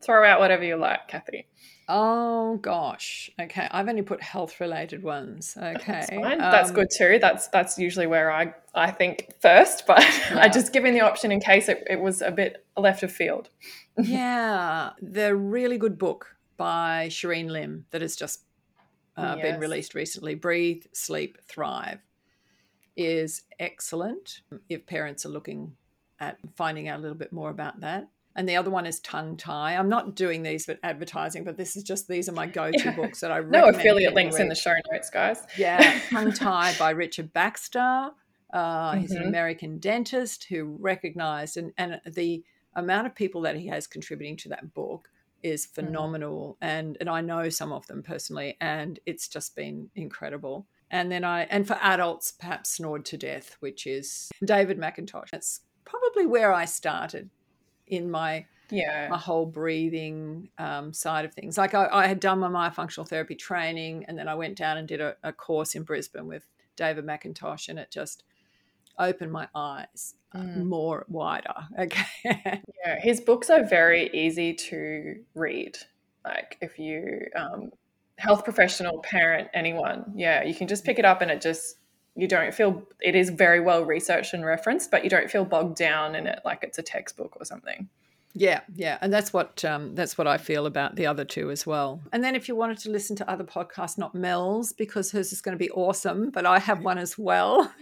throw 0.01 0.25
out 0.27 0.39
whatever 0.39 0.63
you 0.63 0.75
like, 0.75 1.07
Cathy. 1.07 1.47
Oh 1.89 2.57
gosh. 2.57 3.29
Okay. 3.39 3.67
I've 3.71 3.87
only 3.87 4.01
put 4.01 4.21
health 4.21 4.59
related 4.59 5.03
ones. 5.03 5.55
Okay. 5.57 5.75
That's 5.87 6.09
fine. 6.09 6.37
that's 6.37 6.69
Um, 6.69 6.75
good 6.75 6.87
too. 6.95 7.17
That's 7.21 7.47
that's 7.47 7.77
usually 7.77 8.07
where 8.07 8.29
I 8.31 8.53
I 8.75 8.91
think 8.91 9.31
first, 9.41 9.85
but 9.87 9.99
Yeah. 10.31 10.41
I 10.41 10.49
just 10.49 10.73
given 10.73 10.93
the 10.93 11.01
option 11.01 11.31
in 11.31 11.39
case 11.39 11.69
it, 11.69 11.83
it 11.89 11.99
was 12.01 12.21
a 12.21 12.31
bit 12.31 12.65
left 12.75 13.03
of 13.03 13.11
field. 13.11 13.49
yeah. 13.97 14.91
The 15.01 15.33
really 15.35 15.77
good 15.77 15.97
book 15.97 16.35
by 16.57 17.07
Shereen 17.09 17.49
Lim 17.49 17.85
that 17.91 18.01
has 18.01 18.15
just 18.17 18.41
uh, 19.15 19.35
been 19.37 19.59
released 19.59 19.95
recently 19.95 20.35
Breathe, 20.35 20.83
Sleep, 20.91 21.37
Thrive 21.47 21.99
is 22.97 23.43
excellent 23.59 24.41
if 24.69 24.85
parents 24.85 25.25
are 25.25 25.29
looking 25.29 25.75
at 26.19 26.37
finding 26.55 26.87
out 26.87 26.99
a 26.99 27.01
little 27.01 27.17
bit 27.17 27.31
more 27.31 27.49
about 27.49 27.79
that. 27.81 28.07
And 28.37 28.47
the 28.47 28.55
other 28.55 28.69
one 28.69 28.85
is 28.85 28.99
Tongue 29.01 29.35
Tie. 29.35 29.75
I'm 29.75 29.89
not 29.89 30.15
doing 30.15 30.43
these 30.43 30.65
for 30.65 30.77
advertising, 30.83 31.43
but 31.43 31.57
this 31.57 31.75
is 31.75 31.83
just 31.83 32.07
these 32.07 32.29
are 32.29 32.33
my 32.33 32.45
go-to 32.59 32.77
Yeah. 32.85 32.95
books 32.95 33.19
that 33.21 33.31
I 33.31 33.39
read. 33.39 33.51
No 33.51 33.65
affiliate 33.67 34.13
links 34.13 34.39
in 34.39 34.47
the 34.47 34.55
show 34.55 34.75
notes, 34.91 35.09
guys. 35.09 35.41
Yeah, 35.57 35.99
Tongue 36.11 36.31
Tie 36.31 36.75
by 36.77 36.91
Richard 36.91 37.33
Baxter. 37.33 38.11
Uh, 38.53 38.95
He's 38.95 39.11
an 39.11 39.23
Mhm. 39.23 39.27
American 39.27 39.79
dentist 39.79 40.45
who 40.45 40.77
recognized, 40.79 41.57
and, 41.57 41.73
and 41.77 41.99
the 42.05 42.43
amount 42.75 43.07
of 43.07 43.15
people 43.15 43.41
that 43.41 43.55
he 43.57 43.67
has 43.67 43.87
contributing 43.87 44.37
to 44.37 44.49
that 44.49 44.73
book 44.73 45.09
is 45.43 45.65
phenomenal. 45.65 46.57
And, 46.61 46.95
and 46.99 47.09
I 47.09 47.21
know 47.21 47.49
some 47.49 47.71
of 47.73 47.87
them 47.87 48.03
personally, 48.03 48.55
and 48.61 48.99
it's 49.05 49.27
just 49.27 49.55
been 49.55 49.89
incredible. 49.95 50.67
And 50.91 51.11
then 51.11 51.23
I, 51.23 51.41
and 51.45 51.67
for 51.67 51.77
adults, 51.81 52.31
perhaps 52.31 52.69
Snored 52.69 53.03
to 53.05 53.17
Death, 53.17 53.57
which 53.59 53.85
is 53.87 54.29
David 54.45 54.77
McIntosh. 54.79 55.29
That's 55.31 55.61
probably 55.85 56.25
where 56.25 56.53
I 56.53 56.65
started 56.65 57.29
in 57.87 58.09
my 58.11 58.45
Yeah. 58.69 59.07
my 59.09 59.17
whole 59.17 59.45
breathing 59.45 60.49
um, 60.57 60.93
side 60.93 61.25
of 61.25 61.33
things. 61.33 61.57
Like 61.57 61.73
I, 61.73 61.87
I 61.91 62.07
had 62.07 62.19
done 62.19 62.39
my 62.39 62.49
myofunctional 62.49 63.07
therapy 63.07 63.35
training, 63.35 64.05
and 64.07 64.17
then 64.17 64.27
I 64.27 64.35
went 64.35 64.57
down 64.57 64.77
and 64.77 64.87
did 64.87 65.01
a, 65.01 65.15
a 65.23 65.31
course 65.33 65.75
in 65.75 65.83
Brisbane 65.83 66.27
with 66.27 66.45
David 66.75 67.05
McIntosh, 67.05 67.69
and 67.69 67.79
it 67.79 67.89
just 67.91 68.23
opened 68.99 69.31
my 69.31 69.47
eyes 69.55 70.15
uh, 70.33 70.39
Mm. 70.39 70.65
more 70.65 71.05
wider. 71.07 71.53
Okay. 71.79 72.05
Yeah, 72.25 72.99
his 72.99 73.21
books 73.21 73.49
are 73.49 73.63
very 73.63 74.09
easy 74.13 74.53
to 74.53 75.23
read. 75.35 75.77
Like 76.25 76.57
if 76.61 76.77
you 76.77 77.27
um, 77.35 77.71
health 78.17 78.43
professional, 78.43 78.99
parent, 78.99 79.47
anyone, 79.53 80.11
yeah, 80.15 80.43
you 80.43 80.53
can 80.53 80.67
just 80.67 80.83
pick 80.83 80.99
it 80.99 81.05
up 81.05 81.21
and 81.21 81.31
it 81.31 81.41
just 81.41 81.76
you 82.17 82.27
don't 82.27 82.53
feel 82.53 82.83
it 82.99 83.15
is 83.15 83.29
very 83.29 83.59
well 83.59 83.85
researched 83.85 84.33
and 84.33 84.43
referenced, 84.45 84.89
but 84.91 85.03
you 85.03 85.09
don't 85.09 85.29
feel 85.29 85.45
bogged 85.45 85.77
down 85.77 86.15
in 86.15 86.27
it 86.27 86.39
like 86.43 86.63
it's 86.63 86.77
a 86.77 86.83
textbook 86.83 87.37
or 87.39 87.45
something. 87.45 87.87
yeah, 88.33 88.61
yeah, 88.75 88.97
and 89.01 89.13
that's 89.13 89.31
what 89.31 89.63
um, 89.63 89.93
that's 89.95 90.17
what 90.17 90.27
I 90.27 90.37
feel 90.37 90.65
about 90.65 90.95
the 90.95 91.05
other 91.05 91.23
two 91.25 91.49
as 91.51 91.65
well. 91.65 92.01
And 92.11 92.23
then 92.23 92.35
if 92.35 92.47
you 92.47 92.55
wanted 92.55 92.79
to 92.79 92.89
listen 92.91 93.15
to 93.17 93.29
other 93.29 93.43
podcasts, 93.43 93.97
not 93.97 94.13
Mel's, 94.15 94.73
because 94.73 95.11
hers 95.11 95.31
is 95.31 95.41
going 95.41 95.57
to 95.57 95.63
be 95.63 95.69
awesome, 95.71 96.31
but 96.31 96.45
I 96.45 96.59
have 96.59 96.83
one 96.83 96.97
as 96.97 97.17
well. 97.17 97.71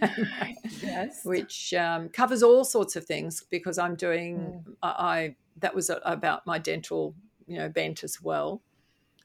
Yes. 0.82 1.24
which 1.24 1.74
um, 1.74 2.08
covers 2.08 2.42
all 2.42 2.64
sorts 2.64 2.96
of 2.96 3.04
things 3.04 3.42
because 3.50 3.76
I'm 3.78 3.96
doing 3.96 4.64
I, 4.82 4.88
I 4.88 5.36
that 5.58 5.74
was 5.74 5.90
about 6.04 6.46
my 6.46 6.58
dental 6.58 7.14
you 7.46 7.58
know 7.58 7.68
bent 7.68 8.04
as 8.04 8.20
well 8.22 8.62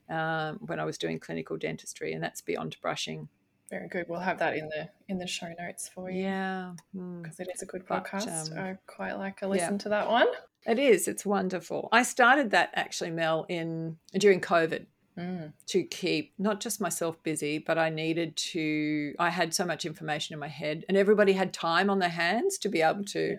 um, 0.10 0.58
when 0.66 0.80
I 0.80 0.86
was 0.86 0.98
doing 0.98 1.20
clinical 1.20 1.58
dentistry 1.58 2.14
and 2.14 2.24
that's 2.24 2.42
beyond 2.42 2.78
brushing 2.82 3.28
Very 3.72 3.88
good. 3.88 4.06
We'll 4.10 4.20
have 4.20 4.38
that 4.40 4.56
in 4.56 4.68
the 4.68 4.90
in 5.08 5.18
the 5.18 5.26
show 5.28 5.52
notes 5.58 5.88
for 5.88 6.12
you 6.12 6.24
yeah 6.24 6.74
mm. 6.96 7.24
because 7.24 7.40
it 7.40 7.48
is 7.54 7.62
a 7.62 7.66
good 7.66 7.84
But, 7.88 8.06
podcast. 8.06 8.52
um, 8.52 8.60
I 8.60 8.78
quite 8.86 9.14
like 9.18 9.42
a 9.42 9.48
listen 9.48 9.78
to 9.80 9.90
that 9.90 10.08
one. 10.10 10.28
it 10.68 10.78
is 10.78 11.08
it's 11.08 11.26
wonderful 11.26 11.90
I 11.92 12.04
started 12.04 12.52
that 12.52 12.70
actually 12.76 13.12
Mel 13.12 13.46
in 13.50 13.98
during 14.14 14.42
COVID 14.42 14.86
Mm. 15.18 15.52
to 15.68 15.84
keep 15.84 16.34
not 16.38 16.62
just 16.62 16.80
myself 16.80 17.22
busy, 17.22 17.58
but 17.60 17.78
I 17.78 17.90
needed 17.90 18.38
to. 18.54 19.14
I 19.20 19.30
had 19.30 19.54
so 19.54 19.66
much 19.66 19.86
information 19.86 20.34
in 20.34 20.40
my 20.40 20.48
head, 20.48 20.86
and 20.88 20.96
everybody 20.96 21.34
had 21.34 21.54
time 21.54 21.90
on 21.90 22.00
their 22.00 22.08
hands 22.26 22.58
to 22.60 22.70
be 22.70 22.82
able 22.82 23.04
to 23.06 23.38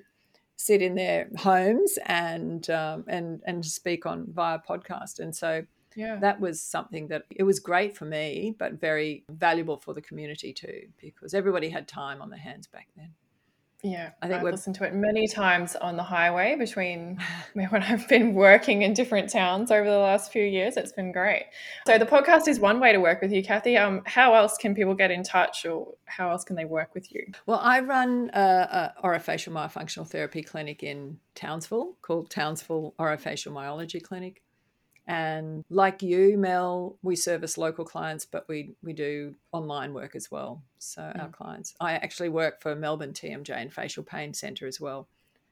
sit 0.57 0.83
in 0.83 0.97
their 0.97 1.31
homes 1.39 1.99
and 2.05 2.69
um, 2.69 3.05
and 3.09 3.41
and 3.47 3.65
speak 3.65 4.05
on 4.05 4.27
via 4.31 4.59
podcast. 4.59 5.19
And 5.19 5.35
so 5.35 5.65
Yeah. 5.97 6.17
that 6.17 6.41
was 6.41 6.61
something 6.63 7.09
that 7.09 7.23
it 7.31 7.43
was 7.43 7.61
great 7.61 7.97
for 7.97 8.05
me, 8.05 8.55
but 8.59 8.75
very 8.81 9.25
valuable 9.31 9.79
for 9.79 9.95
the 9.95 10.03
community 10.03 10.53
too, 10.53 10.89
because 11.01 11.35
everybody 11.35 11.69
had 11.69 11.89
time 11.89 12.23
on 12.23 12.31
their 12.31 12.39
hands 12.41 12.67
back 12.67 12.89
then. 12.97 13.13
Yeah, 13.85 14.11
I 14.23 14.27
think 14.29 14.37
I've 14.37 14.43
we're- 14.45 14.53
listened 14.53 14.77
to 14.77 14.85
it 14.85 14.95
many 14.95 15.27
times 15.27 15.75
on 15.75 15.97
the 15.97 16.05
highway 16.05 16.55
between 16.57 17.19
when 17.55 17.83
I've 17.83 18.07
been 18.09 18.33
working 18.33 18.83
in 18.83 18.93
different 18.95 19.29
towns 19.29 19.73
over 19.73 19.85
the 19.91 19.99
last 19.99 20.31
few 20.31 20.45
years. 20.45 20.77
It's 20.77 20.93
been 20.93 21.11
great. 21.11 21.47
So 21.89 21.99
the 21.99 22.07
podcast 22.07 22.47
is 22.47 22.61
one 22.61 22.79
way 22.79 22.93
to 22.93 22.99
work 22.99 23.21
with 23.21 23.33
you, 23.33 23.43
Cathy. 23.43 23.77
Um, 23.77 24.03
how 24.07 24.35
else 24.35 24.57
can 24.57 24.77
people 24.77 24.95
get 24.95 25.11
in 25.11 25.25
touch, 25.25 25.67
or 25.67 25.95
how 26.05 26.31
else 26.31 26.45
can 26.45 26.55
they 26.55 26.65
work 26.65 26.95
with 26.95 27.13
you? 27.13 27.27
Well, 27.47 27.59
I 27.61 27.81
run 27.81 28.31
a, 28.33 28.93
a 29.03 29.05
orofacial 29.05 29.53
myofunctional 29.53 30.09
therapy 30.09 30.45
clinic 30.45 30.85
in 30.85 31.19
Townsville 31.35 31.97
called 32.03 32.31
Townsville 32.31 32.95
Orofacial 33.01 33.51
Myology 33.53 34.01
Clinic. 34.01 34.42
And 35.07 35.65
like 35.69 36.03
you, 36.03 36.39
Mel, 36.39 36.97
we 37.03 37.17
service 37.17 37.59
local 37.59 37.85
clients, 37.85 38.25
but 38.25 38.47
we, 38.49 38.71
we 38.83 38.93
do 38.93 39.35
online 39.51 39.95
work 39.95 40.15
as 40.15 40.31
well. 40.31 40.63
So 40.79 41.03
our 41.03 41.29
mm. 41.29 41.33
clients, 41.33 41.75
I 41.81 41.95
actually 41.95 42.29
work 42.29 42.61
for 42.61 42.75
Melbourne 42.77 43.13
TMJ 43.13 43.51
and 43.51 43.73
Facial 43.73 44.05
Pain 44.05 44.33
Centre 44.33 44.67
as 44.67 44.81
well, 44.81 45.09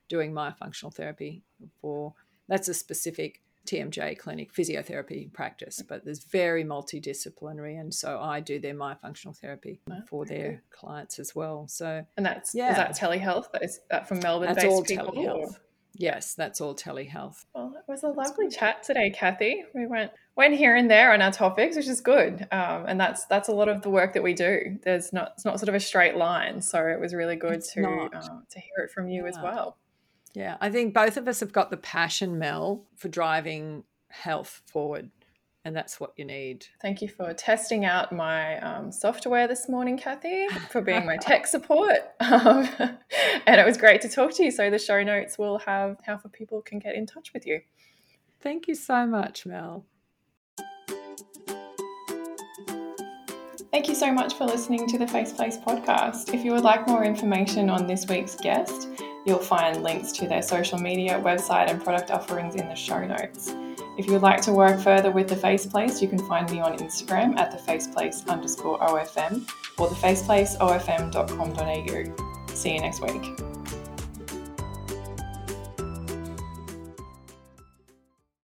doing 0.09 0.33
myofunctional 0.33 0.95
therapy 0.95 1.43
for 1.81 2.15
that's 2.49 2.69
a 2.69 2.75
specific 2.75 3.41
TMJ 3.67 4.19
clinic 4.19 4.53
physiotherapy 4.53 5.33
practice, 5.33 5.83
mm. 5.83 5.89
but 5.89 6.05
there's 6.05 6.25
very 6.25 6.65
multidisciplinary, 6.65 7.79
and 7.79 7.93
so 7.95 8.19
I 8.21 8.41
do 8.41 8.59
their 8.59 8.75
myofunctional 8.75 9.37
therapy 9.37 9.81
oh, 9.91 10.01
for 10.09 10.25
their 10.25 10.63
clients 10.71 11.19
as 11.19 11.35
well. 11.35 11.67
So 11.69 12.05
And 12.17 12.25
that's 12.25 12.55
Yeah. 12.55 12.71
is 12.71 12.77
that 12.77 12.97
telehealth? 12.97 13.53
That 13.53 13.63
is 13.63 13.81
that 13.91 14.09
from 14.09 14.21
Melbourne 14.21 14.49
that's 14.55 14.65
based 14.65 14.75
all 14.75 14.83
people? 14.83 15.13
telehealth. 15.13 15.59
Yes, 15.95 16.35
that's 16.35 16.61
all 16.61 16.75
telehealth. 16.75 17.45
Well, 17.55 17.75
it 17.77 17.91
was 17.91 18.03
a 18.03 18.09
lovely 18.09 18.49
chat 18.49 18.83
today, 18.83 19.11
Cathy. 19.11 19.65
We 19.75 19.87
went 19.87 20.13
went 20.37 20.55
here 20.57 20.75
and 20.75 20.91
there 20.91 21.13
on 21.13 21.21
our 21.21 21.33
topics, 21.33 21.77
which 21.77 21.89
is 21.89 22.01
good. 22.01 22.47
Um, 22.53 22.87
and 22.87 23.01
that's 23.01 23.27
that's 23.27 23.49
a 23.49 23.53
lot 23.53 23.69
of 23.69 23.83
the 23.83 23.91
work 23.91 24.15
that 24.15 24.23
we 24.23 24.33
do. 24.33 24.79
There's 24.83 25.13
not 25.13 25.33
it's 25.35 25.45
not 25.45 25.59
sort 25.59 25.69
of 25.69 25.75
a 25.75 25.81
straight 25.81 26.17
line, 26.17 26.63
so 26.63 26.87
it 26.87 27.01
was 27.01 27.15
really 27.15 27.37
good 27.37 27.55
It's 27.55 27.73
to 27.75 27.83
uh, 27.83 28.09
to 28.09 28.61
hear 28.61 28.85
it 28.85 28.91
from 28.91 29.09
you 29.09 29.27
as 29.27 29.37
well. 29.43 29.77
Yeah, 30.33 30.57
I 30.61 30.71
think 30.71 30.95
both 30.95 31.17
of 31.17 31.27
us 31.27 31.41
have 31.41 31.53
got 31.53 31.71
the 31.71 31.77
passion, 31.77 32.39
Mel, 32.39 32.85
for 32.97 33.09
driving 33.09 33.85
health 34.09 34.63
forward, 34.67 35.11
and 35.65 35.77
that's 35.77 36.01
what 36.01 36.13
you 36.17 36.25
need. 36.25 36.67
Thank 36.81 37.03
you 37.03 37.09
for 37.09 37.35
testing 37.35 37.85
out 37.85 38.13
my 38.13 38.59
um, 38.61 38.91
software 38.91 39.47
this 39.47 39.69
morning, 39.69 39.99
Cathy, 39.99 40.49
for 40.71 40.81
being 40.81 41.05
my 41.05 41.17
tech 41.17 41.47
support. 41.47 41.99
Um, 42.31 42.69
and 43.47 43.61
it 43.61 43.67
was 43.67 43.77
great 43.77 44.01
to 44.03 44.09
talk 44.09 44.33
to 44.35 44.45
you. 44.45 44.51
So 44.51 44.71
the 44.71 44.79
show 44.79 45.03
notes 45.03 45.37
will 45.37 45.59
have 45.59 45.99
how 46.07 46.17
for 46.17 46.29
people 46.29 46.63
can 46.63 46.79
get 46.79 46.95
in 46.95 47.05
touch 47.05 47.33
with 47.35 47.45
you. 47.45 47.61
Thank 48.41 48.69
you 48.69 48.75
so 48.75 49.05
much, 49.05 49.45
Mel. 49.45 49.85
Thank 53.73 53.89
you 53.89 53.95
so 53.95 54.13
much 54.13 54.35
for 54.35 54.45
listening 54.45 54.87
to 54.89 54.99
the 54.99 55.09
Face 55.09 55.33
Place 55.33 55.57
podcast. 55.57 56.33
If 56.33 56.45
you 56.45 56.53
would 56.53 56.63
like 56.63 56.87
more 56.87 57.05
information 57.05 57.69
on 57.69 57.87
this 57.87 58.07
week's 58.07 58.37
guest, 58.37 58.89
you'll 59.27 59.39
find 59.39 59.83
links 59.83 60.13
to 60.13 60.29
their 60.29 60.43
social 60.43 60.79
media, 60.79 61.21
website, 61.21 61.69
and 61.69 61.83
product 61.83 62.11
offerings 62.11 62.55
in 62.55 62.69
the 62.69 62.75
show 62.75 63.05
notes. 63.05 63.55
If 64.01 64.07
you 64.07 64.15
would 64.15 64.23
like 64.23 64.41
to 64.43 64.53
work 64.55 64.81
further 64.81 65.11
with 65.11 65.29
the 65.29 65.37
Face 65.37 65.67
Place, 65.67 66.01
you 66.01 66.09
can 66.09 66.27
find 66.27 66.51
me 66.51 66.59
on 66.59 66.79
Instagram 66.79 67.39
at 67.39 67.51
the 67.51 67.59
faceplace 67.59 68.27
underscore 68.27 68.79
OFM 68.79 69.47
or 69.77 69.89
thefaceplaceofm.com.au. 69.89 72.55
See 72.55 72.73
you 72.73 72.81
next 72.81 73.03
week. 73.03 73.50